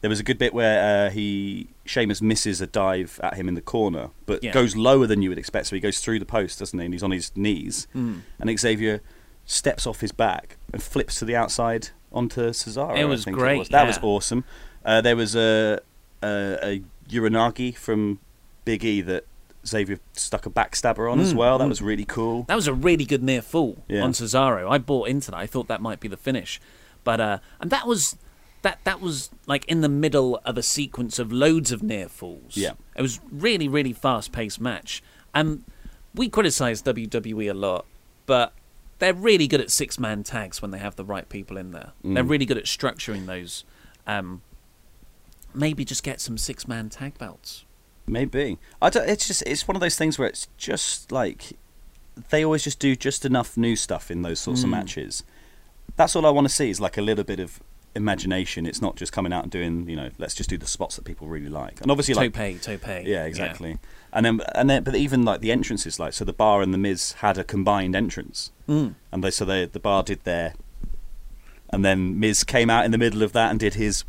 There 0.00 0.08
was 0.08 0.18
a 0.20 0.22
good 0.22 0.38
bit 0.38 0.54
where 0.54 1.06
uh, 1.08 1.10
he 1.10 1.68
Sheamus 1.84 2.22
misses 2.22 2.60
a 2.60 2.66
dive 2.66 3.20
at 3.22 3.34
him 3.34 3.48
in 3.48 3.54
the 3.54 3.60
corner, 3.60 4.10
but 4.26 4.42
Yeah. 4.42 4.52
goes 4.52 4.74
lower 4.76 5.06
than 5.06 5.20
you 5.22 5.28
would 5.28 5.38
expect. 5.38 5.66
So 5.66 5.76
he 5.76 5.80
goes 5.80 5.98
through 6.00 6.18
the 6.20 6.24
post, 6.24 6.58
doesn't 6.58 6.78
he? 6.78 6.84
And 6.86 6.94
he's 6.94 7.02
on 7.02 7.10
his 7.10 7.30
knees, 7.36 7.86
Mm. 7.94 8.20
and 8.38 8.58
Xavier 8.58 9.00
steps 9.44 9.86
off 9.86 10.00
his 10.00 10.12
back 10.12 10.56
and 10.72 10.82
flips 10.82 11.18
to 11.18 11.24
the 11.24 11.36
outside 11.36 11.88
onto 12.12 12.50
Cesaro. 12.50 12.96
It 12.96 13.02
I 13.02 13.04
was 13.04 13.24
think 13.24 13.36
great, 13.36 13.58
was. 13.58 13.68
That 13.68 13.86
was 13.86 13.98
awesome. 14.02 14.44
Uh, 14.84 15.00
there 15.02 15.16
was 15.16 15.34
a, 15.36 15.80
a 16.22 16.58
a 16.62 16.82
Uranage 17.10 17.76
from 17.76 18.20
Big 18.64 18.84
E 18.84 19.00
that 19.02 19.26
Xavier 19.66 19.98
stuck 20.14 20.46
a 20.46 20.50
backstabber 20.50 21.10
on 21.12 21.20
as 21.20 21.34
Mm, 21.34 21.36
well. 21.36 21.58
That 21.58 21.66
mm. 21.66 21.70
was 21.70 21.82
really 21.82 22.04
cool. 22.06 22.44
That 22.44 22.54
was 22.54 22.66
a 22.68 22.72
really 22.72 23.04
good 23.04 23.22
near 23.22 23.42
fall 23.42 23.84
Yeah. 23.88 24.02
on 24.02 24.12
Cesaro. 24.12 24.70
I 24.70 24.78
bought 24.78 25.08
into 25.08 25.30
that. 25.32 25.36
I 25.36 25.46
thought 25.46 25.68
that 25.68 25.82
might 25.82 26.00
be 26.00 26.08
the 26.08 26.16
finish, 26.16 26.58
but 27.04 27.20
uh, 27.20 27.38
and 27.60 27.70
that 27.70 27.86
was 27.86 28.16
that 28.62 28.78
that 28.84 29.00
was 29.00 29.30
like 29.46 29.64
in 29.66 29.80
the 29.80 29.88
middle 29.88 30.40
of 30.44 30.58
a 30.58 30.62
sequence 30.62 31.18
of 31.18 31.32
loads 31.32 31.72
of 31.72 31.82
near 31.82 32.08
falls. 32.08 32.56
Yeah. 32.56 32.72
it 32.96 33.02
was 33.02 33.20
really 33.30 33.68
really 33.68 33.92
fast 33.92 34.32
paced 34.32 34.60
match. 34.60 35.02
Um, 35.34 35.64
we 36.14 36.28
criticize 36.28 36.82
WWE 36.82 37.50
a 37.50 37.54
lot, 37.54 37.86
but 38.26 38.52
they're 38.98 39.14
really 39.14 39.46
good 39.48 39.60
at 39.60 39.70
six 39.70 39.98
man 39.98 40.22
tags 40.24 40.60
when 40.60 40.72
they 40.72 40.78
have 40.78 40.96
the 40.96 41.04
right 41.04 41.28
people 41.28 41.56
in 41.56 41.70
there. 41.70 41.92
They're 42.04 42.24
Mm. 42.24 42.30
really 42.30 42.44
good 42.46 42.58
at 42.58 42.64
structuring 42.64 43.26
those. 43.26 43.64
Um, 44.06 44.42
maybe 45.54 45.84
just 45.84 46.02
get 46.02 46.20
some 46.20 46.36
six 46.38 46.66
man 46.68 46.88
tag 46.88 47.16
belts. 47.18 47.64
Maybe 48.06 48.58
I 48.82 48.90
don't, 48.90 49.08
it's 49.08 49.26
just 49.26 49.42
it's 49.46 49.66
one 49.68 49.76
of 49.76 49.80
those 49.80 49.96
things 49.96 50.18
where 50.18 50.28
it's 50.28 50.48
just 50.56 51.12
like 51.12 51.56
they 52.30 52.44
always 52.44 52.64
just 52.64 52.78
do 52.80 52.96
just 52.96 53.24
enough 53.24 53.56
new 53.56 53.76
stuff 53.76 54.10
in 54.10 54.22
those 54.22 54.40
sorts 54.40 54.62
of 54.62 54.66
Mm. 54.68 54.72
matches. 54.72 55.22
That's 55.96 56.16
all 56.16 56.26
I 56.26 56.30
want 56.30 56.48
to 56.48 56.52
see 56.52 56.70
is 56.70 56.80
like 56.80 56.98
a 56.98 57.02
little 57.02 57.24
bit 57.24 57.40
of 57.40 57.60
imagination. 57.94 58.66
It's 58.66 58.80
not 58.80 58.96
just 58.96 59.12
coming 59.12 59.32
out 59.32 59.42
and 59.42 59.52
doing 59.52 59.88
you 59.88 59.96
know 59.96 60.10
let's 60.18 60.34
just 60.34 60.50
do 60.50 60.58
the 60.58 60.66
spots 60.66 60.96
that 60.96 61.04
people 61.04 61.26
really 61.26 61.48
like. 61.48 61.80
And 61.80 61.90
obviously 61.90 62.14
like 62.14 62.32
Tope, 62.34 62.60
tope. 62.60 63.06
Yeah, 63.06 63.24
exactly. 63.24 63.78
And 64.12 64.26
then 64.26 64.40
and 64.54 64.68
then 64.68 64.82
but 64.82 64.94
even 64.94 65.24
like 65.24 65.40
the 65.40 65.52
entrances 65.52 65.98
like 65.98 66.12
so 66.12 66.24
the 66.24 66.32
bar 66.32 66.62
and 66.62 66.72
the 66.74 66.78
Miz 66.78 67.12
had 67.14 67.38
a 67.38 67.44
combined 67.44 67.96
entrance. 67.96 68.52
Mm. 68.68 68.94
And 69.12 69.24
they 69.24 69.30
so 69.30 69.44
they 69.44 69.66
the 69.66 69.80
bar 69.80 70.02
did 70.02 70.24
their 70.24 70.54
and 71.70 71.84
then 71.84 72.18
Miz 72.18 72.44
came 72.44 72.70
out 72.70 72.84
in 72.84 72.90
the 72.90 72.98
middle 72.98 73.22
of 73.22 73.32
that 73.32 73.50
and 73.50 73.60
did 73.60 73.74
his 73.74 74.04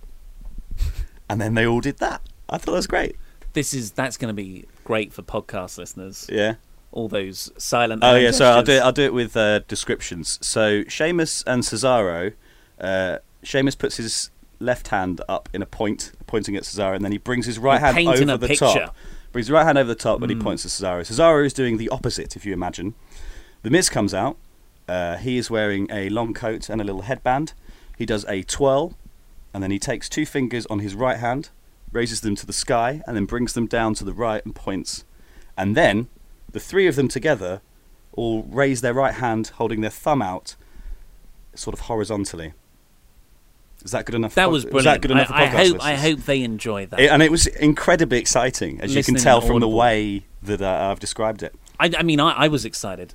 and 1.29 1.39
then 1.39 1.53
they 1.53 1.65
all 1.65 1.81
did 1.81 1.97
that. 1.99 2.21
I 2.49 2.57
thought 2.57 2.71
that 2.71 2.77
was 2.77 2.87
great. 2.87 3.15
This 3.53 3.73
is 3.73 3.91
that's 3.91 4.17
going 4.17 4.29
to 4.29 4.33
be 4.33 4.65
great 4.83 5.13
for 5.13 5.21
podcast 5.21 5.77
listeners. 5.77 6.27
Yeah. 6.29 6.55
All 6.91 7.07
those 7.07 7.51
silent. 7.57 8.03
Oh 8.03 8.15
yeah, 8.15 8.31
so 8.31 8.45
I'll 8.45 8.63
do 8.63 8.73
it. 8.73 8.81
I'll 8.81 8.91
do 8.91 9.03
it 9.03 9.13
with 9.13 9.37
uh, 9.37 9.59
descriptions. 9.59 10.37
So 10.41 10.83
Sheamus 10.89 11.41
and 11.47 11.63
Cesaro, 11.63 12.33
uh, 12.81 13.19
Sheamus 13.43 13.75
puts 13.75 13.97
his 13.97 14.30
left 14.60 14.89
hand 14.89 15.21
up 15.27 15.49
in 15.54 15.62
a 15.62 15.65
point, 15.65 16.12
pointing 16.27 16.56
at 16.56 16.63
Cesaro, 16.63 16.95
and 16.95 17.04
then 17.04 17.12
he 17.12 17.17
brings 17.17 17.45
his 17.45 17.58
right 17.58 17.80
hand 17.82 17.95
over 18.30 18.38
the 18.38 18.47
picture. 18.47 18.65
top. 18.86 18.95
Brings 19.32 19.47
his 19.47 19.51
right 19.51 19.63
hand 19.65 19.77
over 19.77 19.88
the 19.88 19.95
top, 19.95 20.21
and 20.21 20.30
he 20.30 20.36
Mm. 20.36 20.43
points 20.43 20.63
to 20.63 20.69
Cesaro. 20.69 21.01
Cesaro 21.01 21.45
is 21.45 21.54
doing 21.54 21.77
the 21.77 21.89
opposite, 21.89 22.36
if 22.36 22.45
you 22.45 22.54
imagine. 22.54 22.93
The 23.63 23.69
Miz 23.69 23.89
comes 23.89 24.13
out. 24.13 24.38
Uh, 24.88 25.15
he 25.17 25.38
is 25.38 25.49
wearing 25.49 25.88
a 25.91 26.10
long 26.10 26.34
coat 26.34 26.69
and 26.69 26.82
a 26.82 26.84
little 26.84 27.04
headband. 27.04 27.54
He 27.97 28.06
does 28.06 28.25
a 28.27 28.43
twirl, 28.43 28.93
and 29.54 29.63
then 29.63 29.71
he 29.71 29.80
takes 29.80 30.10
two 30.10 30.25
fingers 30.25 30.65
on 30.67 30.80
his 30.80 30.95
right 30.95 31.17
hand, 31.17 31.49
raises 31.93 32.21
them 32.21 32.36
to 32.36 32.45
the 32.45 32.54
sky, 32.54 33.01
and 33.08 33.15
then 33.15 33.25
brings 33.25 33.54
them 33.54 33.67
down 33.67 33.93
to 33.95 34.04
the 34.04 34.13
right 34.13 34.43
and 34.45 34.54
points. 34.54 35.06
And 35.58 35.75
then 35.77 36.08
the 36.51 36.60
three 36.60 36.88
of 36.88 36.95
them 36.95 37.08
together 37.08 37.62
all 38.13 38.43
raise 38.43 38.82
their 38.82 38.93
right 38.93 39.13
hand, 39.13 39.47
holding 39.56 39.80
their 39.82 39.89
thumb 39.89 40.21
out, 40.21 40.56
sort 41.56 41.73
of 41.73 41.82
horizontally. 41.82 42.54
Is 43.83 43.91
that 43.91 44.05
good 44.05 44.15
enough? 44.15 44.35
That 44.35 44.45
for- 44.45 44.51
was 44.51 44.65
is 44.65 44.71
brilliant. 44.71 45.01
that 45.01 45.01
good 45.07 45.11
enough 45.11 45.27
for 45.27 45.33
I, 45.33 45.43
I 45.43 45.45
hope 45.47 45.77
I 45.83 45.95
hope 45.95 46.19
they 46.21 46.43
enjoy 46.43 46.85
that. 46.87 46.99
It- 46.99 47.09
and 47.09 47.21
it 47.23 47.31
was 47.31 47.47
incredibly 47.47 48.17
exciting, 48.19 48.79
as 48.81 48.93
you 48.95 49.03
can 49.03 49.15
tell 49.15 49.41
from 49.41 49.59
the 49.59 49.67
way 49.69 50.25
that 50.43 50.61
uh, 50.61 50.89
I've 50.91 50.99
described 50.99 51.43
it. 51.43 51.53
I, 51.79 51.91
I 51.97 52.03
mean, 52.03 52.19
I, 52.19 52.31
I 52.31 52.47
was 52.47 52.65
excited. 52.65 53.13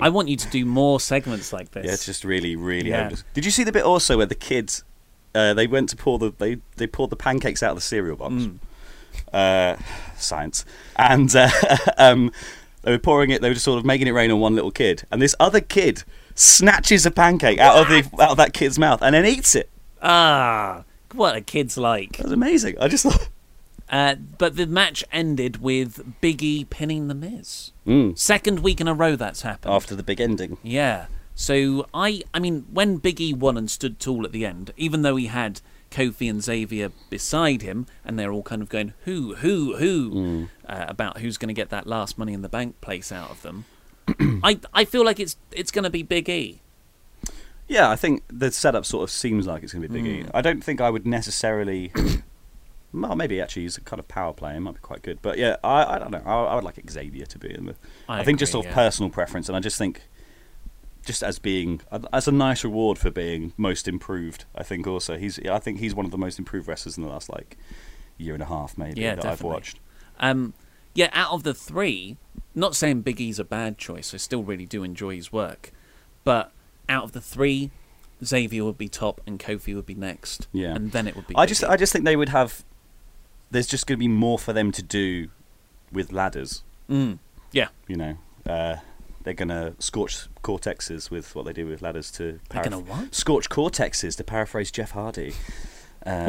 I 0.00 0.08
want 0.08 0.28
you 0.28 0.36
to 0.36 0.48
do 0.48 0.64
more 0.64 0.98
segments 0.98 1.52
like 1.52 1.70
this. 1.72 1.84
Yeah, 1.86 1.92
it's 1.92 2.06
just 2.06 2.24
really, 2.24 2.56
really. 2.56 2.90
Yeah. 2.90 3.04
hopeless. 3.04 3.22
Did 3.34 3.44
you 3.44 3.50
see 3.52 3.62
the 3.64 3.70
bit 3.70 3.84
also 3.84 4.16
where 4.16 4.26
the 4.26 4.34
kids, 4.34 4.82
uh, 5.36 5.54
they 5.54 5.66
went 5.68 5.88
to 5.90 5.96
pour 5.96 6.18
the 6.18 6.32
they 6.36 6.58
they 6.76 6.86
poured 6.88 7.10
the 7.10 7.16
pancakes 7.16 7.62
out 7.62 7.70
of 7.70 7.76
the 7.76 7.80
cereal 7.82 8.16
box, 8.16 8.34
Mm. 8.34 8.58
uh, 9.32 9.76
science, 10.16 10.64
and 10.96 11.34
uh, 11.36 11.48
um, 11.98 12.32
they 12.82 12.90
were 12.92 12.98
pouring 12.98 13.30
it. 13.30 13.40
They 13.42 13.48
were 13.48 13.54
just 13.54 13.64
sort 13.64 13.78
of 13.78 13.84
making 13.84 14.06
it 14.08 14.12
rain 14.12 14.30
on 14.30 14.40
one 14.40 14.54
little 14.54 14.70
kid, 14.72 15.04
and 15.10 15.20
this 15.22 15.34
other 15.38 15.60
kid 15.60 16.02
snatches 16.34 17.06
a 17.06 17.10
pancake 17.12 17.60
out 17.60 17.76
of 17.76 17.88
the 17.88 18.22
out 18.22 18.30
of 18.30 18.36
that 18.38 18.52
kid's 18.52 18.78
mouth 18.78 19.00
and 19.02 19.14
then 19.14 19.24
eats 19.24 19.54
it. 19.54 19.70
Ah, 20.04 20.84
what 21.12 21.34
a 21.34 21.40
kid's 21.40 21.76
like. 21.78 22.18
That 22.18 22.24
was 22.24 22.32
amazing. 22.32 22.76
I 22.78 22.88
just 22.88 23.04
thought. 23.04 23.28
Uh, 23.90 24.14
but 24.38 24.56
the 24.56 24.66
match 24.66 25.04
ended 25.12 25.60
with 25.62 26.20
Biggie 26.20 26.68
pinning 26.68 27.08
the 27.08 27.14
Miz. 27.14 27.72
Mm. 27.86 28.18
Second 28.18 28.60
week 28.60 28.80
in 28.80 28.88
a 28.88 28.94
row 28.94 29.14
that's 29.16 29.42
happened. 29.42 29.74
After 29.74 29.94
the 29.94 30.02
big 30.02 30.20
ending. 30.20 30.56
Yeah. 30.62 31.06
So 31.34 31.86
I, 31.92 32.22
I 32.32 32.38
mean, 32.38 32.66
when 32.72 33.00
Biggie 33.00 33.36
won 33.36 33.56
and 33.56 33.70
stood 33.70 33.98
tall 34.00 34.24
at 34.24 34.32
the 34.32 34.46
end, 34.46 34.72
even 34.76 35.02
though 35.02 35.16
he 35.16 35.26
had 35.26 35.60
Kofi 35.90 36.28
and 36.30 36.42
Xavier 36.42 36.90
beside 37.10 37.62
him, 37.62 37.86
and 38.04 38.18
they're 38.18 38.32
all 38.32 38.42
kind 38.42 38.62
of 38.62 38.68
going 38.68 38.94
who, 39.04 39.34
who, 39.36 39.76
who 39.76 40.10
Mm. 40.10 40.48
uh, 40.68 40.84
about 40.88 41.18
who's 41.18 41.36
going 41.36 41.48
to 41.48 41.54
get 41.54 41.70
that 41.70 41.86
last 41.86 42.18
Money 42.18 42.32
in 42.32 42.42
the 42.42 42.48
Bank 42.48 42.80
place 42.80 43.12
out 43.12 43.30
of 43.30 43.42
them. 43.42 43.64
I, 44.42 44.60
I 44.72 44.84
feel 44.84 45.04
like 45.04 45.18
it's 45.20 45.36
it's 45.52 45.70
going 45.70 45.84
to 45.84 45.90
be 45.90 46.02
Big 46.02 46.28
E. 46.28 46.60
Yeah, 47.74 47.90
I 47.90 47.96
think 47.96 48.22
the 48.28 48.52
setup 48.52 48.86
sort 48.86 49.02
of 49.02 49.10
seems 49.10 49.48
like 49.48 49.64
it's 49.64 49.72
going 49.72 49.82
to 49.82 49.88
be 49.88 50.00
Big 50.00 50.06
E. 50.06 50.22
Mm. 50.22 50.30
I 50.32 50.42
don't 50.42 50.62
think 50.62 50.80
I 50.80 50.90
would 50.90 51.04
necessarily. 51.04 51.92
well, 52.94 53.16
maybe 53.16 53.40
actually 53.40 53.62
he's 53.62 53.76
a 53.76 53.80
kind 53.80 53.98
of 53.98 54.06
power 54.06 54.32
play. 54.32 54.54
It 54.54 54.60
might 54.60 54.74
be 54.74 54.80
quite 54.80 55.02
good. 55.02 55.18
But 55.20 55.38
yeah, 55.38 55.56
I, 55.64 55.96
I 55.96 55.98
don't 55.98 56.12
know. 56.12 56.22
I, 56.24 56.44
I 56.44 56.54
would 56.54 56.62
like 56.62 56.80
Xavier 56.88 57.26
to 57.26 57.36
be 57.36 57.52
in 57.52 57.66
the. 57.66 57.74
I 58.08 58.22
think 58.22 58.38
just 58.38 58.52
sort 58.52 58.64
of 58.64 58.70
yeah. 58.70 58.76
personal 58.76 59.10
preference, 59.10 59.48
and 59.48 59.56
I 59.56 59.60
just 59.60 59.76
think, 59.76 60.02
just 61.04 61.24
as 61.24 61.40
being 61.40 61.80
as 62.12 62.28
a 62.28 62.32
nice 62.32 62.62
reward 62.62 62.96
for 62.96 63.10
being 63.10 63.52
most 63.56 63.88
improved. 63.88 64.44
I 64.54 64.62
think 64.62 64.86
also 64.86 65.16
he's. 65.18 65.40
I 65.40 65.58
think 65.58 65.80
he's 65.80 65.96
one 65.96 66.06
of 66.06 66.12
the 66.12 66.18
most 66.18 66.38
improved 66.38 66.68
wrestlers 66.68 66.96
in 66.96 67.02
the 67.02 67.10
last 67.10 67.28
like 67.28 67.58
year 68.18 68.34
and 68.34 68.42
a 68.44 68.46
half, 68.46 68.78
maybe 68.78 69.00
Yeah, 69.00 69.16
that 69.16 69.26
I've 69.26 69.42
watched. 69.42 69.80
Um, 70.20 70.54
yeah, 70.94 71.10
out 71.12 71.32
of 71.32 71.42
the 71.42 71.54
three, 71.54 72.18
not 72.54 72.76
saying 72.76 73.00
Big 73.00 73.20
E's 73.20 73.40
a 73.40 73.44
bad 73.44 73.78
choice. 73.78 74.14
I 74.14 74.18
still 74.18 74.44
really 74.44 74.64
do 74.64 74.84
enjoy 74.84 75.16
his 75.16 75.32
work, 75.32 75.72
but 76.22 76.52
out 76.88 77.04
of 77.04 77.12
the 77.12 77.20
three, 77.20 77.70
Xavier 78.24 78.64
would 78.64 78.78
be 78.78 78.88
top 78.88 79.20
and 79.26 79.38
Kofi 79.38 79.74
would 79.74 79.86
be 79.86 79.94
next. 79.94 80.48
Yeah, 80.52 80.74
and 80.74 80.92
then 80.92 81.06
it 81.06 81.16
would 81.16 81.26
be. 81.26 81.34
I 81.36 81.46
just. 81.46 81.64
I 81.64 81.76
just 81.76 81.92
think 81.92 82.04
they 82.04 82.16
would 82.16 82.30
have. 82.30 82.64
There's 83.50 83.66
just 83.66 83.86
going 83.86 83.96
to 83.98 84.00
be 84.00 84.08
more 84.08 84.38
for 84.38 84.52
them 84.52 84.72
to 84.72 84.82
do 84.82 85.28
with 85.92 86.12
ladders. 86.12 86.62
Mm, 86.90 87.18
yeah. 87.52 87.68
You 87.86 87.96
know, 87.96 88.16
uh, 88.48 88.76
they're 89.22 89.34
going 89.34 89.48
to 89.48 89.74
scorch 89.78 90.26
cortexes 90.42 91.10
with 91.10 91.34
what 91.34 91.44
they 91.44 91.52
do 91.52 91.66
with 91.66 91.80
ladders 91.82 92.10
to. 92.12 92.40
They're 92.50 92.64
gonna 92.64 92.80
what? 92.80 93.14
Scorch 93.14 93.48
cortexes 93.48 94.16
to 94.16 94.24
paraphrase 94.24 94.70
Jeff 94.70 94.90
Hardy. 94.92 95.34
Uh, 96.04 96.28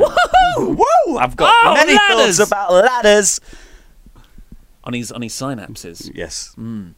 whoa! 0.57 1.17
I've 1.17 1.35
got 1.35 1.53
Oh, 1.65 1.73
many 1.73 1.93
ladders! 1.93 2.37
thoughts 2.37 2.49
about 2.49 2.71
ladders. 2.73 3.39
on 4.83 4.93
his 4.93 5.11
on 5.11 5.21
his 5.21 5.33
synapses. 5.33 6.11
Yes. 6.13 6.53
Mm. 6.57 6.93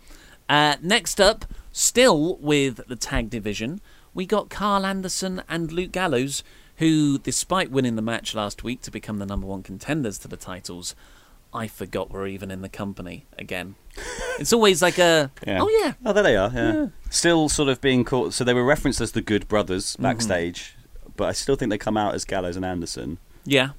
Uh, 0.50 0.76
next 0.82 1.20
up, 1.20 1.46
still 1.78 2.38
with 2.38 2.82
the 2.88 2.96
tag 2.96 3.30
division, 3.30 3.80
we 4.14 4.26
got 4.26 4.50
Karl 4.50 4.86
Anderson 4.86 5.44
and 5.48 5.72
Luke 5.72 5.92
Gallows, 5.92 6.44
who, 6.78 7.20
despite 7.20 7.70
winning 7.72 7.96
the 7.96 8.02
match 8.02 8.34
last 8.34 8.64
week 8.64 8.82
to 8.82 8.92
become 8.92 9.20
the 9.20 9.26
number 9.26 9.46
one 9.48 9.62
contenders 9.64 10.18
to 10.20 10.28
the 10.28 10.38
titles, 10.38 10.96
I 11.54 11.68
forgot 11.68 12.10
were 12.12 12.28
even 12.28 12.52
in 12.52 12.62
the 12.62 12.70
company 12.70 13.26
again. 13.38 13.76
It's 14.40 14.54
always 14.54 14.84
like 14.84 15.00
a 15.00 15.32
Yeah. 15.48 15.60
oh 15.64 15.70
yeah, 15.84 15.94
Oh, 16.06 16.14
there 16.14 16.22
they 16.22 16.36
are. 16.36 16.52
Yeah. 16.54 16.74
Yeah. 16.74 16.88
Still 17.10 17.50
sort 17.50 17.70
of 17.70 17.82
being 17.82 18.04
called. 18.04 18.36
So 18.36 18.44
they 18.44 18.54
were 18.54 18.64
referenced 18.64 19.02
as 19.02 19.14
the 19.14 19.22
Good 19.22 19.48
Brothers 19.48 19.94
Mm-hmm. 19.94 20.04
backstage, 20.04 20.76
but 21.16 21.28
I 21.28 21.32
still 21.32 21.56
think 21.56 21.72
they 21.72 21.80
come 21.80 21.98
out 21.98 22.14
as 22.14 22.24
Gallows 22.26 22.56
and 22.56 22.64
Anderson. 22.66 23.18
yeah. 23.46 23.70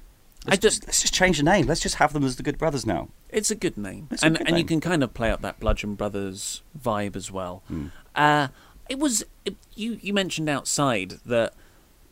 I 0.49 0.55
Let's 0.55 0.61
just 0.61 0.85
Let's 0.87 1.01
just 1.01 1.13
change 1.13 1.37
the 1.37 1.43
name. 1.43 1.65
Let's 1.67 1.81
just 1.81 1.95
have 1.95 2.13
them 2.13 2.23
as 2.23 2.35
the 2.35 2.43
Good 2.43 2.57
Brothers 2.57 2.85
now. 2.85 3.09
It's 3.29 3.51
a 3.51 3.55
good 3.55 3.77
name, 3.77 4.07
It's 4.11 4.23
and 4.23 4.37
good 4.37 4.47
and 4.47 4.57
you 4.57 4.63
can 4.65 4.79
kind 4.81 5.03
of 5.03 5.13
play 5.13 5.31
up 5.31 5.41
that 5.41 5.59
Bludgeon 5.59 5.95
Brothers 5.95 6.61
vibe 6.79 7.15
as 7.15 7.31
well. 7.31 7.63
Hmm. 7.67 7.87
Uh, 8.15 8.47
it 8.89 8.99
was 8.99 9.23
it, 9.45 9.55
you. 9.75 9.99
You 10.01 10.13
mentioned 10.13 10.49
outside 10.49 11.15
that 11.25 11.53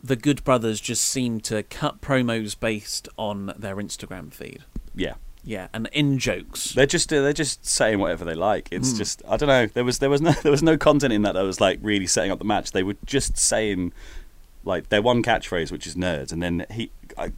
the 0.04 0.16
Good 0.16 0.44
Brothers 0.44 0.80
just 0.80 1.04
seemed 1.04 1.44
to 1.46 1.64
cut 1.64 2.02
promos 2.02 2.58
based 2.60 3.10
on 3.18 3.54
their 3.58 3.76
Instagram 3.78 4.32
feed. 4.32 4.64
Yeah. 4.96 5.16
Yeah, 5.44 5.70
and 5.74 5.88
in 5.94 6.20
jokes. 6.20 6.74
They're 6.74 6.86
just 6.86 7.12
uh, 7.14 7.22
they're 7.22 7.32
just 7.32 7.66
saying 7.66 8.00
whatever 8.00 8.26
they 8.26 8.34
like. 8.36 8.68
It's 8.70 8.92
Hmm. 8.92 8.98
just 8.98 9.22
I 9.28 9.38
don't 9.38 9.48
know. 9.48 9.66
There 9.68 9.86
was 9.86 10.00
there 10.00 10.10
was 10.10 10.22
no 10.22 10.32
there 10.44 10.52
was 10.52 10.62
no 10.64 10.78
content 10.78 11.14
in 11.14 11.22
that 11.24 11.34
that 11.36 11.42
was 11.44 11.62
like 11.62 11.80
really 11.82 12.06
setting 12.08 12.32
up 12.32 12.40
the 12.40 12.46
match. 12.46 12.74
They 12.74 12.84
were 12.84 12.98
just 13.06 13.38
saying 13.38 13.94
like 14.66 14.90
their 14.90 15.02
one 15.02 15.24
catchphrase, 15.24 15.72
which 15.72 15.88
is 15.88 15.96
nerds, 15.96 16.34
and 16.34 16.44
then 16.44 16.66
he 16.70 16.92
I, 17.18 17.32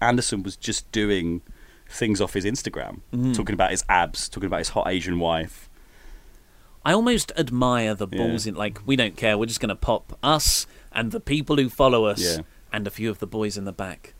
Anderson 0.00 0.42
was 0.42 0.56
just 0.56 0.90
doing 0.92 1.42
things 1.88 2.20
off 2.20 2.34
his 2.34 2.44
Instagram, 2.44 3.00
Mhm. 3.12 3.34
talking 3.34 3.52
about 3.54 3.70
his 3.72 3.84
abs, 3.88 4.28
talking 4.28 4.46
about 4.46 4.58
his 4.58 4.70
hot 4.70 4.86
Asian 4.88 5.18
wife. 5.18 5.68
I 6.84 6.92
almost 6.92 7.32
admire 7.36 7.94
the 7.94 8.06
Yeah. 8.10 8.18
balls 8.18 8.46
in 8.46 8.54
like 8.54 8.80
we 8.86 8.96
don't 8.96 9.16
care. 9.16 9.36
We're 9.36 9.46
just 9.46 9.60
going 9.60 9.68
to 9.70 9.74
pop 9.76 10.16
us 10.22 10.66
and 10.92 11.12
the 11.12 11.20
people 11.20 11.56
who 11.56 11.68
follow 11.68 12.04
us 12.06 12.20
Yeah. 12.22 12.42
and 12.72 12.86
a 12.86 12.90
few 12.90 13.10
of 13.10 13.18
the 13.18 13.26
boys 13.26 13.56
in 13.58 13.64
the 13.64 13.72
back. 13.72 14.14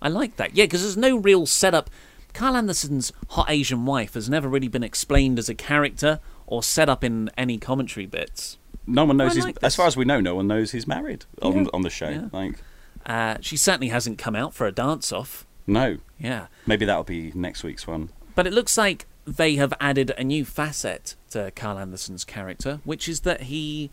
I 0.00 0.08
like 0.08 0.36
that. 0.36 0.54
Yeah, 0.56 0.64
because 0.64 0.82
there's 0.82 0.96
no 0.96 1.16
real 1.16 1.46
setup. 1.46 1.90
Karl 2.32 2.56
Anderson's 2.56 3.12
hot 3.30 3.46
Asian 3.50 3.86
wife 3.86 4.14
has 4.14 4.28
never 4.30 4.48
really 4.48 4.68
been 4.68 4.82
explained 4.82 5.38
as 5.38 5.48
a 5.48 5.54
character 5.54 6.20
or 6.46 6.62
set 6.62 6.88
up 6.88 7.02
in 7.02 7.30
any 7.36 7.58
commentary 7.58 8.06
bits. 8.06 8.58
No 8.86 9.04
one 9.04 9.16
knows 9.16 9.36
like 9.38 9.58
as 9.62 9.74
far 9.74 9.86
as 9.86 9.96
we 9.96 10.04
know. 10.04 10.20
No 10.20 10.34
one 10.36 10.46
knows 10.46 10.70
he's 10.72 10.86
married 10.86 11.24
on 11.42 11.64
Yeah. 11.64 11.70
on 11.74 11.82
the 11.82 11.90
show. 11.90 12.08
Yeah. 12.08 12.28
Like 12.32 12.60
Uh, 13.06 13.36
she 13.40 13.56
certainly 13.56 13.88
hasn't 13.88 14.18
come 14.18 14.34
out 14.36 14.52
for 14.52 14.66
a 14.66 14.72
dance 14.72 15.12
off. 15.12 15.46
no. 15.66 15.98
Yeah. 16.18 16.46
Maybe 16.66 16.84
that'll 16.86 17.04
be 17.04 17.30
next 17.34 17.62
week's 17.62 17.86
one. 17.86 18.08
But 18.34 18.46
it 18.46 18.52
looks 18.54 18.76
like 18.78 19.06
they 19.26 19.56
have 19.56 19.72
added 19.80 20.12
a 20.16 20.24
new 20.24 20.44
facet 20.46 21.14
to 21.30 21.50
Karl 21.54 21.78
Anderson's 21.78 22.24
character, 22.24 22.80
which 22.84 23.06
is 23.08 23.20
that 23.20 23.42
he 23.42 23.90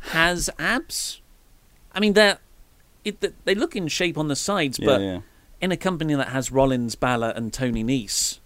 has 0.00 0.50
abs. 0.58 1.20
I 1.94 2.00
mean, 2.00 2.14
they're 2.14 2.38
it, 3.04 3.44
they 3.44 3.54
look 3.54 3.76
in 3.76 3.86
shape 3.86 4.18
on 4.18 4.26
the 4.28 4.34
sides, 4.36 4.78
Yeah, 4.80 4.86
but 4.86 5.00
yeah. 5.00 5.20
in 5.60 5.70
a 5.70 5.76
company 5.76 6.14
that 6.16 6.28
has 6.30 6.50
Rollins, 6.50 6.96
Balor, 6.96 7.30
and 7.36 7.52
Tony 7.52 7.84
Nese, 7.84 8.40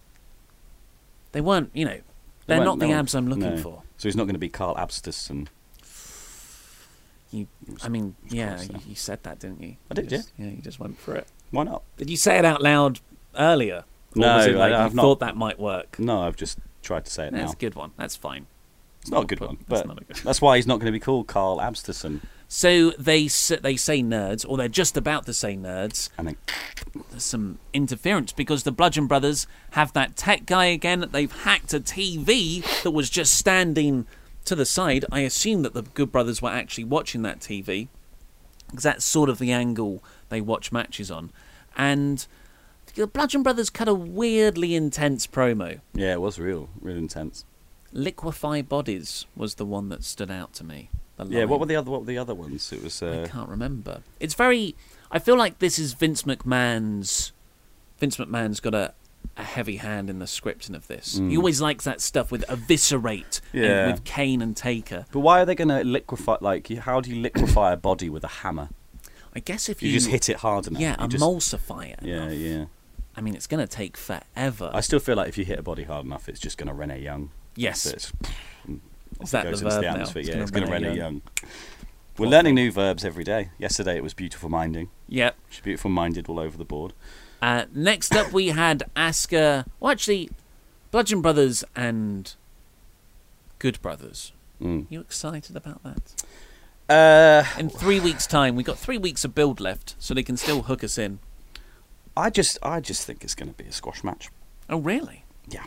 they 1.32 1.40
weren't. 1.40 1.70
You 1.72 1.86
know, 1.86 1.90
They 1.92 2.02
they're 2.46 2.58
won't- 2.58 2.66
not 2.66 2.78
no 2.78 2.86
the 2.86 2.90
one- 2.90 2.98
abs 2.98 3.14
I'm 3.14 3.28
looking 3.28 3.56
no. 3.56 3.62
for. 3.62 3.82
So 3.96 4.08
he's 4.08 4.16
not 4.16 4.24
going 4.24 4.34
to 4.34 4.38
be 4.38 4.50
Carl 4.50 4.74
Abstus 4.76 5.30
and 5.30 5.48
You, 7.30 7.46
I 7.82 7.88
mean, 7.88 8.16
yeah, 8.28 8.60
you, 8.62 8.76
you 8.88 8.94
said 8.96 9.22
that, 9.22 9.38
didn't 9.38 9.62
you? 9.62 9.76
I 9.90 9.94
did, 9.94 10.04
You 10.04 10.10
just- 10.18 10.32
yeah. 10.36 10.46
you 10.48 10.62
just 10.62 10.80
went 10.80 10.98
for 10.98 11.14
it. 11.14 11.28
why 11.50 11.62
not? 11.64 11.82
Did 11.96 12.10
you 12.10 12.16
say 12.16 12.38
it 12.38 12.44
out 12.44 12.60
loud 12.62 13.00
earlier? 13.38 13.84
Or 14.16 14.20
No, 14.20 14.28
I- 14.28 14.46
like 14.48 14.72
I've 14.72 14.90
you 14.90 14.96
not- 14.96 15.02
thought 15.02 15.20
that 15.20 15.36
might 15.36 15.58
work? 15.60 15.98
No, 15.98 16.22
I've 16.22 16.36
just 16.36 16.58
tried 16.82 17.04
to 17.04 17.10
say 17.10 17.26
it 17.28 17.32
That's 17.32 17.44
now. 17.44 17.52
a 17.52 17.56
good 17.56 17.74
one. 17.76 17.92
That's 17.96 18.16
fine. 18.16 18.46
It's 19.02 19.10
not 19.10 19.22
a 19.24 19.26
good 19.26 19.40
one, 19.40 19.58
that's 19.68 19.82
but 19.82 19.86
not 19.88 20.02
a 20.02 20.04
good- 20.04 20.16
that's 20.24 20.42
why 20.42 20.56
he's 20.56 20.66
not 20.66 20.74
going 20.80 20.86
to 20.86 20.92
be 20.92 21.00
called 21.00 21.26
Carl 21.26 21.58
Absterson. 21.58 22.20
So 22.48 22.90
they 22.98 23.28
they 23.28 23.76
say 23.76 24.02
nerds, 24.02 24.44
or 24.46 24.56
they're 24.56 24.66
just 24.68 24.96
about 24.96 25.24
to 25.26 25.32
say 25.32 25.56
nerds. 25.56 26.10
And 26.18 26.26
then 26.28 26.36
There's 27.12 27.24
some 27.24 27.60
interference 27.72 28.32
because 28.32 28.64
the 28.64 28.72
Bludgeon 28.72 29.06
Brothers 29.06 29.46
have 29.70 29.92
that 29.92 30.16
tech 30.16 30.46
guy 30.46 30.64
again. 30.66 31.08
They've 31.12 31.30
hacked 31.30 31.72
a 31.72 31.78
TV 31.80 32.64
that 32.82 32.90
was 32.90 33.08
just 33.08 33.34
standing 33.34 34.06
to 34.44 34.54
the 34.54 34.66
side. 34.66 35.04
I 35.10 35.20
assume 35.20 35.62
that 35.62 35.74
the 35.74 35.82
Good 35.82 36.10
Brothers 36.12 36.40
were 36.42 36.50
actually 36.50 36.84
watching 36.84 37.22
that 37.22 37.40
TV 37.40 37.88
because 38.68 38.84
that's 38.84 39.04
sort 39.04 39.28
of 39.28 39.38
the 39.38 39.52
angle 39.52 40.02
they 40.28 40.40
watch 40.40 40.72
matches 40.72 41.10
on. 41.10 41.30
And 41.76 42.26
the 42.94 43.06
Bludgeon 43.06 43.42
Brothers 43.42 43.70
cut 43.70 43.88
a 43.88 43.94
weirdly 43.94 44.74
intense 44.74 45.26
promo. 45.26 45.80
yeah, 45.94 46.14
it 46.14 46.20
was 46.20 46.38
real, 46.38 46.68
real 46.80 46.96
intense. 46.96 47.44
Liquefy 47.92 48.62
Bodies 48.62 49.26
was 49.34 49.56
the 49.56 49.66
one 49.66 49.88
that 49.88 50.04
stood 50.04 50.30
out 50.30 50.52
to 50.54 50.64
me. 50.64 50.90
Yeah, 51.26 51.44
what 51.44 51.60
were 51.60 51.66
the 51.66 51.76
other 51.76 51.90
what 51.90 52.00
were 52.00 52.06
the 52.06 52.16
other 52.16 52.34
ones? 52.34 52.72
It 52.72 52.82
was 52.82 53.02
uh, 53.02 53.24
I 53.24 53.28
can't 53.28 53.48
remember. 53.48 54.02
It's 54.20 54.32
very. 54.34 54.74
I 55.10 55.18
feel 55.18 55.36
like 55.36 55.58
this 55.58 55.78
is 55.78 55.92
Vince 55.92 56.22
McMahon's. 56.22 57.32
Vince 57.98 58.16
McMahon's 58.16 58.60
got 58.60 58.74
a, 58.74 58.94
a 59.40 59.44
heavy 59.44 59.76
hand 59.76 60.08
in 60.10 60.18
the 60.18 60.24
scripting 60.26 60.74
of 60.74 60.86
this. 60.86 61.14
He 61.16 61.20
Mm. 61.22 61.36
always 61.38 61.60
likes 61.60 61.84
that 61.84 62.00
stuff 62.00 62.30
with 62.30 62.44
eviscerate. 62.48 63.40
and 63.52 63.92
with 63.92 64.04
Kane 64.04 64.40
and 64.42 64.56
Taker. 64.56 65.06
But 65.12 65.20
why 65.20 65.40
are 65.40 65.44
they 65.44 65.54
going 65.54 65.68
to 65.68 65.82
liquefy? 65.84 66.36
Like, 66.40 66.68
how 66.68 67.00
do 67.00 67.10
you 67.14 67.20
liquefy 67.20 67.72
a 67.72 67.76
body 67.76 68.08
with 68.08 68.24
a 68.24 68.28
hammer? 68.28 68.68
I 69.34 69.40
guess 69.40 69.68
if 69.68 69.82
You 69.82 69.88
you, 69.90 69.94
just 69.94 70.08
hit 70.08 70.28
it 70.28 70.38
hard 70.38 70.66
enough. 70.66 70.80
Yeah, 70.80 70.96
You 71.00 71.08
just- 71.08 71.22
emulsify 71.24 71.90
it. 71.90 72.00
Yeah, 72.02 72.30
yeah. 72.30 72.64
I 73.16 73.20
mean, 73.20 73.34
it's 73.34 73.46
going 73.46 73.60
to 73.66 73.66
take 73.66 73.96
forever. 73.96 74.70
I 74.72 74.80
still 74.80 74.98
feel 75.00 75.16
like 75.16 75.28
if 75.28 75.36
you 75.36 75.44
hit 75.44 75.58
a 75.58 75.62
body 75.62 75.84
hard 75.84 76.04
enough, 76.06 76.28
it's 76.28 76.40
just 76.40 76.56
going 76.58 76.68
to 76.68 76.74
Renee 76.74 77.00
Young. 77.00 77.30
Yes. 77.56 77.82
So 77.82 77.90
it's, 77.90 78.12
Is 79.20 79.30
that 79.32 79.46
it 79.46 79.50
goes 79.50 79.60
the 79.60 79.66
into 79.66 79.74
verb 79.76 79.82
the 79.82 79.86
now? 79.88 79.92
atmosphere. 79.94 80.20
It's 80.20 80.28
yeah, 80.28 80.34
gonna 80.34 80.42
it's 80.42 80.50
going 80.52 80.66
to 80.66 80.72
Renee 80.72 80.86
Young. 80.88 80.96
Young. 80.96 81.22
We're 82.18 82.26
learning 82.28 82.54
new 82.54 82.70
verbs 82.70 83.04
every 83.04 83.24
day. 83.24 83.50
Yesterday 83.58 83.96
it 83.96 84.02
was 84.02 84.14
beautiful 84.14 84.48
minding. 84.48 84.90
Yep. 85.08 85.36
She's 85.48 85.60
beautiful 85.62 85.90
minded 85.90 86.28
all 86.28 86.38
over 86.38 86.56
the 86.58 86.64
board. 86.64 86.92
Uh, 87.42 87.64
next 87.74 88.14
up, 88.14 88.32
we 88.32 88.48
had 88.48 88.84
Asuka. 88.94 89.66
Well, 89.80 89.92
actually, 89.92 90.30
Bludgeon 90.90 91.22
Brothers 91.22 91.64
and 91.74 92.34
Good 93.58 93.80
Brothers. 93.80 94.32
Mm. 94.60 94.86
You 94.90 95.00
excited 95.00 95.56
about 95.56 95.82
that? 95.84 96.22
Uh, 96.88 97.44
In 97.58 97.70
three 97.70 98.00
weeks' 98.00 98.26
time, 98.26 98.56
we 98.56 98.62
got 98.62 98.76
three 98.78 98.98
weeks 98.98 99.24
of 99.24 99.34
build 99.34 99.60
left, 99.60 99.94
so 99.98 100.12
they 100.12 100.22
can 100.22 100.36
still 100.36 100.62
hook 100.62 100.82
us 100.84 100.98
in. 100.98 101.18
I 102.16 102.28
just, 102.30 102.58
I 102.62 102.80
just 102.80 103.06
think 103.06 103.22
it's 103.24 103.34
going 103.34 103.48
to 103.52 103.54
be 103.62 103.68
a 103.68 103.72
squash 103.72 104.02
match. 104.04 104.28
Oh, 104.68 104.78
really? 104.78 105.24
Yeah, 105.48 105.64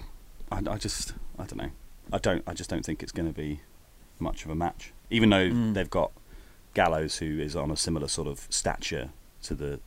I, 0.51 0.57
I 0.69 0.77
just, 0.77 1.13
I 1.39 1.45
don't 1.45 1.57
know. 1.57 1.71
I 2.11 2.17
don't, 2.19 2.43
I 2.45 2.53
just 2.53 2.69
don't 2.69 2.85
think 2.85 3.01
it's 3.01 3.11
going 3.13 3.27
to 3.27 3.33
be 3.33 3.61
much 4.19 4.43
of 4.45 4.51
a 4.51 4.55
match. 4.55 4.91
Even 5.09 5.29
though 5.29 5.49
Mm. 5.49 5.73
they've 5.73 5.89
got 5.89 6.11
Gallows, 6.73 7.17
who 7.17 7.39
is 7.39 7.55
on 7.55 7.71
a 7.71 7.77
similar 7.77 8.07
sort 8.07 8.27
of 8.27 8.45
stature 8.49 9.09
to 9.43 9.55
the, 9.55 9.79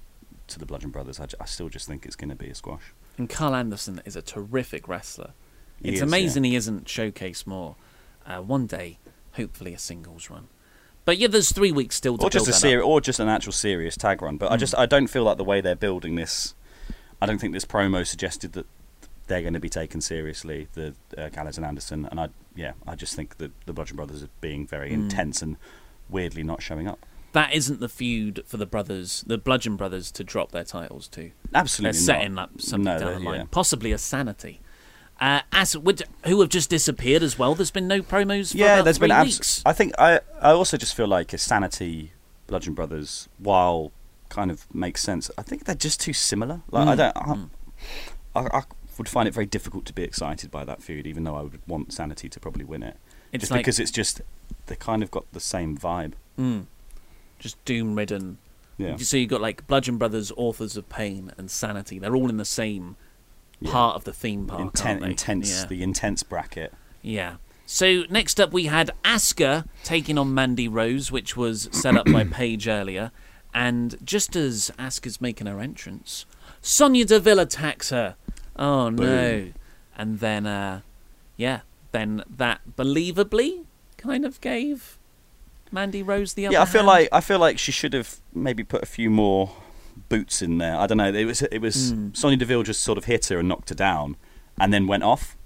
to 0.49 0.59
the 0.59 0.67
Bludgeon 0.67 0.91
Brothers, 0.91 1.19
I, 1.21 1.27
I 1.41 1.45
still 1.47 1.69
just 1.69 1.87
think 1.87 2.07
it's 2.07 2.17
going 2.17 2.31
to 2.31 2.37
be 2.37 2.49
a 2.49 2.55
squash. 2.55 2.93
And 3.19 3.29
Karl 3.29 3.55
Anderson 3.55 4.01
is 4.05 4.17
a 4.17 4.23
terrific 4.23 4.87
wrestler. 4.89 5.31
He 5.83 5.89
it's 5.91 5.97
is, 5.97 6.03
amazing 6.03 6.45
he 6.45 6.57
isn't 6.57 6.85
showcased 6.87 7.47
more. 7.47 7.77
Uh, 8.27 8.41
one 8.41 8.67
day, 8.67 8.99
hopefully, 9.33 9.75
a 9.75 9.79
singles 9.79 10.31
run. 10.31 10.49
But 11.05 11.19
yeah, 11.19 11.29
there's 11.29 11.53
three 11.53 11.71
weeks 11.73 11.95
still 11.97 12.19
to 12.19 12.27
or 12.27 12.31
just 12.31 12.49
a 12.49 12.53
seri- 12.53 12.81
or 12.83 13.01
just 13.01 13.21
an 13.21 13.29
actual 13.29 13.53
serious 13.53 13.97
tag 13.97 14.23
run. 14.23 14.37
But 14.39 14.51
I 14.51 14.57
Mm. 14.57 14.61
just, 14.61 14.75
I 14.77 14.87
don't 14.87 15.07
feel 15.07 15.23
like 15.25 15.37
the 15.37 15.45
way 15.45 15.61
they're 15.61 15.77
building 15.77 16.17
this. 16.17 16.55
I 17.23 17.27
don't 17.27 17.39
think 17.39 17.53
this 17.55 17.65
promo 17.65 18.07
suggested 18.07 18.53
that 18.55 18.67
they're 19.29 19.41
going 19.43 19.55
to 19.55 19.61
be 19.61 19.69
taken 19.69 20.01
seriously, 20.01 20.69
the 20.75 20.95
uh, 21.17 21.29
Gallows 21.29 21.57
and 21.57 21.65
Anderson. 21.67 22.07
And 22.11 22.19
I, 22.21 22.29
yeah, 22.55 22.73
I 22.87 22.95
just 22.97 23.15
think 23.15 23.39
that 23.39 23.53
the 23.67 23.73
Bludgeon 23.73 23.97
Brothers 23.97 24.23
are 24.23 24.29
being 24.41 24.67
very 24.67 24.91
Mm. 24.91 24.95
intense 24.95 25.43
and 25.43 25.57
weirdly 26.09 26.43
not 26.43 26.63
showing 26.63 26.87
up. 26.89 27.05
That 27.33 27.53
isn't 27.53 27.81
the 27.81 27.89
feud 27.89 28.43
for 28.47 28.57
the 28.57 28.65
brothers, 28.67 29.23
the 29.27 29.37
Bludgeon 29.37 29.77
Brothers, 29.77 30.11
to 30.13 30.25
drop 30.25 30.53
their 30.53 30.65
titles 30.65 31.07
to. 31.09 31.33
Absolutely 31.55 31.93
They're 31.93 32.01
setting 32.01 32.35
not. 32.35 32.51
up 32.55 32.61
something 32.63 32.85
No, 32.85 32.99
down 32.99 33.23
the 33.25 33.31
line, 33.31 33.41
yeah. 33.41 33.47
possibly 33.51 33.93
a 33.93 33.99
sanity. 33.99 34.61
Uh, 35.21 35.41
as 35.53 35.77
which, 35.77 36.03
who 36.27 36.41
have 36.41 36.49
just 36.51 36.69
disappeared 36.71 37.23
as 37.23 37.39
well. 37.39 37.55
There's 37.55 37.71
been 37.71 37.89
no 37.89 38.01
promos. 38.01 38.53
For 38.53 38.59
yeah, 38.59 38.83
there's 38.83 38.99
been 38.99 39.11
abs- 39.11 39.63
I 39.65 39.73
think 39.73 39.93
I 39.99 40.21
I 40.41 40.51
also 40.51 40.77
just 40.77 40.95
feel 40.95 41.09
like 41.09 41.33
a 41.33 41.39
Sanity 41.39 42.13
Bludgeon 42.47 42.75
Brothers, 42.75 43.29
while 43.39 43.93
kind 44.29 44.51
of 44.51 44.67
makes 44.75 45.03
sense. 45.03 45.31
I 45.39 45.43
think 45.43 45.65
they're 45.65 45.75
just 45.75 46.01
too 46.01 46.13
similar. 46.13 46.61
Like 46.71 46.89
I 46.89 46.95
Mm, 46.95 46.97
don't. 46.99 47.17
I, 47.17 47.21
mm. 47.35 47.51
I, 48.35 48.59
I 48.59 48.63
would 48.99 49.09
find 49.09 49.27
it 49.29 49.33
very 49.35 49.47
difficult 49.47 49.85
to 49.87 49.93
be 49.95 50.03
excited 50.03 50.51
by 50.51 50.65
that 50.65 50.83
feud, 50.83 51.07
even 51.07 51.25
though 51.25 51.37
I 51.37 51.43
would 51.43 51.61
want 51.67 51.93
Sanity 51.95 52.29
to 52.29 52.41
probably 52.41 52.65
win 52.65 52.83
it. 52.83 52.97
It's 53.33 53.43
just 53.43 53.51
like- 53.51 53.61
because 53.61 53.79
it's 53.81 53.91
just 53.91 54.21
they 54.67 54.77
kind 54.77 55.03
of 55.03 55.11
got 55.11 55.31
the 55.33 55.41
same 55.41 55.79
vibe. 55.79 56.13
Mm. 56.39 56.67
Just 57.39 57.63
doom 57.65 57.95
ridden. 57.95 58.39
Yeah. 58.79 58.97
So 58.97 59.17
you've 59.17 59.31
got 59.31 59.41
like 59.41 59.67
Bludgeon 59.67 59.97
Brothers, 59.99 60.33
Authors 60.37 60.77
of 60.77 60.89
Pain, 60.89 61.33
and 61.39 61.51
Sanity. 61.51 61.99
They're 61.99 62.15
all 62.17 62.29
in 62.29 62.37
the 62.37 62.45
same 62.45 62.97
Yeah. 63.61 63.73
part 63.73 63.97
of 63.97 64.05
the 64.05 64.13
theme 64.13 64.47
park. 64.47 64.75
Inten- 64.75 65.03
intense, 65.05 65.51
Yeah. 65.63 65.67
the 65.67 65.83
intense 65.83 66.23
bracket. 66.23 66.73
Yeah. 67.03 67.37
So 67.65 68.05
next 68.11 68.39
up 68.41 68.53
we 68.53 68.67
had 68.67 68.91
Asuka 69.05 69.67
taking 69.83 70.19
on 70.19 70.33
Mandy 70.35 70.69
Rose, 70.69 71.11
which 71.11 71.37
was 71.37 71.69
set 71.73 71.97
up 71.97 72.07
by 72.13 72.25
Paige 72.31 72.69
earlier. 72.69 73.11
And 73.55 73.97
just 74.05 74.37
as 74.37 74.71
Asuka's 74.79 75.21
making 75.21 75.47
her 75.47 75.59
entrance, 75.61 76.27
Sonya 76.61 77.07
Deville 77.07 77.39
attacks 77.41 77.89
her. 77.91 78.17
Oh 78.57 78.91
no! 78.91 79.53
And 79.97 80.21
then, 80.21 80.47
uh, 80.47 80.83
yeah, 81.39 81.61
then 81.93 82.23
that 82.29 82.61
believably 82.77 83.65
kind 83.97 84.25
of 84.27 84.41
gave 84.43 84.96
Mandy 85.73 86.03
Rose 86.03 86.35
the 86.35 86.47
upper 86.47 86.53
Yeah, 86.55 86.63
I 86.63 86.65
feel 86.67 86.81
hand. 86.81 86.87
like 86.89 87.09
I 87.13 87.21
feel 87.21 87.39
like 87.39 87.59
she 87.59 87.73
should 87.73 87.93
have 87.93 88.21
maybe 88.35 88.63
put 88.65 88.83
a 88.83 88.87
few 88.87 89.11
more 89.11 89.51
boots 90.09 90.43
in 90.43 90.59
there. 90.59 90.77
I 90.77 90.87
don't 90.87 90.99
know. 90.99 91.13
It 91.13 91.25
was 91.25 91.43
it 91.43 91.59
was 91.59 91.93
Mm. 91.93 92.17
Sonya 92.17 92.37
Deville 92.37 92.63
just 92.63 92.83
sort 92.83 92.99
of 92.99 93.05
hit 93.07 93.27
her 93.27 93.39
and 93.39 93.49
knocked 93.49 93.69
her 93.71 93.75
down, 93.75 94.17
and 94.59 94.73
then 94.73 94.87
went 94.87 95.03
off. 95.03 95.37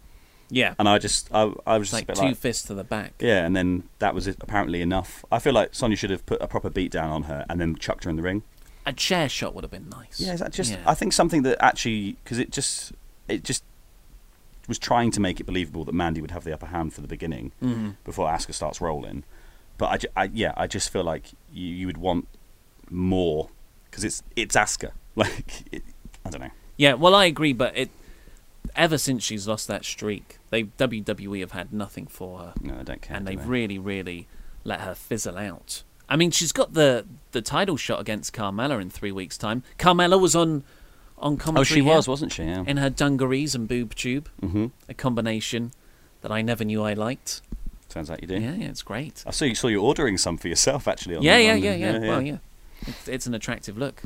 Yeah. 0.53 0.75
And 0.79 0.89
I 0.89 0.99
just 0.99 1.29
I, 1.33 1.53
I 1.67 1.79
was 1.79 1.89
just 1.91 1.93
like 1.95 2.05
a 2.05 2.07
bit 2.09 2.17
two 2.17 2.23
like 2.27 2.37
fists 2.37 2.67
to 2.67 2.75
the 2.75 2.85
back. 2.85 3.15
yeah, 3.21 3.47
and 3.47 3.55
then 3.55 3.85
that 4.01 4.15
was 4.15 4.27
it, 4.27 4.37
apparently 4.41 4.83
enough. 4.83 5.25
I 5.31 5.39
feel 5.39 5.53
like 5.53 5.75
Sonya 5.75 5.97
should 5.97 6.11
have 6.11 6.27
put 6.27 6.43
a 6.43 6.49
proper 6.49 6.69
beat 6.71 6.91
down 6.91 7.11
on 7.11 7.23
her 7.25 7.47
and 7.49 7.61
then 7.61 7.77
chucked 7.77 8.05
her 8.05 8.11
in 8.11 8.17
the 8.17 8.23
ring. 8.23 8.43
A 8.87 8.93
chair 8.93 9.29
shot 9.29 9.55
would 9.55 9.63
have 9.63 9.71
been 9.71 9.89
nice. 9.89 10.19
Yeah, 10.19 10.33
is 10.33 10.41
that 10.41 10.53
just? 10.53 10.73
Yeah. 10.73 10.79
I 10.87 10.95
think 10.95 11.13
something 11.13 11.43
that 11.43 11.63
actually 11.65 12.17
because 12.25 12.39
it 12.39 12.51
just 12.51 12.93
it 13.29 13.45
just 13.45 13.63
was 14.67 14.79
trying 14.79 15.11
to 15.13 15.21
make 15.21 15.39
it 15.41 15.45
believable 15.45 15.85
that 15.85 15.95
Mandy 15.95 16.21
would 16.21 16.31
have 16.33 16.45
the 16.45 16.53
upper 16.53 16.67
hand 16.67 16.93
for 16.95 17.01
the 17.01 17.09
beginning 17.09 17.53
Mhm. 17.63 17.97
before 18.05 18.29
Asuka 18.29 18.55
starts 18.55 18.81
rolling. 18.81 19.25
But 19.81 20.07
I, 20.15 20.25
I 20.25 20.31
yeah, 20.35 20.53
I 20.59 20.67
just 20.67 20.91
feel 20.91 21.03
like 21.03 21.25
you, 21.51 21.67
you 21.67 21.87
would 21.87 21.97
want 21.97 22.29
more 22.91 23.49
because 23.87 24.05
it's 24.05 24.23
it's 24.37 24.55
Asuka. 24.55 24.93
Like 25.17 25.65
it, 25.73 25.83
I 26.25 26.31
don't 26.31 26.41
know. 26.41 26.51
Yeah, 26.77 26.95
well, 26.95 27.15
I 27.17 27.25
agree, 27.25 27.53
but 27.53 27.77
it 27.77 27.91
ever 28.77 28.97
since 28.97 29.25
she's 29.25 29.49
lost 29.49 29.67
that 29.69 29.85
streak, 29.85 30.39
they 30.51 30.65
WWE 30.65 31.41
have 31.41 31.51
had 31.53 31.73
nothing 31.73 32.07
for 32.07 32.39
her. 32.39 32.55
No, 32.61 32.75
I 32.79 32.83
don't 32.85 33.03
care. 33.03 33.17
and 33.17 33.27
do 33.27 33.31
they've 33.33 33.43
they? 33.43 33.49
really, 33.49 33.79
really 33.79 34.29
let 34.63 34.81
her 34.83 34.95
fizzle 34.95 35.37
out. 35.37 35.83
I 36.09 36.17
mean, 36.17 36.31
she's 36.31 36.53
got 36.53 36.75
the 36.75 37.07
the 37.33 37.43
title 37.43 37.77
shot 37.77 38.01
against 38.01 38.33
Carmella 38.33 38.81
in 38.81 38.89
three 38.91 39.13
weeks' 39.13 39.37
time. 39.37 39.63
Carmella 39.79 40.21
was 40.21 40.37
on 40.37 40.63
on 41.19 41.37
commentary. 41.37 41.61
Oh, 41.61 41.75
she 41.75 41.83
was, 41.83 42.07
wasn't 42.07 42.33
she? 42.33 42.45
Yeah. 42.45 42.65
In 42.67 42.77
her 42.77 42.91
dungarees 42.91 43.55
and 43.55 43.67
boob 43.67 43.95
tube, 43.95 44.29
hmm 44.41 44.67
a 44.89 44.95
combination 44.95 45.73
that 46.21 46.31
I 46.31 46.43
never 46.43 46.65
knew 46.65 46.83
I 46.83 46.93
liked. 46.93 47.43
Turns 47.91 48.11
out 48.11 48.23
you 48.23 48.29
do. 48.29 48.39
Yeah, 48.41 48.55
yeah, 48.55 48.69
it's 48.69 48.83
great. 48.83 49.23
I 49.27 49.31
saw 49.33 49.45
you 49.45 49.55
saw 49.55 49.69
you 49.69 49.83
ordering 49.83 50.17
some 50.17 50.37
for 50.39 50.49
yourself 50.49 50.89
actually. 50.89 51.17
On 51.17 51.23
Yeah, 51.23 51.37
the, 51.37 51.43
yeah, 51.45 51.53
on 51.53 51.61
the- 51.61 51.67
yeah, 51.67 51.75
yeah, 51.77 51.99
Well, 52.09 52.23
yeah, 52.23 52.39
it's, 52.87 53.09
it's 53.09 53.27
an 53.27 53.35
attractive 53.35 53.77
look, 53.77 54.03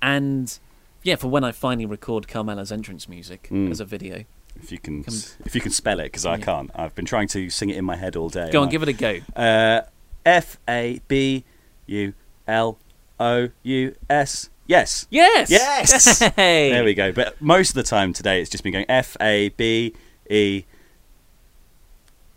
and 0.00 0.58
yeah, 1.02 1.16
for 1.16 1.28
when 1.28 1.44
I 1.44 1.52
finally 1.52 1.84
record 1.84 2.28
Carmella's 2.28 2.72
entrance 2.72 3.08
music 3.08 3.48
Mm. 3.50 3.70
as 3.70 3.80
a 3.80 3.84
video. 3.84 4.24
If 4.62 4.70
you 4.72 4.78
can, 4.78 5.02
Come- 5.04 5.14
if 5.44 5.54
you 5.54 5.60
can 5.60 5.72
spell 5.72 5.98
it, 6.00 6.04
because 6.04 6.24
I 6.24 6.38
can't. 6.38 6.70
I've 6.74 6.94
been 6.94 7.04
trying 7.04 7.26
to 7.28 7.50
sing 7.50 7.68
it 7.70 7.76
in 7.76 7.84
my 7.84 7.96
head 7.96 8.14
all 8.16 8.28
day. 8.30 8.50
Go 8.52 8.62
on, 8.62 8.68
I- 8.68 8.70
give 8.70 8.82
it 8.84 8.88
a 8.88 8.92
go. 8.92 9.18
Uh, 9.36 9.80
F 10.24 10.58
A 10.68 11.00
B 11.08 11.44
U 11.86 12.14
L 12.46 12.78
O 13.18 13.48
U 13.64 13.94
S. 14.08 14.48
Yes. 14.66 15.06
Yes. 15.10 15.50
Yes. 15.50 16.20
Hey. 16.36 16.70
There 16.70 16.84
we 16.84 16.94
go. 16.94 17.12
But 17.12 17.38
most 17.42 17.70
of 17.70 17.74
the 17.74 17.82
time 17.82 18.12
today, 18.14 18.40
it's 18.40 18.48
just 18.48 18.62
been 18.64 18.72
going 18.72 18.86
F 18.88 19.16
A 19.20 19.48
B 19.50 19.92
E 20.30 20.64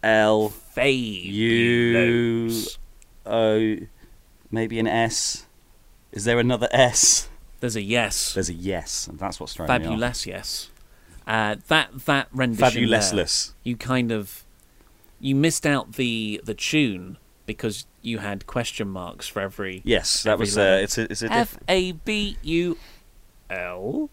L 0.03 0.53
U 0.77 2.61
O, 3.25 3.77
maybe 4.51 4.79
an 4.79 4.87
S. 4.87 5.45
Is 6.11 6.25
there 6.25 6.39
another 6.39 6.67
S? 6.71 7.29
There's 7.59 7.75
a 7.75 7.81
yes. 7.81 8.33
There's 8.33 8.49
a 8.49 8.53
yes, 8.53 9.07
and 9.07 9.19
that's 9.19 9.39
what's 9.39 9.53
throwing 9.53 9.67
me 9.69 9.75
off. 9.75 9.83
Fabulous, 9.83 10.25
yes. 10.25 10.69
Uh, 11.25 11.55
that 11.67 12.05
that 12.05 12.27
rendition. 12.31 12.89
there, 12.89 12.99
Fabulousness. 13.01 13.53
You 13.63 13.75
kind 13.75 14.11
of 14.11 14.43
you 15.19 15.35
missed 15.35 15.65
out 15.65 15.93
the 15.93 16.39
the 16.43 16.53
tune 16.53 17.17
because 17.45 17.85
you 18.01 18.19
had 18.19 18.47
question 18.47 18.87
marks 18.87 19.27
for 19.27 19.41
every. 19.41 19.81
Yes, 19.83 20.23
that 20.23 20.33
every 20.33 20.43
was. 20.43 20.57
Uh, 20.57 20.79
it's 20.81 20.97
a. 20.97 21.11
It's 21.11 21.23
a 21.23 21.31
F 21.31 21.57
A 21.67 21.91
B 21.93 22.37
U 22.43 22.77
L 23.49 24.09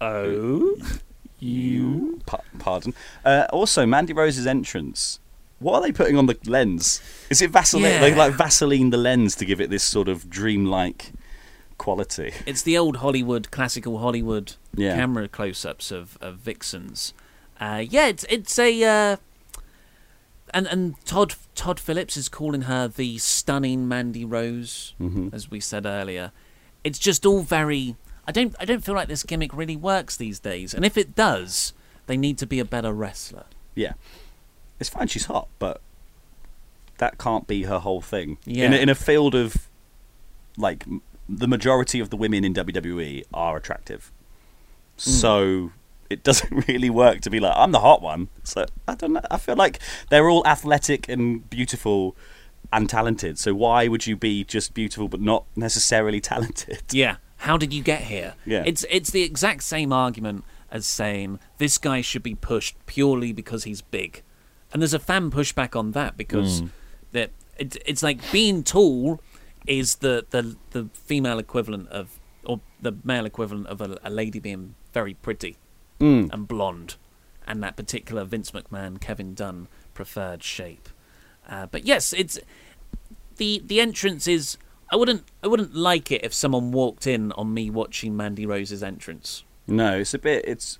O 0.00 0.76
U. 1.40 2.20
Pa- 2.26 2.40
pardon. 2.58 2.94
Uh, 3.24 3.46
also, 3.50 3.86
Mandy 3.86 4.12
Rose's 4.12 4.46
entrance. 4.46 5.18
What 5.58 5.74
are 5.74 5.82
they 5.82 5.92
putting 5.92 6.16
on 6.18 6.26
the 6.26 6.36
lens? 6.46 7.00
Is 7.30 7.40
it 7.40 7.50
Vaseline? 7.50 7.84
Yeah. 7.84 8.00
They 8.00 8.14
like 8.14 8.34
Vaseline 8.34 8.90
the 8.90 8.96
lens 8.98 9.34
to 9.36 9.44
give 9.44 9.60
it 9.60 9.70
this 9.70 9.82
sort 9.84 10.06
of 10.08 10.28
dreamlike 10.28 11.12
quality. 11.78 12.32
It's 12.44 12.62
the 12.62 12.76
old 12.76 12.98
Hollywood, 12.98 13.50
classical 13.50 13.98
Hollywood 13.98 14.54
Yeah. 14.74 14.96
camera 14.96 15.28
close-ups 15.28 15.90
of, 15.90 16.18
of 16.20 16.36
vixens. 16.36 17.14
Uh, 17.58 17.82
yeah, 17.88 18.06
it's 18.08 18.24
it's 18.28 18.58
a 18.58 18.84
uh, 18.84 19.16
and 20.52 20.66
and 20.66 20.94
Tom 21.06 21.28
Tom 21.54 21.76
Phillips 21.76 22.16
is 22.16 22.28
calling 22.28 22.62
her 22.62 22.86
the 22.88 23.18
stunning 23.18 23.88
Mandy 23.88 24.24
Rose, 24.24 24.94
Mhm. 25.00 25.32
as 25.32 25.50
we 25.50 25.60
said 25.60 25.86
earlier. 25.86 26.32
It's 26.84 26.98
just 26.98 27.24
all 27.26 27.40
very. 27.40 27.96
I 28.28 28.32
don't 28.32 28.54
I 28.60 28.64
don't 28.66 28.84
feel 28.84 28.94
like 28.94 29.08
this 29.08 29.22
gimmick 29.22 29.54
really 29.54 29.76
works 29.76 30.16
these 30.18 30.38
days, 30.38 30.74
and 30.74 30.84
if 30.84 30.98
it 30.98 31.14
does, 31.14 31.72
they 32.06 32.16
need 32.18 32.36
to 32.38 32.46
be 32.46 32.58
a 32.58 32.64
better 32.64 32.92
wrestler. 32.92 33.44
Yeah, 33.74 33.92
it's 34.78 34.88
fine. 34.88 35.08
She's 35.08 35.26
hot, 35.26 35.48
but 35.58 35.80
that 36.98 37.18
can't 37.18 37.46
be 37.46 37.64
her 37.64 37.78
whole 37.78 38.00
thing. 38.00 38.38
Yeah. 38.44 38.66
In 38.66 38.72
a, 38.72 38.76
in 38.76 38.88
a 38.88 38.94
field 38.94 39.34
of 39.34 39.68
like 40.56 40.84
the 41.28 41.48
majority 41.48 42.00
of 42.00 42.10
the 42.10 42.16
women 42.16 42.44
in 42.44 42.54
WWE 42.54 43.24
are 43.34 43.56
attractive, 43.56 44.12
hmm. 44.96 45.10
so 45.10 45.72
it 46.08 46.22
doesn't 46.28 46.68
really 46.68 46.90
work 46.90 47.20
to 47.22 47.30
be 47.30 47.40
like 47.40 47.54
I'm 47.56 47.72
the 47.72 47.80
hot 47.80 48.02
one. 48.02 48.28
So 48.44 48.66
I 48.86 48.94
don't 48.94 49.14
know. 49.14 49.22
I 49.30 49.38
feel 49.38 49.56
like 49.56 49.80
they're 50.10 50.28
all 50.28 50.46
athletic 50.46 51.08
and 51.08 51.48
beautiful 51.48 52.16
and 52.72 52.88
talented. 52.88 53.38
So 53.38 53.54
why 53.54 53.88
would 53.88 54.06
you 54.06 54.16
be 54.16 54.44
just 54.44 54.74
beautiful 54.74 55.08
but 55.08 55.20
not 55.20 55.44
necessarily 55.54 56.20
talented? 56.32 56.82
Yeah. 56.92 57.16
How 57.38 57.56
did 57.56 57.72
you 57.72 57.82
get 57.82 58.02
here? 58.02 58.34
Yeah. 58.44 58.62
It's 58.66 58.84
it's 58.90 59.10
the 59.10 59.22
exact 59.22 59.62
same 59.62 59.92
argument 59.92 60.44
as 60.70 60.86
saying 60.86 61.38
this 61.58 61.78
guy 61.78 62.00
should 62.00 62.22
be 62.22 62.34
pushed 62.34 62.76
purely 62.86 63.32
because 63.32 63.64
he's 63.64 63.82
big. 63.82 64.22
And 64.72 64.82
there's 64.82 64.94
a 64.94 64.98
fan 64.98 65.30
pushback 65.30 65.76
on 65.76 65.92
that 65.92 66.16
because 66.16 66.62
Mm. 66.62 66.70
that 67.12 67.30
it, 67.58 67.76
it's 67.86 68.02
like 68.02 68.20
being 68.32 68.62
tall 68.62 69.20
is 69.66 69.96
the, 69.96 70.24
the 70.30 70.56
the 70.72 70.88
female 70.94 71.38
equivalent 71.38 71.88
of 71.88 72.18
or 72.44 72.60
the 72.80 72.92
male 73.04 73.26
equivalent 73.26 73.66
of 73.68 73.80
a, 73.80 73.98
a 74.04 74.10
lady 74.10 74.38
being 74.38 74.74
very 74.92 75.14
pretty 75.14 75.56
Mm. 76.00 76.30
and 76.32 76.46
blonde 76.46 76.96
and 77.46 77.62
that 77.62 77.74
particular 77.76 78.24
Vince 78.24 78.50
McMahon 78.50 79.00
Kevin 79.00 79.34
Dunn 79.34 79.68
preferred 79.94 80.42
shape. 80.42 80.88
Uh, 81.48 81.66
but 81.66 81.84
yes, 81.86 82.12
it's 82.12 82.38
the 83.36 83.62
the 83.64 83.80
entrance 83.80 84.26
is 84.28 84.58
I 84.90 84.96
wouldn't 84.96 85.24
I 85.42 85.46
wouldn't 85.48 85.74
like 85.74 86.10
it 86.12 86.24
if 86.24 86.34
someone 86.34 86.70
walked 86.72 87.06
in 87.06 87.32
on 87.32 87.54
me 87.54 87.70
watching 87.70 88.16
Mandy 88.16 88.44
Rose's 88.46 88.82
entrance. 88.82 89.44
No, 89.66 89.98
it's 89.98 90.12
a 90.14 90.18
bit. 90.18 90.44
It's 90.46 90.78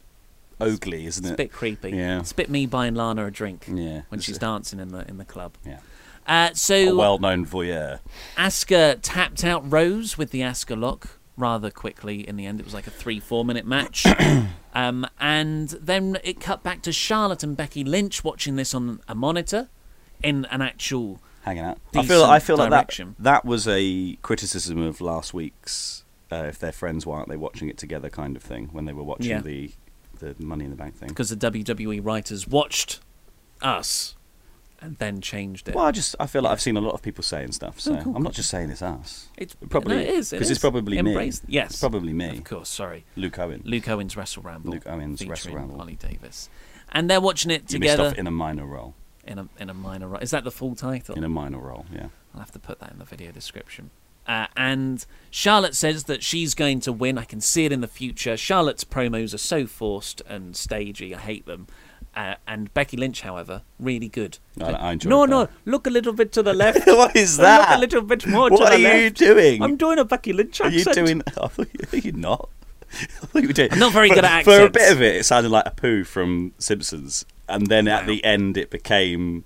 ogly, 0.60 1.04
isn't 1.06 1.24
It's 1.24 1.30
it? 1.30 1.34
a 1.34 1.36
bit 1.36 1.52
creepy. 1.52 1.90
Yeah. 1.90 2.20
It's 2.20 2.32
a 2.32 2.34
bit 2.34 2.50
me 2.50 2.66
buying 2.66 2.94
Lana 2.94 3.26
a 3.26 3.30
drink. 3.30 3.66
Yeah. 3.72 4.02
When 4.08 4.20
she's 4.20 4.38
dancing 4.38 4.80
in 4.80 4.88
the 4.88 5.06
in 5.08 5.18
the 5.18 5.24
club. 5.24 5.54
Yeah. 5.64 5.78
Uh, 6.26 6.48
a 6.52 6.56
so 6.56 6.96
well-known 6.96 7.46
voyeur. 7.46 8.00
Asuka 8.36 8.98
tapped 9.00 9.44
out 9.44 9.70
Rose 9.70 10.18
with 10.18 10.30
the 10.32 10.40
Asuka 10.40 10.78
lock 10.78 11.18
rather 11.36 11.70
quickly 11.70 12.26
in 12.26 12.36
the 12.36 12.46
end. 12.46 12.58
It 12.58 12.64
was 12.64 12.74
like 12.74 12.86
a 12.86 12.90
three, 12.90 13.20
four 13.20 13.44
minute 13.44 13.64
match. 13.66 14.06
um, 14.74 15.06
and 15.20 15.68
then 15.68 16.18
it 16.24 16.40
cut 16.40 16.62
back 16.62 16.82
to 16.82 16.92
Charlotte 16.92 17.42
and 17.44 17.56
Becky 17.56 17.84
Lynch 17.84 18.24
watching 18.24 18.56
this 18.56 18.74
on 18.74 19.00
a 19.06 19.14
monitor 19.14 19.68
in 20.22 20.46
an 20.46 20.62
actual. 20.62 21.20
hanging 21.42 21.62
out. 21.64 21.78
I 21.94 22.04
feel 22.04 22.24
I 22.24 22.38
feel 22.40 22.56
like 22.56 22.70
that 22.70 23.14
that 23.20 23.44
was 23.44 23.68
a 23.68 24.16
criticism 24.22 24.78
of 24.78 25.00
last 25.00 25.32
week's. 25.32 26.04
Uh, 26.32 26.46
if 26.48 26.58
they're 26.58 26.72
friends, 26.72 27.06
why 27.06 27.18
aren't 27.18 27.28
they 27.28 27.36
watching 27.36 27.68
it 27.68 27.78
together? 27.78 28.10
Kind 28.10 28.34
of 28.34 28.42
thing 28.42 28.70
when 28.72 28.84
they 28.84 28.92
were 28.92 29.04
watching 29.04 29.30
Yeah. 29.30 29.40
the 29.42 29.70
the 30.18 30.34
Money 30.38 30.64
in 30.64 30.70
the 30.70 30.76
Bank 30.76 30.96
thing. 30.96 31.08
Because 31.08 31.30
the 31.30 31.36
WWE 31.36 32.04
writers 32.04 32.46
watched 32.46 33.00
us 33.62 34.14
and 34.80 34.98
then 34.98 35.20
changed 35.22 35.68
it. 35.68 35.74
Well, 35.74 35.84
I 35.86 35.90
just 35.90 36.14
I 36.20 36.26
feel 36.26 36.42
like 36.42 36.52
I've 36.52 36.60
seen 36.60 36.76
a 36.76 36.80
lot 36.80 36.92
of 36.92 37.02
people 37.02 37.22
saying 37.24 37.52
stuff, 37.52 37.80
so 37.80 37.94
Oh, 37.94 38.02
cool, 38.02 38.16
I'm 38.16 38.22
not 38.22 38.30
cool. 38.30 38.34
just 38.36 38.50
saying 38.50 38.70
it's 38.70 38.82
us. 38.82 39.28
It's 39.36 39.54
probably 39.70 39.96
no, 39.96 40.02
it 40.02 40.08
is. 40.08 40.32
it 40.32 40.36
because 40.36 40.50
it's 40.50 40.60
probably 40.60 40.98
Embrace- 40.98 41.42
me. 41.44 41.54
Yes, 41.54 41.70
it's 41.70 41.80
probably 41.80 42.12
me. 42.12 42.38
Of 42.38 42.44
course, 42.44 42.68
sorry. 42.68 43.04
Luke 43.16 43.38
Owen. 43.38 43.62
Luke 43.64 43.88
Owens 43.88 44.16
Wrestle 44.16 44.42
Ramble. 44.42 44.72
Luke 44.72 44.86
Owens 44.86 45.26
Wrestle 45.26 45.54
Ramble. 45.54 45.80
Ollie 45.80 45.96
Davis, 45.96 46.48
and 46.92 47.08
they're 47.08 47.20
watching 47.22 47.50
it 47.50 47.72
You 47.72 47.78
missed 47.78 47.92
together 47.92 48.10
off 48.10 48.18
in 48.18 48.26
a 48.26 48.30
minor 48.30 48.66
role. 48.66 48.94
in 49.24 49.38
a 49.38 49.48
in 49.58 49.70
a 49.70 49.74
minor. 49.74 50.08
ro- 50.08 50.18
Is 50.18 50.30
that 50.32 50.44
the 50.44 50.50
full 50.50 50.74
title? 50.74 51.14
In 51.16 51.24
a 51.24 51.28
minor 51.28 51.58
role, 51.58 51.86
yeah. 51.92 52.08
I'll 52.34 52.40
have 52.40 52.52
to 52.52 52.58
put 52.58 52.78
that 52.80 52.92
in 52.92 52.98
the 52.98 53.04
video 53.06 53.32
description. 53.32 53.90
Uh, 54.26 54.46
and 54.56 55.04
Charlotte 55.30 55.74
says 55.74 56.04
that 56.04 56.22
she's 56.22 56.54
going 56.54 56.80
to 56.80 56.92
win. 56.92 57.16
I 57.18 57.24
can 57.24 57.40
see 57.40 57.64
it 57.64 57.72
in 57.72 57.80
the 57.80 57.88
future. 57.88 58.36
Charlotte's 58.36 58.84
promos 58.84 59.32
are 59.34 59.38
so 59.38 59.66
forced 59.66 60.20
and 60.28 60.56
stagey. 60.56 61.14
I 61.14 61.18
hate 61.18 61.46
them. 61.46 61.66
Uh, 62.14 62.34
and 62.48 62.72
Becky 62.72 62.96
Lynch, 62.96 63.20
however, 63.20 63.62
really 63.78 64.08
good. 64.08 64.38
I- 64.60 64.72
I 64.72 64.98
no, 65.04 65.20
that. 65.26 65.30
no, 65.30 65.48
look 65.66 65.86
a 65.86 65.90
little 65.90 66.14
bit 66.14 66.32
to 66.32 66.42
the 66.42 66.54
left. 66.64 66.86
What 66.86 67.14
is 67.14 67.38
Look 67.38 67.44
that? 67.44 67.76
a 67.76 67.78
little 67.78 68.00
bit 68.02 68.26
more 68.26 68.48
What 68.50 68.70
to 68.70 68.76
the 68.76 68.78
left. 68.78 68.82
What 68.82 68.90
are 68.90 68.96
you 68.96 69.04
left. 69.04 69.16
doing? 69.18 69.62
I'm 69.62 69.76
doing 69.76 69.98
a 69.98 70.04
Becky 70.04 70.32
Lynch 70.32 70.60
Are 70.62 70.70
you 70.70 70.78
accent. 70.80 70.96
doing? 70.96 71.22
I 71.40 71.46
thought 71.48 71.68
you- 71.72 71.98
Are 71.98 72.02
you 72.02 72.12
not? 72.12 72.48
I 72.92 72.96
thought 73.26 73.42
you 73.42 73.48
were 73.48 73.52
doing. 73.52 73.70
I'm 73.72 73.78
not 73.78 73.92
very 73.92 74.08
for, 74.08 74.14
good 74.14 74.24
at 74.24 74.44
For 74.44 74.60
a 74.64 74.70
bit 74.70 74.90
of 74.92 75.02
it, 75.02 75.16
it 75.16 75.24
sounded 75.24 75.50
like 75.50 75.66
a 75.66 75.72
poo 75.72 76.04
from 76.04 76.54
Simpsons, 76.58 77.26
and 77.48 77.66
then 77.66 77.86
at 77.86 78.06
the 78.06 78.24
end, 78.24 78.56
it 78.56 78.70
became. 78.70 79.44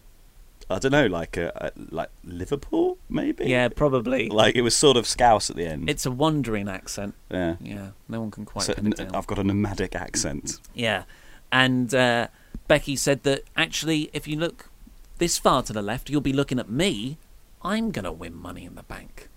I 0.70 0.78
don't 0.78 0.92
know, 0.92 1.06
like 1.06 1.36
a, 1.36 1.72
a 1.74 1.94
like 1.94 2.10
Liverpool, 2.24 2.98
maybe. 3.08 3.46
Yeah, 3.46 3.68
probably. 3.68 4.28
Like 4.28 4.54
it 4.54 4.62
was 4.62 4.76
sort 4.76 4.96
of 4.96 5.06
Scouse 5.06 5.50
at 5.50 5.56
the 5.56 5.66
end. 5.66 5.90
It's 5.90 6.06
a 6.06 6.10
wandering 6.10 6.68
accent. 6.68 7.14
yeah. 7.30 7.56
Yeah, 7.60 7.88
no 8.08 8.20
one 8.20 8.30
can 8.30 8.44
quite 8.44 8.64
So, 8.64 8.74
pin 8.74 8.86
it 8.88 8.96
down. 8.96 9.14
I've 9.14 9.26
got 9.26 9.38
a 9.38 9.44
nomadic 9.44 9.94
accent. 9.94 10.58
Yeah. 10.74 11.04
And 11.52 11.92
uh, 11.94 12.28
Becky 12.68 12.94
said 12.96 13.24
that 13.24 13.42
actually, 13.56 14.10
if 14.12 14.28
you 14.28 14.36
look 14.38 14.70
this 15.18 15.36
far 15.38 15.62
to 15.64 15.72
the 15.72 15.82
left, 15.82 16.08
you'll 16.08 16.20
be 16.20 16.32
looking 16.32 16.58
at 16.58 16.70
me. 16.70 17.18
I'm 17.62 17.90
going 17.90 18.04
to 18.06 18.12
win 18.12 18.34
money 18.34 18.64
in 18.64 18.74
the 18.76 18.84
bank. 18.84 19.28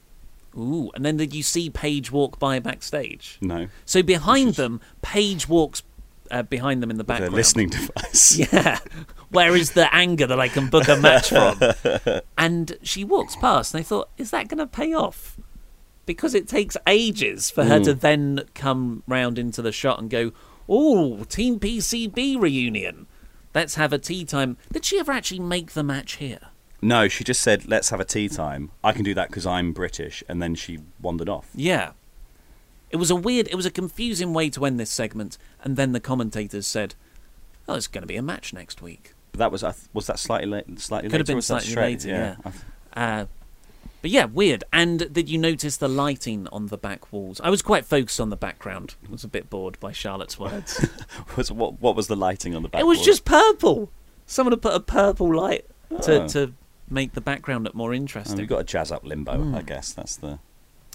Ooh. 0.56 0.92
And 0.96 1.04
then 1.04 1.18
did 1.18 1.34
you 1.34 1.42
see 1.44 1.70
Paige 1.72 2.12
walk 2.12 2.38
by 2.40 2.60
backstage? 2.60 3.38
No, 3.42 3.68
So 3.86 4.04
behind 4.04 4.54
them, 4.54 4.80
Paige 5.02 5.50
walks 5.50 5.82
uh, 6.32 6.44
behind 6.44 6.82
them 6.84 6.92
in 6.92 6.98
the 6.98 7.04
background. 7.04 7.34
listening 7.34 7.70
device. 7.70 8.38
Yeah. 8.54 8.78
Where 9.34 9.56
is 9.56 9.72
the 9.72 9.94
anger 9.94 10.28
that 10.28 10.40
I 10.40 10.48
can 10.48 10.70
book 10.70 10.88
a 10.88 10.96
match 10.96 11.30
from? 11.30 12.22
and 12.38 12.78
she 12.84 13.04
walks 13.04 13.36
past, 13.36 13.74
and 13.74 13.80
I 13.82 13.84
thought, 13.84 14.10
is 14.18 14.32
that 14.32 14.48
going 14.48 14.60
to 14.60 14.68
pay 14.68 14.94
off? 14.94 15.38
Because 16.06 16.34
it 16.36 16.48
takes 16.48 16.78
ages 16.88 17.50
for 17.50 17.64
her 17.66 17.80
Mm. 17.80 17.84
to 17.86 17.94
then 17.94 18.42
come 18.54 19.04
round 19.08 19.40
into 19.40 19.62
the 19.62 19.72
shot 19.72 20.00
and 20.00 20.10
go, 20.10 20.32
oh, 20.70 21.24
Team 21.26 21.60
PCB 21.60 22.40
reunion. 22.40 23.08
Let's 23.56 23.76
have 23.76 23.92
a 23.94 23.98
tea 24.00 24.26
time. 24.26 24.58
Did 24.72 24.86
she 24.86 25.00
ever 25.00 25.12
actually 25.12 25.40
make 25.40 25.72
the 25.72 25.84
match 25.84 26.14
here? 26.14 26.40
No, 26.82 27.08
she 27.08 27.24
just 27.24 27.40
said, 27.42 27.68
"Let's 27.68 27.90
have 27.92 28.00
a 28.02 28.06
tea 28.06 28.28
time." 28.28 28.72
I 28.84 28.92
can 28.92 29.04
do 29.06 29.14
that 29.14 29.30
because 29.30 29.46
I'm 29.46 29.72
British, 29.72 30.22
and 30.28 30.42
then 30.42 30.54
she 30.56 30.80
wandered 31.02 31.30
off. 31.30 31.50
Yeah. 31.56 31.92
It 32.90 32.98
was 32.98 33.10
a 33.10 33.16
weird, 33.16 33.48
it 33.48 33.56
was 33.56 33.66
a 33.66 33.72
confusing 33.72 34.34
way 34.34 34.50
to 34.50 34.66
end 34.66 34.80
this 34.80 34.90
segment, 34.92 35.38
and 35.64 35.78
then 35.78 35.94
the 35.94 36.00
commentators 36.00 36.68
said, 36.68 36.96
oh, 37.68 37.76
it's 37.76 37.88
going 37.88 38.02
to 38.02 38.08
be 38.08 38.18
a 38.18 38.22
match 38.22 38.54
next 38.54 38.82
week. 38.82 39.14
But 39.34 39.40
that 39.40 39.52
was 39.52 39.64
was 39.94 40.08
that 40.08 40.18
slightly 40.20 40.48
late, 40.48 40.80
slightly 40.80 41.10
Could 41.10 41.20
have 41.20 41.28
later, 41.28 41.34
or 41.34 41.36
been 41.36 41.42
slightly 41.42 41.76
later, 41.76 42.08
yeah. 42.08 42.36
Th- 42.44 42.56
Uh, 42.96 43.26
but 44.04 44.12
yeah, 44.12 44.26
weird. 44.26 44.64
And 44.72 45.12
did 45.14 45.28
you 45.30 45.38
notice 45.38 45.78
the 45.78 45.88
lighting 45.90 46.48
on 46.52 46.68
the 46.68 46.78
back 46.78 47.12
walls? 47.12 47.42
I 47.44 47.50
was 47.50 47.62
quite 47.62 47.86
focused 47.86 48.20
on 48.22 48.30
the 48.30 48.36
background. 48.38 48.96
I 49.08 49.12
was 49.12 49.24
a 49.24 49.28
bit 49.28 49.50
bored 49.50 49.80
by 49.80 49.92
Charlotte's 49.92 50.38
words. 50.40 50.86
was 51.36 51.52
what 51.52 51.82
what 51.82 51.96
was 51.96 52.08
the 52.08 52.16
lighting 52.16 52.56
on 52.56 52.62
the 52.64 52.70
back? 52.70 52.82
it 52.82 52.86
was 52.86 53.00
wall? 53.00 53.06
just 53.06 53.26
purple. 53.26 53.92
Someone 54.26 54.52
had 54.54 54.62
put 54.62 54.74
a 54.76 54.80
purple 54.80 55.36
light 55.36 55.66
to, 56.04 56.24
Oh. 56.24 56.28
to 56.30 56.54
make 56.90 57.14
the 57.14 57.22
background 57.22 57.64
look 57.66 57.76
more 57.76 57.92
And 57.92 58.02
interesting. 58.04 58.38
we've 58.38 58.48
got 58.48 58.60
to 58.60 58.64
jazz 58.66 58.92
up 58.92 59.04
limbo, 59.06 59.34
Mm. 59.34 59.56
I 59.58 59.62
guess. 59.64 59.92
That's 59.94 60.16
the. 60.16 60.38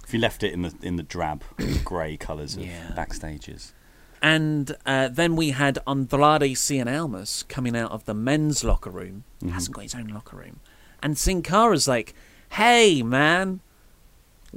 If 0.06 0.14
you 0.14 0.20
left 0.20 0.42
it 0.44 0.52
in 0.52 0.62
the 0.62 0.72
in 0.80 0.94
the 0.96 1.02
drab 1.02 1.42
grey 1.84 2.16
colours 2.16 2.56
of 2.56 2.64
Yeah. 2.64 2.92
backstages. 2.96 3.72
And 4.20 4.76
uh, 4.84 5.08
then 5.08 5.36
we 5.36 5.50
had 5.50 5.78
Andrade 5.86 6.56
Cien 6.56 6.86
Almas 6.92 7.44
coming 7.48 7.76
out 7.76 7.90
of 7.92 8.04
the 8.04 8.14
men's 8.14 8.64
locker 8.64 8.90
room. 8.90 9.24
He 9.40 9.46
Mhm. 9.46 9.52
hasn't 9.52 9.74
got 9.76 9.82
his 9.82 9.94
own 9.94 10.08
locker 10.08 10.36
room. 10.36 10.60
And 11.02 11.16
Sin 11.16 11.42
Cara's 11.42 11.86
like, 11.86 12.14
hey, 12.50 13.02
man, 13.02 13.60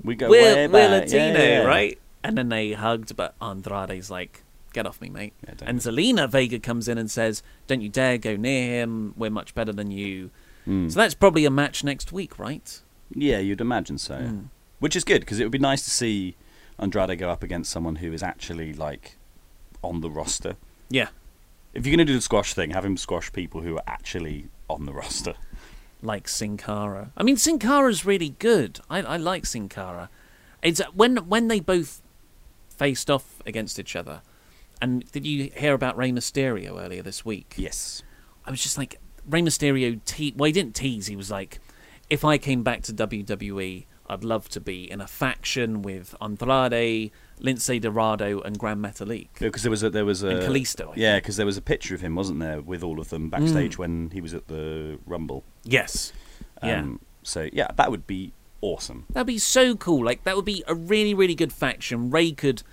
We 0.04 0.16
go 0.16 0.30
we're, 0.30 0.56
way 0.56 0.68
we're 0.68 0.90
back. 0.90 1.02
Latino, 1.04 1.40
yeah, 1.40 1.62
yeah. 1.62 1.64
right? 1.66 2.00
And 2.24 2.38
then 2.38 2.50
they 2.50 2.74
hugged, 2.74 3.16
but 3.16 3.36
Andrade's 3.42 4.10
like, 4.10 4.44
get 4.74 4.88
off 4.88 5.02
me, 5.02 5.10
mate. 5.10 5.34
Yeah, 5.46 5.54
and 5.66 5.80
Zelina 5.80 6.30
Vega 6.30 6.58
comes 6.60 6.88
in 6.88 6.98
and 6.98 7.12
says, 7.12 7.44
don't 7.68 7.82
you 7.82 7.90
dare 7.90 8.18
go 8.18 8.36
near 8.36 8.82
him. 8.82 9.14
We're 9.18 9.30
much 9.30 9.54
better 9.54 9.74
than 9.74 9.92
you. 9.92 10.32
Mm. 10.68 10.92
So 10.92 11.00
that's 11.00 11.14
probably 11.14 11.46
a 11.46 11.52
match 11.52 11.84
next 11.84 12.12
week, 12.12 12.40
right? 12.40 12.80
Yeah, 13.14 13.40
you'd 13.40 13.62
imagine 13.62 13.98
so. 13.98 14.16
Mm. 14.16 14.46
Which 14.80 14.96
is 14.96 15.04
good 15.04 15.20
because 15.22 15.40
it 15.40 15.44
would 15.44 15.52
be 15.52 15.60
nice 15.60 15.84
to 15.84 15.90
see 15.92 16.36
Andrade 16.80 17.18
go 17.20 17.30
up 17.30 17.44
against 17.44 17.72
someone 17.72 17.98
who 17.98 18.14
is 18.14 18.24
actually 18.24 18.74
like 18.74 19.18
on 19.84 20.02
the 20.02 20.10
roster. 20.10 20.56
Yeah. 20.90 21.10
If 21.74 21.86
you're 21.86 21.96
going 21.96 22.06
to 22.06 22.12
do 22.12 22.18
the 22.18 22.22
squash 22.22 22.54
thing, 22.54 22.72
have 22.72 22.86
him 22.86 22.98
squash 22.98 23.32
people 23.32 23.62
who 23.62 23.78
are 23.78 23.84
actually 23.88 24.48
on 24.70 24.86
the 24.86 24.94
roster. 24.94 25.36
like 26.02 26.28
Sin 26.28 26.58
Cara. 26.58 27.12
I 27.16 27.24
mean, 27.24 27.38
Sin 27.38 27.60
Cara's 27.60 28.06
really 28.06 28.30
good. 28.40 28.80
I, 28.90 29.02
I 29.02 29.18
like 29.18 29.46
Sin 29.46 29.70
Cara. 29.70 30.10
It's 30.62 30.80
uh, 30.82 30.86
when 30.94 31.18
when 31.30 31.48
they 31.48 31.60
both 31.60 32.02
faced 32.70 33.10
off 33.10 33.42
against 33.46 33.80
each 33.80 33.96
other. 33.96 34.22
And 34.82 35.10
did 35.12 35.26
you 35.26 35.52
hear 35.56 35.74
about 35.74 35.96
Rey 35.96 36.12
Mysterio 36.12 36.84
earlier 36.84 37.04
this 37.04 37.24
week? 37.24 37.54
Yes. 37.56 38.02
I 38.46 38.52
was 38.52 38.64
just 38.64 38.78
like, 38.80 39.00
Rey 39.30 39.42
Mysterio. 39.42 40.00
Te- 40.06 40.34
well, 40.36 40.48
he 40.48 40.52
didn't 40.52 40.76
tease. 40.76 41.06
He 41.08 41.16
was 41.16 41.30
like, 41.30 41.60
if 42.10 42.26
I 42.26 42.38
came 42.40 42.64
back 42.64 42.82
to 42.84 42.94
WWE, 42.94 43.86
I'd 44.08 44.24
love 44.24 44.50
to 44.50 44.60
be 44.60 44.90
in 44.92 45.00
a 45.00 45.08
faction 45.08 45.82
with 45.82 46.14
Andrade, 46.22 47.12
Lince 47.40 47.80
Dorado, 47.82 48.42
and 48.42 48.60
Gran 48.60 48.80
Metalik. 48.80 49.30
Because 49.40 49.64
there 49.64 49.72
was 49.72 49.84
a 49.84 49.90
there 49.90 50.06
was 50.06 50.22
a 50.24 50.30
And 50.30 50.40
Kalisto, 50.44 50.90
I 50.90 50.94
yeah, 50.96 51.16
because 51.18 51.38
there 51.38 51.46
was 51.46 51.58
a 51.58 51.62
picture 51.62 51.96
of 51.96 52.02
him, 52.02 52.16
wasn't 52.16 52.40
there, 52.40 52.62
with 52.62 52.84
all 52.84 53.00
of 53.00 53.10
them 53.10 53.30
backstage 53.30 53.76
Mm. 53.76 53.80
when 53.80 54.10
he 54.12 54.20
was 54.22 54.34
at 54.34 54.48
the 54.48 55.00
Rumble. 55.06 55.44
Yes. 55.64 56.12
Yeah. 56.64 56.80
Um, 56.82 57.00
So 57.24 57.50
yeah, 57.54 57.68
that 57.78 57.90
would 57.92 58.06
be 58.08 58.34
awesome. 58.62 59.06
That'd 59.12 59.28
be 59.28 59.38
so 59.38 59.76
cool. 59.76 60.04
Like 60.04 60.24
that 60.26 60.36
would 60.36 60.46
be 60.46 60.64
a 60.68 60.76
really, 60.76 61.14
really 61.14 61.36
good 61.36 61.54
faction. 61.54 62.12
Rey 62.12 62.32
could. 62.32 62.64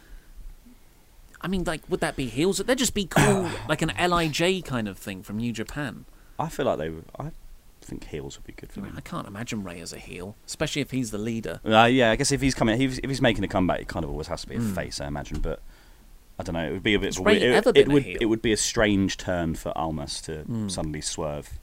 I 1.41 1.47
mean, 1.47 1.63
like, 1.65 1.83
would 1.89 2.01
that 2.01 2.17
be 2.17 2.27
heels? 2.27 2.59
That'd 2.59 2.79
just 2.79 2.95
be 2.95 3.07
cool, 3.07 3.49
like 3.69 3.81
an 3.81 3.91
LIJ 3.97 4.65
kind 4.65 4.89
of 4.89 4.99
thing 4.99 5.23
from 5.23 5.37
New 5.37 5.53
Japan. 5.53 6.05
I 6.39 6.49
feel 6.49 6.67
like 6.67 6.79
they. 6.79 6.91
I 7.19 7.31
think 7.89 8.05
heels 8.09 8.37
would 8.37 8.47
be 8.47 8.53
good 8.53 8.71
for 8.73 8.81
him. 8.81 8.95
I 8.97 9.01
can't 9.01 9.27
imagine 9.27 9.65
Rey 9.65 9.81
as 9.81 9.93
a 9.93 9.99
heel, 9.99 10.37
especially 10.47 10.83
if 10.83 10.91
he's 10.93 11.11
the 11.11 11.19
leader. 11.19 11.61
Uh, 11.65 11.85
yeah, 11.85 12.11
I 12.11 12.17
guess 12.17 12.31
if 12.33 12.41
he's 12.41 12.55
coming, 12.55 12.75
if 12.81 12.91
he's, 12.91 12.99
if 13.01 13.09
he's 13.11 13.21
making 13.23 13.43
a 13.45 13.49
comeback, 13.49 13.81
it 13.81 13.89
kind 13.89 14.05
of 14.05 14.11
always 14.11 14.27
has 14.29 14.43
to 14.43 14.49
be 14.49 14.55
a 14.57 14.59
Mm. 14.61 14.75
face, 14.75 15.01
I 15.01 15.07
imagine. 15.07 15.41
But 15.41 15.61
I 16.39 16.43
don't 16.45 16.55
know. 16.55 16.67
It 16.69 16.73
would 16.73 16.83
be 16.83 16.95
a 16.95 16.99
bit. 16.99 17.07
Has 17.07 17.19
Rey 17.19 17.39
weird- 17.39 17.55
ever 17.55 17.71
it, 17.71 17.75
been 17.75 17.83
it 17.83 17.89
a 17.89 17.93
would. 17.95 18.03
heel? 18.05 18.19
It 18.21 18.27
would 18.27 18.43
be 18.43 18.53
a 18.53 18.57
strange 18.57 19.17
turn 19.17 19.55
for 19.57 19.77
Almas 19.77 20.21
to 20.23 20.45
Mm. 20.45 20.71
suddenly 20.71 21.01
swerve. 21.01 21.59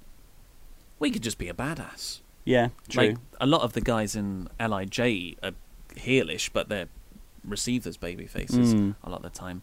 We 0.99 1.11
could 1.11 1.23
just 1.23 1.38
be 1.38 1.47
a 1.49 1.53
badass. 1.53 2.21
Yeah, 2.43 2.69
true. 2.89 3.07
Like 3.09 3.17
a 3.41 3.45
lot 3.45 3.61
of 3.61 3.73
the 3.73 3.82
guys 3.82 4.15
in 4.15 4.49
LIJ 4.59 5.38
are 5.43 5.51
heelish, 5.95 6.49
but 6.53 6.69
they're 6.69 6.89
received 7.43 7.86
as 7.88 7.97
baby 7.97 8.28
faces 8.28 8.73
Mm. 8.73 8.95
a 9.03 9.09
lot 9.09 9.23
of 9.23 9.34
the 9.34 9.38
time. 9.38 9.61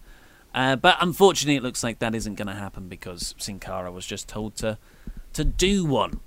Uh, 0.54 0.76
but 0.76 0.96
unfortunately, 1.00 1.56
it 1.56 1.62
looks 1.62 1.82
like 1.82 1.98
that 2.00 2.14
isn't 2.14 2.34
going 2.34 2.48
to 2.48 2.54
happen 2.54 2.88
because 2.88 3.34
Sin 3.38 3.58
Cara 3.58 3.90
was 3.90 4.06
just 4.06 4.28
told 4.28 4.54
to 4.56 4.78
to 5.32 5.44
do 5.44 5.84
one. 5.86 6.20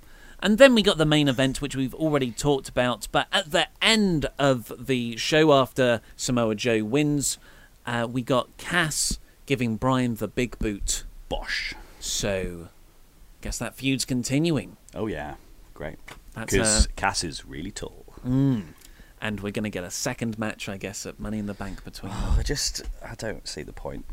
And 0.46 0.58
then 0.58 0.76
we 0.76 0.82
got 0.84 0.96
the 0.96 1.04
main 1.04 1.26
event, 1.26 1.60
which 1.60 1.74
we've 1.74 1.92
already 1.92 2.30
talked 2.30 2.68
about. 2.68 3.08
But 3.10 3.26
at 3.32 3.50
the 3.50 3.66
end 3.82 4.26
of 4.38 4.86
the 4.86 5.16
show, 5.16 5.52
after 5.52 6.00
Samoa 6.14 6.54
Joe 6.54 6.84
wins, 6.84 7.38
uh, 7.84 8.06
we 8.08 8.22
got 8.22 8.56
Cass 8.56 9.18
giving 9.46 9.74
Bryan 9.74 10.14
the 10.14 10.28
big 10.28 10.56
boot. 10.60 11.02
Bosh. 11.28 11.74
So, 11.98 12.68
guess 13.40 13.58
that 13.58 13.74
feud's 13.74 14.04
continuing. 14.04 14.76
Oh 14.94 15.08
yeah, 15.08 15.34
great. 15.74 15.98
Because 16.38 16.86
uh, 16.86 16.90
Cass 16.94 17.24
is 17.24 17.44
really 17.44 17.72
tall. 17.72 18.04
Mm. 18.24 18.66
And 19.20 19.40
we're 19.40 19.50
going 19.50 19.64
to 19.64 19.70
get 19.70 19.82
a 19.82 19.90
second 19.90 20.38
match, 20.38 20.68
I 20.68 20.76
guess, 20.76 21.06
at 21.06 21.18
Money 21.18 21.40
in 21.40 21.46
the 21.46 21.54
Bank 21.54 21.82
between 21.82 22.12
them. 22.12 22.34
I 22.38 22.44
just, 22.44 22.82
I 23.04 23.16
don't 23.16 23.48
see 23.48 23.64
the 23.64 23.72
point. 23.72 24.04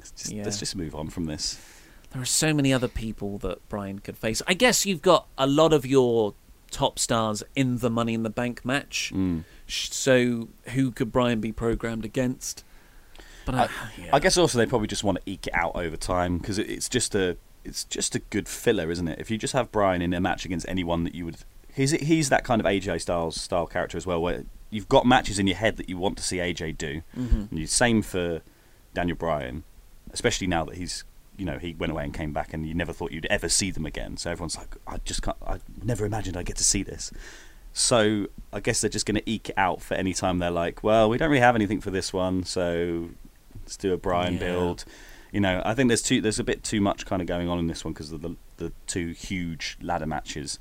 Just, 0.00 0.32
Yeah. 0.32 0.42
let's 0.42 0.58
just 0.58 0.74
move 0.74 0.96
on 0.96 1.08
from 1.08 1.26
this. 1.26 1.56
There 2.12 2.22
are 2.22 2.26
so 2.26 2.54
many 2.54 2.72
other 2.72 2.88
people 2.88 3.38
that 3.38 3.66
Bryan 3.68 3.98
could 3.98 4.16
face. 4.16 4.40
I 4.46 4.54
guess 4.54 4.86
you've 4.86 5.02
got 5.02 5.26
a 5.36 5.46
lot 5.46 5.72
of 5.72 5.84
your 5.84 6.34
top 6.70 6.98
stars 6.98 7.42
in 7.54 7.78
the 7.78 7.90
Money 7.90 8.14
in 8.14 8.22
the 8.22 8.30
Bank 8.30 8.64
match. 8.64 9.12
Mm. 9.14 9.44
So 9.66 10.48
who 10.70 10.90
could 10.90 11.12
Bryan 11.12 11.40
be 11.40 11.52
programmed 11.52 12.04
against? 12.04 12.64
But 13.44 13.54
I, 13.54 13.62
I, 13.64 13.68
I 14.14 14.18
guess 14.20 14.36
also 14.36 14.58
they 14.58 14.66
probably 14.66 14.88
just 14.88 15.04
want 15.04 15.18
to 15.18 15.30
eke 15.30 15.46
it 15.46 15.54
out 15.54 15.76
over 15.76 15.96
time 15.96 16.38
because 16.38 16.58
it, 16.58 16.68
it's 16.70 16.88
just 16.88 17.14
a 17.14 17.36
it's 17.64 17.84
just 17.84 18.14
a 18.14 18.18
good 18.18 18.48
filler, 18.48 18.90
isn't 18.90 19.08
it? 19.08 19.18
If 19.18 19.30
you 19.30 19.38
just 19.38 19.52
have 19.52 19.70
Bryan 19.72 20.02
in 20.02 20.12
a 20.14 20.20
match 20.20 20.44
against 20.44 20.66
anyone 20.68 21.04
that 21.04 21.14
you 21.14 21.24
would, 21.26 21.36
he's 21.74 21.90
he's 21.92 22.28
that 22.30 22.44
kind 22.44 22.60
of 22.60 22.66
AJ 22.66 23.02
Styles 23.02 23.40
style 23.40 23.66
character 23.66 23.96
as 23.96 24.06
well, 24.06 24.20
where 24.20 24.44
you've 24.70 24.88
got 24.88 25.06
matches 25.06 25.38
in 25.38 25.46
your 25.46 25.56
head 25.56 25.76
that 25.78 25.88
you 25.88 25.96
want 25.96 26.16
to 26.18 26.22
see 26.22 26.36
AJ 26.36 26.76
do. 26.76 27.02
Mhm. 27.16 27.50
And 27.50 27.58
you 27.58 27.66
same 27.66 28.02
for 28.02 28.42
Daniel 28.94 29.16
Bryan, 29.16 29.64
especially 30.12 30.46
now 30.46 30.64
that 30.64 30.76
he's 30.76 31.04
you 31.38 31.44
know 31.46 31.56
he 31.58 31.72
went 31.74 31.92
away 31.92 32.04
and 32.04 32.12
came 32.12 32.32
back, 32.32 32.52
and 32.52 32.66
you 32.66 32.74
never 32.74 32.92
thought 32.92 33.12
you'd 33.12 33.26
ever 33.26 33.48
see 33.48 33.70
them 33.70 33.86
again. 33.86 34.16
So 34.18 34.30
everyone's 34.30 34.56
like, 34.58 34.76
I 34.86 34.98
just 35.04 35.22
can't, 35.22 35.36
I 35.46 35.60
never 35.82 36.04
imagined 36.04 36.36
I'd 36.36 36.46
get 36.46 36.56
to 36.56 36.64
see 36.64 36.82
this. 36.82 37.10
So 37.72 38.26
I 38.52 38.60
guess 38.60 38.80
they're 38.80 38.90
just 38.90 39.06
going 39.06 39.14
to 39.16 39.30
eke 39.30 39.50
it 39.50 39.54
out 39.58 39.80
for 39.80 39.94
any 39.94 40.12
time 40.12 40.38
they're 40.38 40.50
like, 40.50 40.82
well, 40.82 41.08
we 41.08 41.16
don't 41.18 41.30
really 41.30 41.40
have 41.40 41.54
anything 41.54 41.80
for 41.80 41.90
this 41.90 42.12
one, 42.12 42.42
so 42.44 43.10
let's 43.62 43.76
do 43.76 43.92
a 43.92 43.96
Bryan 43.96 44.34
Yeah. 44.34 44.40
build. 44.40 44.84
You 45.30 45.40
know, 45.40 45.62
I 45.64 45.74
think 45.74 45.88
there's 45.88 46.02
too 46.02 46.20
there's 46.20 46.38
a 46.38 46.44
bit 46.44 46.64
too 46.64 46.80
much 46.80 47.04
kind 47.06 47.20
of 47.22 47.28
going 47.28 47.48
on 47.48 47.58
in 47.58 47.66
this 47.66 47.84
one 47.84 47.92
because 47.92 48.10
of 48.12 48.22
the 48.22 48.34
the 48.56 48.72
two 48.86 49.08
huge 49.12 49.76
ladder 49.80 50.06
matches, 50.06 50.58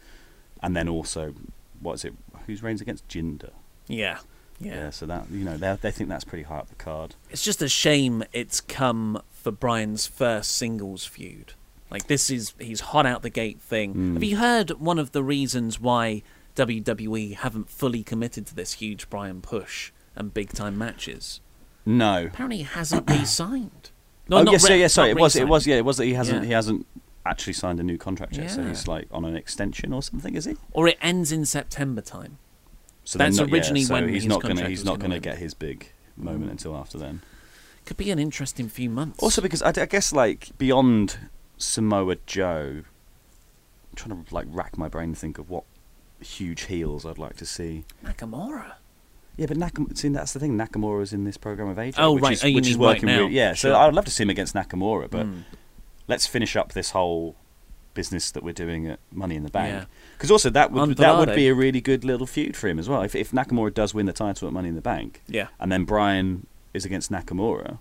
and 0.62 0.76
then 0.76 0.88
also 0.90 1.34
what 1.80 1.94
is 1.94 2.06
it? 2.06 2.14
Who's 2.46 2.62
Reigns 2.62 2.82
against 2.82 3.08
Jinder? 3.08 3.52
yeah, 3.88 4.20
yeah. 4.60 4.90
so 4.90 5.06
that 5.06 5.30
you 5.32 5.44
know 5.46 5.58
they 5.58 5.78
they 5.82 5.92
think 5.92 6.10
that's 6.10 6.24
pretty 6.24 6.44
high 6.44 6.58
up 6.60 6.70
the 6.70 6.76
card. 6.76 7.16
It's 7.30 7.44
just 7.44 7.62
a 7.62 7.70
shame 7.70 8.24
it's 8.34 8.60
come 8.62 9.22
for 9.32 9.52
Bryan's 9.52 10.08
first 10.08 10.52
singles 10.54 11.06
feud. 11.06 11.54
Like 11.90 12.08
this 12.08 12.30
is 12.30 12.54
he's 12.60 12.82
hot 12.82 13.06
out 13.06 13.22
the 13.22 13.30
gate 13.30 13.62
thing. 13.62 13.94
Mm. 13.94 14.14
Have 14.14 14.24
you 14.24 14.38
heard 14.38 14.72
one 14.72 15.00
of 15.00 15.12
the 15.14 15.24
reasons 15.24 15.80
why 15.80 16.22
WWE 16.56 17.36
haven't 17.36 17.70
fully 17.70 18.04
committed 18.04 18.46
to 18.48 18.56
this 18.56 18.74
huge 18.74 19.10
Bryan 19.10 19.42
push 19.42 19.92
and 20.16 20.34
big 20.34 20.52
time 20.52 20.78
matches? 20.78 21.40
No. 21.86 22.26
Apparently, 22.26 22.58
he 22.58 22.64
hasn't 22.64 23.10
re-signed. 23.10 23.92
oh 24.32 24.44
not 24.44 24.52
yes, 24.52 24.64
re- 24.68 24.76
yeah, 24.76 24.82
yeah. 24.82 24.88
Sorry, 24.88 25.12
it 25.12 25.18
was 25.20 25.36
it 25.36 25.48
was 25.48 25.66
yeah, 25.68 25.78
it 25.78 25.86
was 25.86 25.98
that 25.98 26.06
he 26.06 26.14
hasn't 26.16 26.42
Yeah. 26.42 26.48
he 26.48 26.54
hasn't 26.54 26.86
actually 27.26 27.54
signed 27.54 27.80
a 27.80 27.84
new 27.84 27.98
contract 27.98 28.38
yet, 28.38 28.50
so 28.52 28.62
Yeah. 28.62 28.70
he's 28.70 28.88
like 28.88 29.08
on 29.12 29.24
an 29.24 29.36
extension 29.38 29.94
or 29.94 30.02
something, 30.02 30.36
is 30.36 30.46
he? 30.46 30.56
Or 30.74 30.88
it 30.88 30.98
ends 31.02 31.32
in 31.32 31.46
September 31.46 32.02
time. 32.02 32.38
So 33.08 33.18
That's 33.20 33.38
not- 33.38 33.48
yeah, 33.48 33.54
originally 33.56 33.84
so 33.84 33.94
when 33.94 34.10
he's 34.10 34.24
his 34.24 34.28
not 34.28 34.42
gonna 34.42 34.56
contract 34.56 34.70
he's 34.70 34.84
not 34.84 35.00
gonna 35.00 35.14
gonna 35.16 35.20
get 35.22 35.38
his 35.38 35.54
big 35.54 35.92
moment 36.18 36.52
until 36.52 36.76
after 36.76 36.98
then. 36.98 37.22
Could 37.86 37.96
be 37.96 38.12
an 38.12 38.20
interesting 38.20 38.68
few 38.68 38.90
months. 38.90 39.24
Also, 39.24 39.42
because 39.42 39.62
I, 39.62 39.70
I 39.70 39.86
guess 39.86 40.12
like 40.12 40.50
beyond 40.58 41.18
Samoa 41.58 42.18
Joe, 42.26 42.82
I'm 42.84 43.96
trying 43.96 44.26
to 44.26 44.36
like 44.36 44.48
rack 44.50 44.78
my 44.78 44.90
brain 44.90 45.14
to 45.14 45.20
think 45.20 45.38
of 45.38 45.50
what 45.50 45.64
huge 46.20 46.64
heels 46.66 47.06
I'd 47.06 47.18
like 47.18 47.38
to 47.38 47.46
see. 47.46 47.86
Nakamura. 48.04 48.74
Yeah, 49.38 49.46
but 49.46 49.56
Nakamura. 49.58 49.98
See, 49.98 50.10
that's 50.10 50.34
the 50.34 50.40
thing. 50.42 50.58
Nakamura's 50.58 51.14
in 51.14 51.24
this 51.24 51.38
program 51.38 51.70
of 51.70 51.78
AJ. 51.78 51.94
Oh, 51.98 52.12
which 52.16 52.24
right. 52.24 52.34
Is, 52.34 52.44
Oh, 52.44 52.52
which 52.52 52.68
is 52.68 52.78
mean 52.78 52.86
right 52.88 52.94
working. 52.96 53.08
now. 53.08 53.20
really- 53.20 53.36
yeah. 53.36 53.54
Sure. 53.54 53.72
So 53.72 53.78
I'd 53.80 53.94
love 53.94 54.04
to 54.04 54.12
see 54.12 54.24
him 54.24 54.30
against 54.32 54.54
Nakamura, 54.54 55.10
but 55.10 55.26
Mm. 55.28 55.44
let's 56.10 56.28
finish 56.28 56.58
up 56.58 56.74
this 56.74 56.90
whole 56.90 57.38
business 58.02 58.32
that 58.32 58.44
we're 58.44 58.54
doing 58.66 58.88
at 58.94 59.00
Money 59.12 59.36
in 59.36 59.44
the 59.44 59.50
Bank. 59.50 59.88
Because 60.18 60.32
also 60.32 60.50
that 60.52 60.72
would 60.72 60.98
that 60.98 61.18
would 61.20 61.34
be 61.36 61.48
a 61.48 61.54
really 61.64 61.82
good 61.82 62.04
little 62.06 62.28
feud 62.28 62.56
for 62.56 62.68
him 62.72 62.80
as 62.80 62.88
well. 62.88 63.02
If 63.02 63.14
if 63.16 63.32
Nakamura 63.32 63.74
does 63.74 63.94
win 63.94 64.06
the 64.06 64.14
title 64.26 64.48
at 64.48 64.54
Money 64.54 64.70
in 64.70 64.76
the 64.76 64.88
Bank, 64.94 65.22
Yeah. 65.28 65.48
and 65.60 65.72
then 65.72 65.84
Bryan 65.84 66.48
is 66.74 66.86
against 66.86 67.12
Nakamura, 67.12 67.80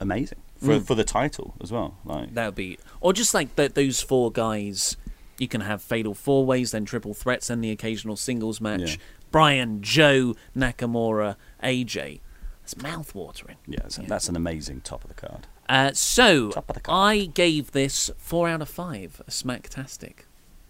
amazing 0.00 0.38
for 0.58 0.74
Mm. 0.78 0.86
for 0.86 0.94
the 0.94 1.04
title 1.04 1.54
as 1.62 1.72
well. 1.72 1.96
Like 2.04 2.34
That 2.34 2.46
would 2.46 2.54
be, 2.54 2.78
or 3.00 3.12
just 3.12 3.32
like 3.34 3.56
th 3.56 3.74
those 3.74 4.00
four 4.02 4.30
guys. 4.30 4.96
You 5.38 5.48
can 5.48 5.60
have 5.60 5.82
fatal 5.82 6.14
four 6.14 6.46
ways, 6.46 6.70
then 6.70 6.84
triple 6.86 7.12
threats, 7.12 7.48
then 7.48 7.60
the 7.60 7.70
occasional 7.70 8.16
singles 8.16 8.58
match. 8.60 8.92
Yeah. 8.92 8.96
Bryan, 9.30 9.82
Joe, 9.82 10.34
Nakamura, 10.56 11.36
AJ. 11.62 12.20
It's 12.64 12.74
mouth 12.78 13.14
watering. 13.14 13.58
yeah, 13.66 13.80
that's, 13.82 13.96
that's 14.12 14.28
an 14.30 14.36
amazing 14.36 14.80
top 14.80 15.04
of 15.04 15.08
the 15.08 15.14
card. 15.14 15.46
Uh, 15.68 15.92
so 15.92 16.50
Top 16.50 16.70
of 16.70 16.82
the 16.82 16.90
I 16.90 17.26
gave 17.26 17.72
this 17.72 18.10
four 18.16 18.48
out 18.48 18.62
of 18.62 18.68
five. 18.68 19.20
A 19.26 19.30
smacktastic. 19.30 20.20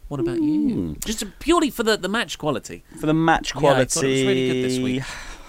What 0.09 0.21
about 0.21 0.41
you? 0.41 0.95
Mm. 0.95 1.05
Just 1.05 1.25
purely 1.41 1.69
for 1.71 1.83
the, 1.83 1.97
the 1.97 2.09
match 2.09 2.39
quality. 2.39 2.85
For 3.01 3.07
the 3.07 3.15
match 3.15 3.55
quality. 3.55 3.79
Yeah, 3.79 3.83
I 3.83 3.85
thought 3.87 4.05
it 4.05 4.09
was 4.09 4.23
really 4.23 4.53
good 4.53 4.65
this 4.65 4.79
week. 4.79 5.03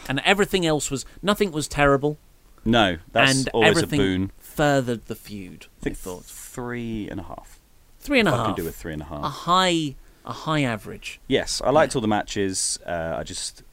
And 0.10 0.20
everything 0.26 0.66
else 0.66 0.90
was 0.90 1.06
nothing 1.22 1.52
was 1.52 1.68
terrible. 1.68 2.18
No, 2.66 2.98
that's 3.12 3.38
and 3.40 3.50
always 3.50 3.68
a 3.78 3.84
everything 3.84 4.00
boon. 4.00 4.32
furthered 4.40 5.06
the 5.06 5.16
feud. 5.16 5.68
I 5.80 5.84
think 5.84 5.98
thought 5.98 6.26
three 6.26 7.08
and 7.10 7.20
a 7.20 7.24
half. 7.24 7.60
three 8.00 8.20
and 8.20 8.28
a 8.28 8.32
half. 8.32 8.40
I 8.42 8.46
can 8.48 8.56
do 8.56 8.68
a 8.68 8.72
three 8.72 8.94
and 8.94 9.02
a 9.02 9.06
half. 9.06 9.24
A 9.24 9.30
high, 9.30 9.96
a 10.26 10.34
high 10.34 10.62
average. 10.64 11.20
Yes, 11.28 11.62
I 11.64 11.70
liked 11.70 11.96
all 11.96 12.02
the 12.02 12.08
matches. 12.08 12.80
Uh, 12.86 13.16
I 13.18 13.24
just 13.24 13.64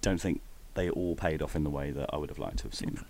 don't 0.00 0.20
think 0.20 0.40
they 0.74 0.90
all 0.90 1.16
paid 1.16 1.40
off 1.42 1.56
in 1.56 1.64
the 1.64 1.70
way 1.70 1.90
that 1.90 2.10
I 2.12 2.18
would 2.18 2.28
have 2.28 2.38
liked 2.38 2.58
to 2.58 2.64
have 2.64 2.74
seen. 2.74 3.04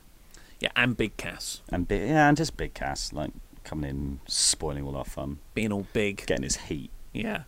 Yeah, 0.63 0.71
and 0.77 0.97
Big 0.97 1.17
Cass 1.17 1.61
And 1.71 1.89
big, 1.89 2.09
yeah, 2.09 2.29
and 2.29 2.37
just 2.37 2.57
big 2.57 2.73
Cass 2.73 3.13
like 3.13 3.33
coming 3.65 3.91
in, 3.91 4.21
spoiling 4.29 4.85
all 4.85 4.97
our 4.97 5.05
fun, 5.05 5.41
being 5.55 5.73
all 5.73 5.89
big. 5.93 6.25
getting 6.25 6.45
his 6.45 6.55
heat. 6.57 6.93
Yeah. 7.13 7.43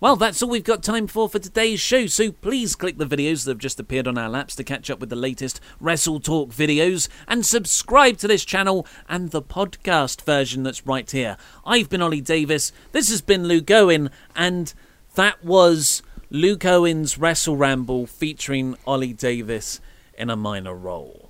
Well, 0.00 0.16
that's 0.16 0.42
all 0.42 0.48
we've 0.48 0.64
got 0.64 0.82
time 0.82 1.06
for 1.06 1.28
for 1.28 1.38
today's 1.38 1.80
show, 1.80 2.06
so 2.06 2.32
please 2.32 2.74
click 2.74 2.96
the 2.96 3.04
videos 3.04 3.44
that 3.44 3.50
have 3.50 3.58
just 3.58 3.78
appeared 3.78 4.08
on 4.08 4.16
our 4.16 4.30
laps 4.30 4.56
to 4.56 4.64
catch 4.64 4.88
up 4.88 5.00
with 5.00 5.10
the 5.10 5.16
latest 5.16 5.60
Wrestle 5.78 6.18
Talk 6.18 6.48
videos 6.48 7.10
and 7.28 7.44
subscribe 7.44 8.16
to 8.18 8.26
this 8.26 8.46
channel 8.46 8.86
and 9.06 9.32
the 9.32 9.42
podcast 9.42 10.22
version 10.22 10.62
that's 10.62 10.86
right 10.86 11.10
here. 11.10 11.36
I've 11.66 11.90
been 11.90 12.00
Ollie 12.00 12.22
Davis, 12.22 12.72
this 12.92 13.10
has 13.10 13.20
been 13.20 13.44
Luke 13.44 13.70
Owen, 13.70 14.08
and 14.34 14.72
that 15.14 15.44
was 15.44 16.02
Luke 16.30 16.64
Owen's 16.64 17.18
Wrestle 17.18 17.58
Ramble 17.58 18.06
featuring 18.06 18.76
Ollie 18.86 19.12
Davis 19.12 19.78
in 20.16 20.30
a 20.30 20.36
minor 20.36 20.74
role. 20.74 21.29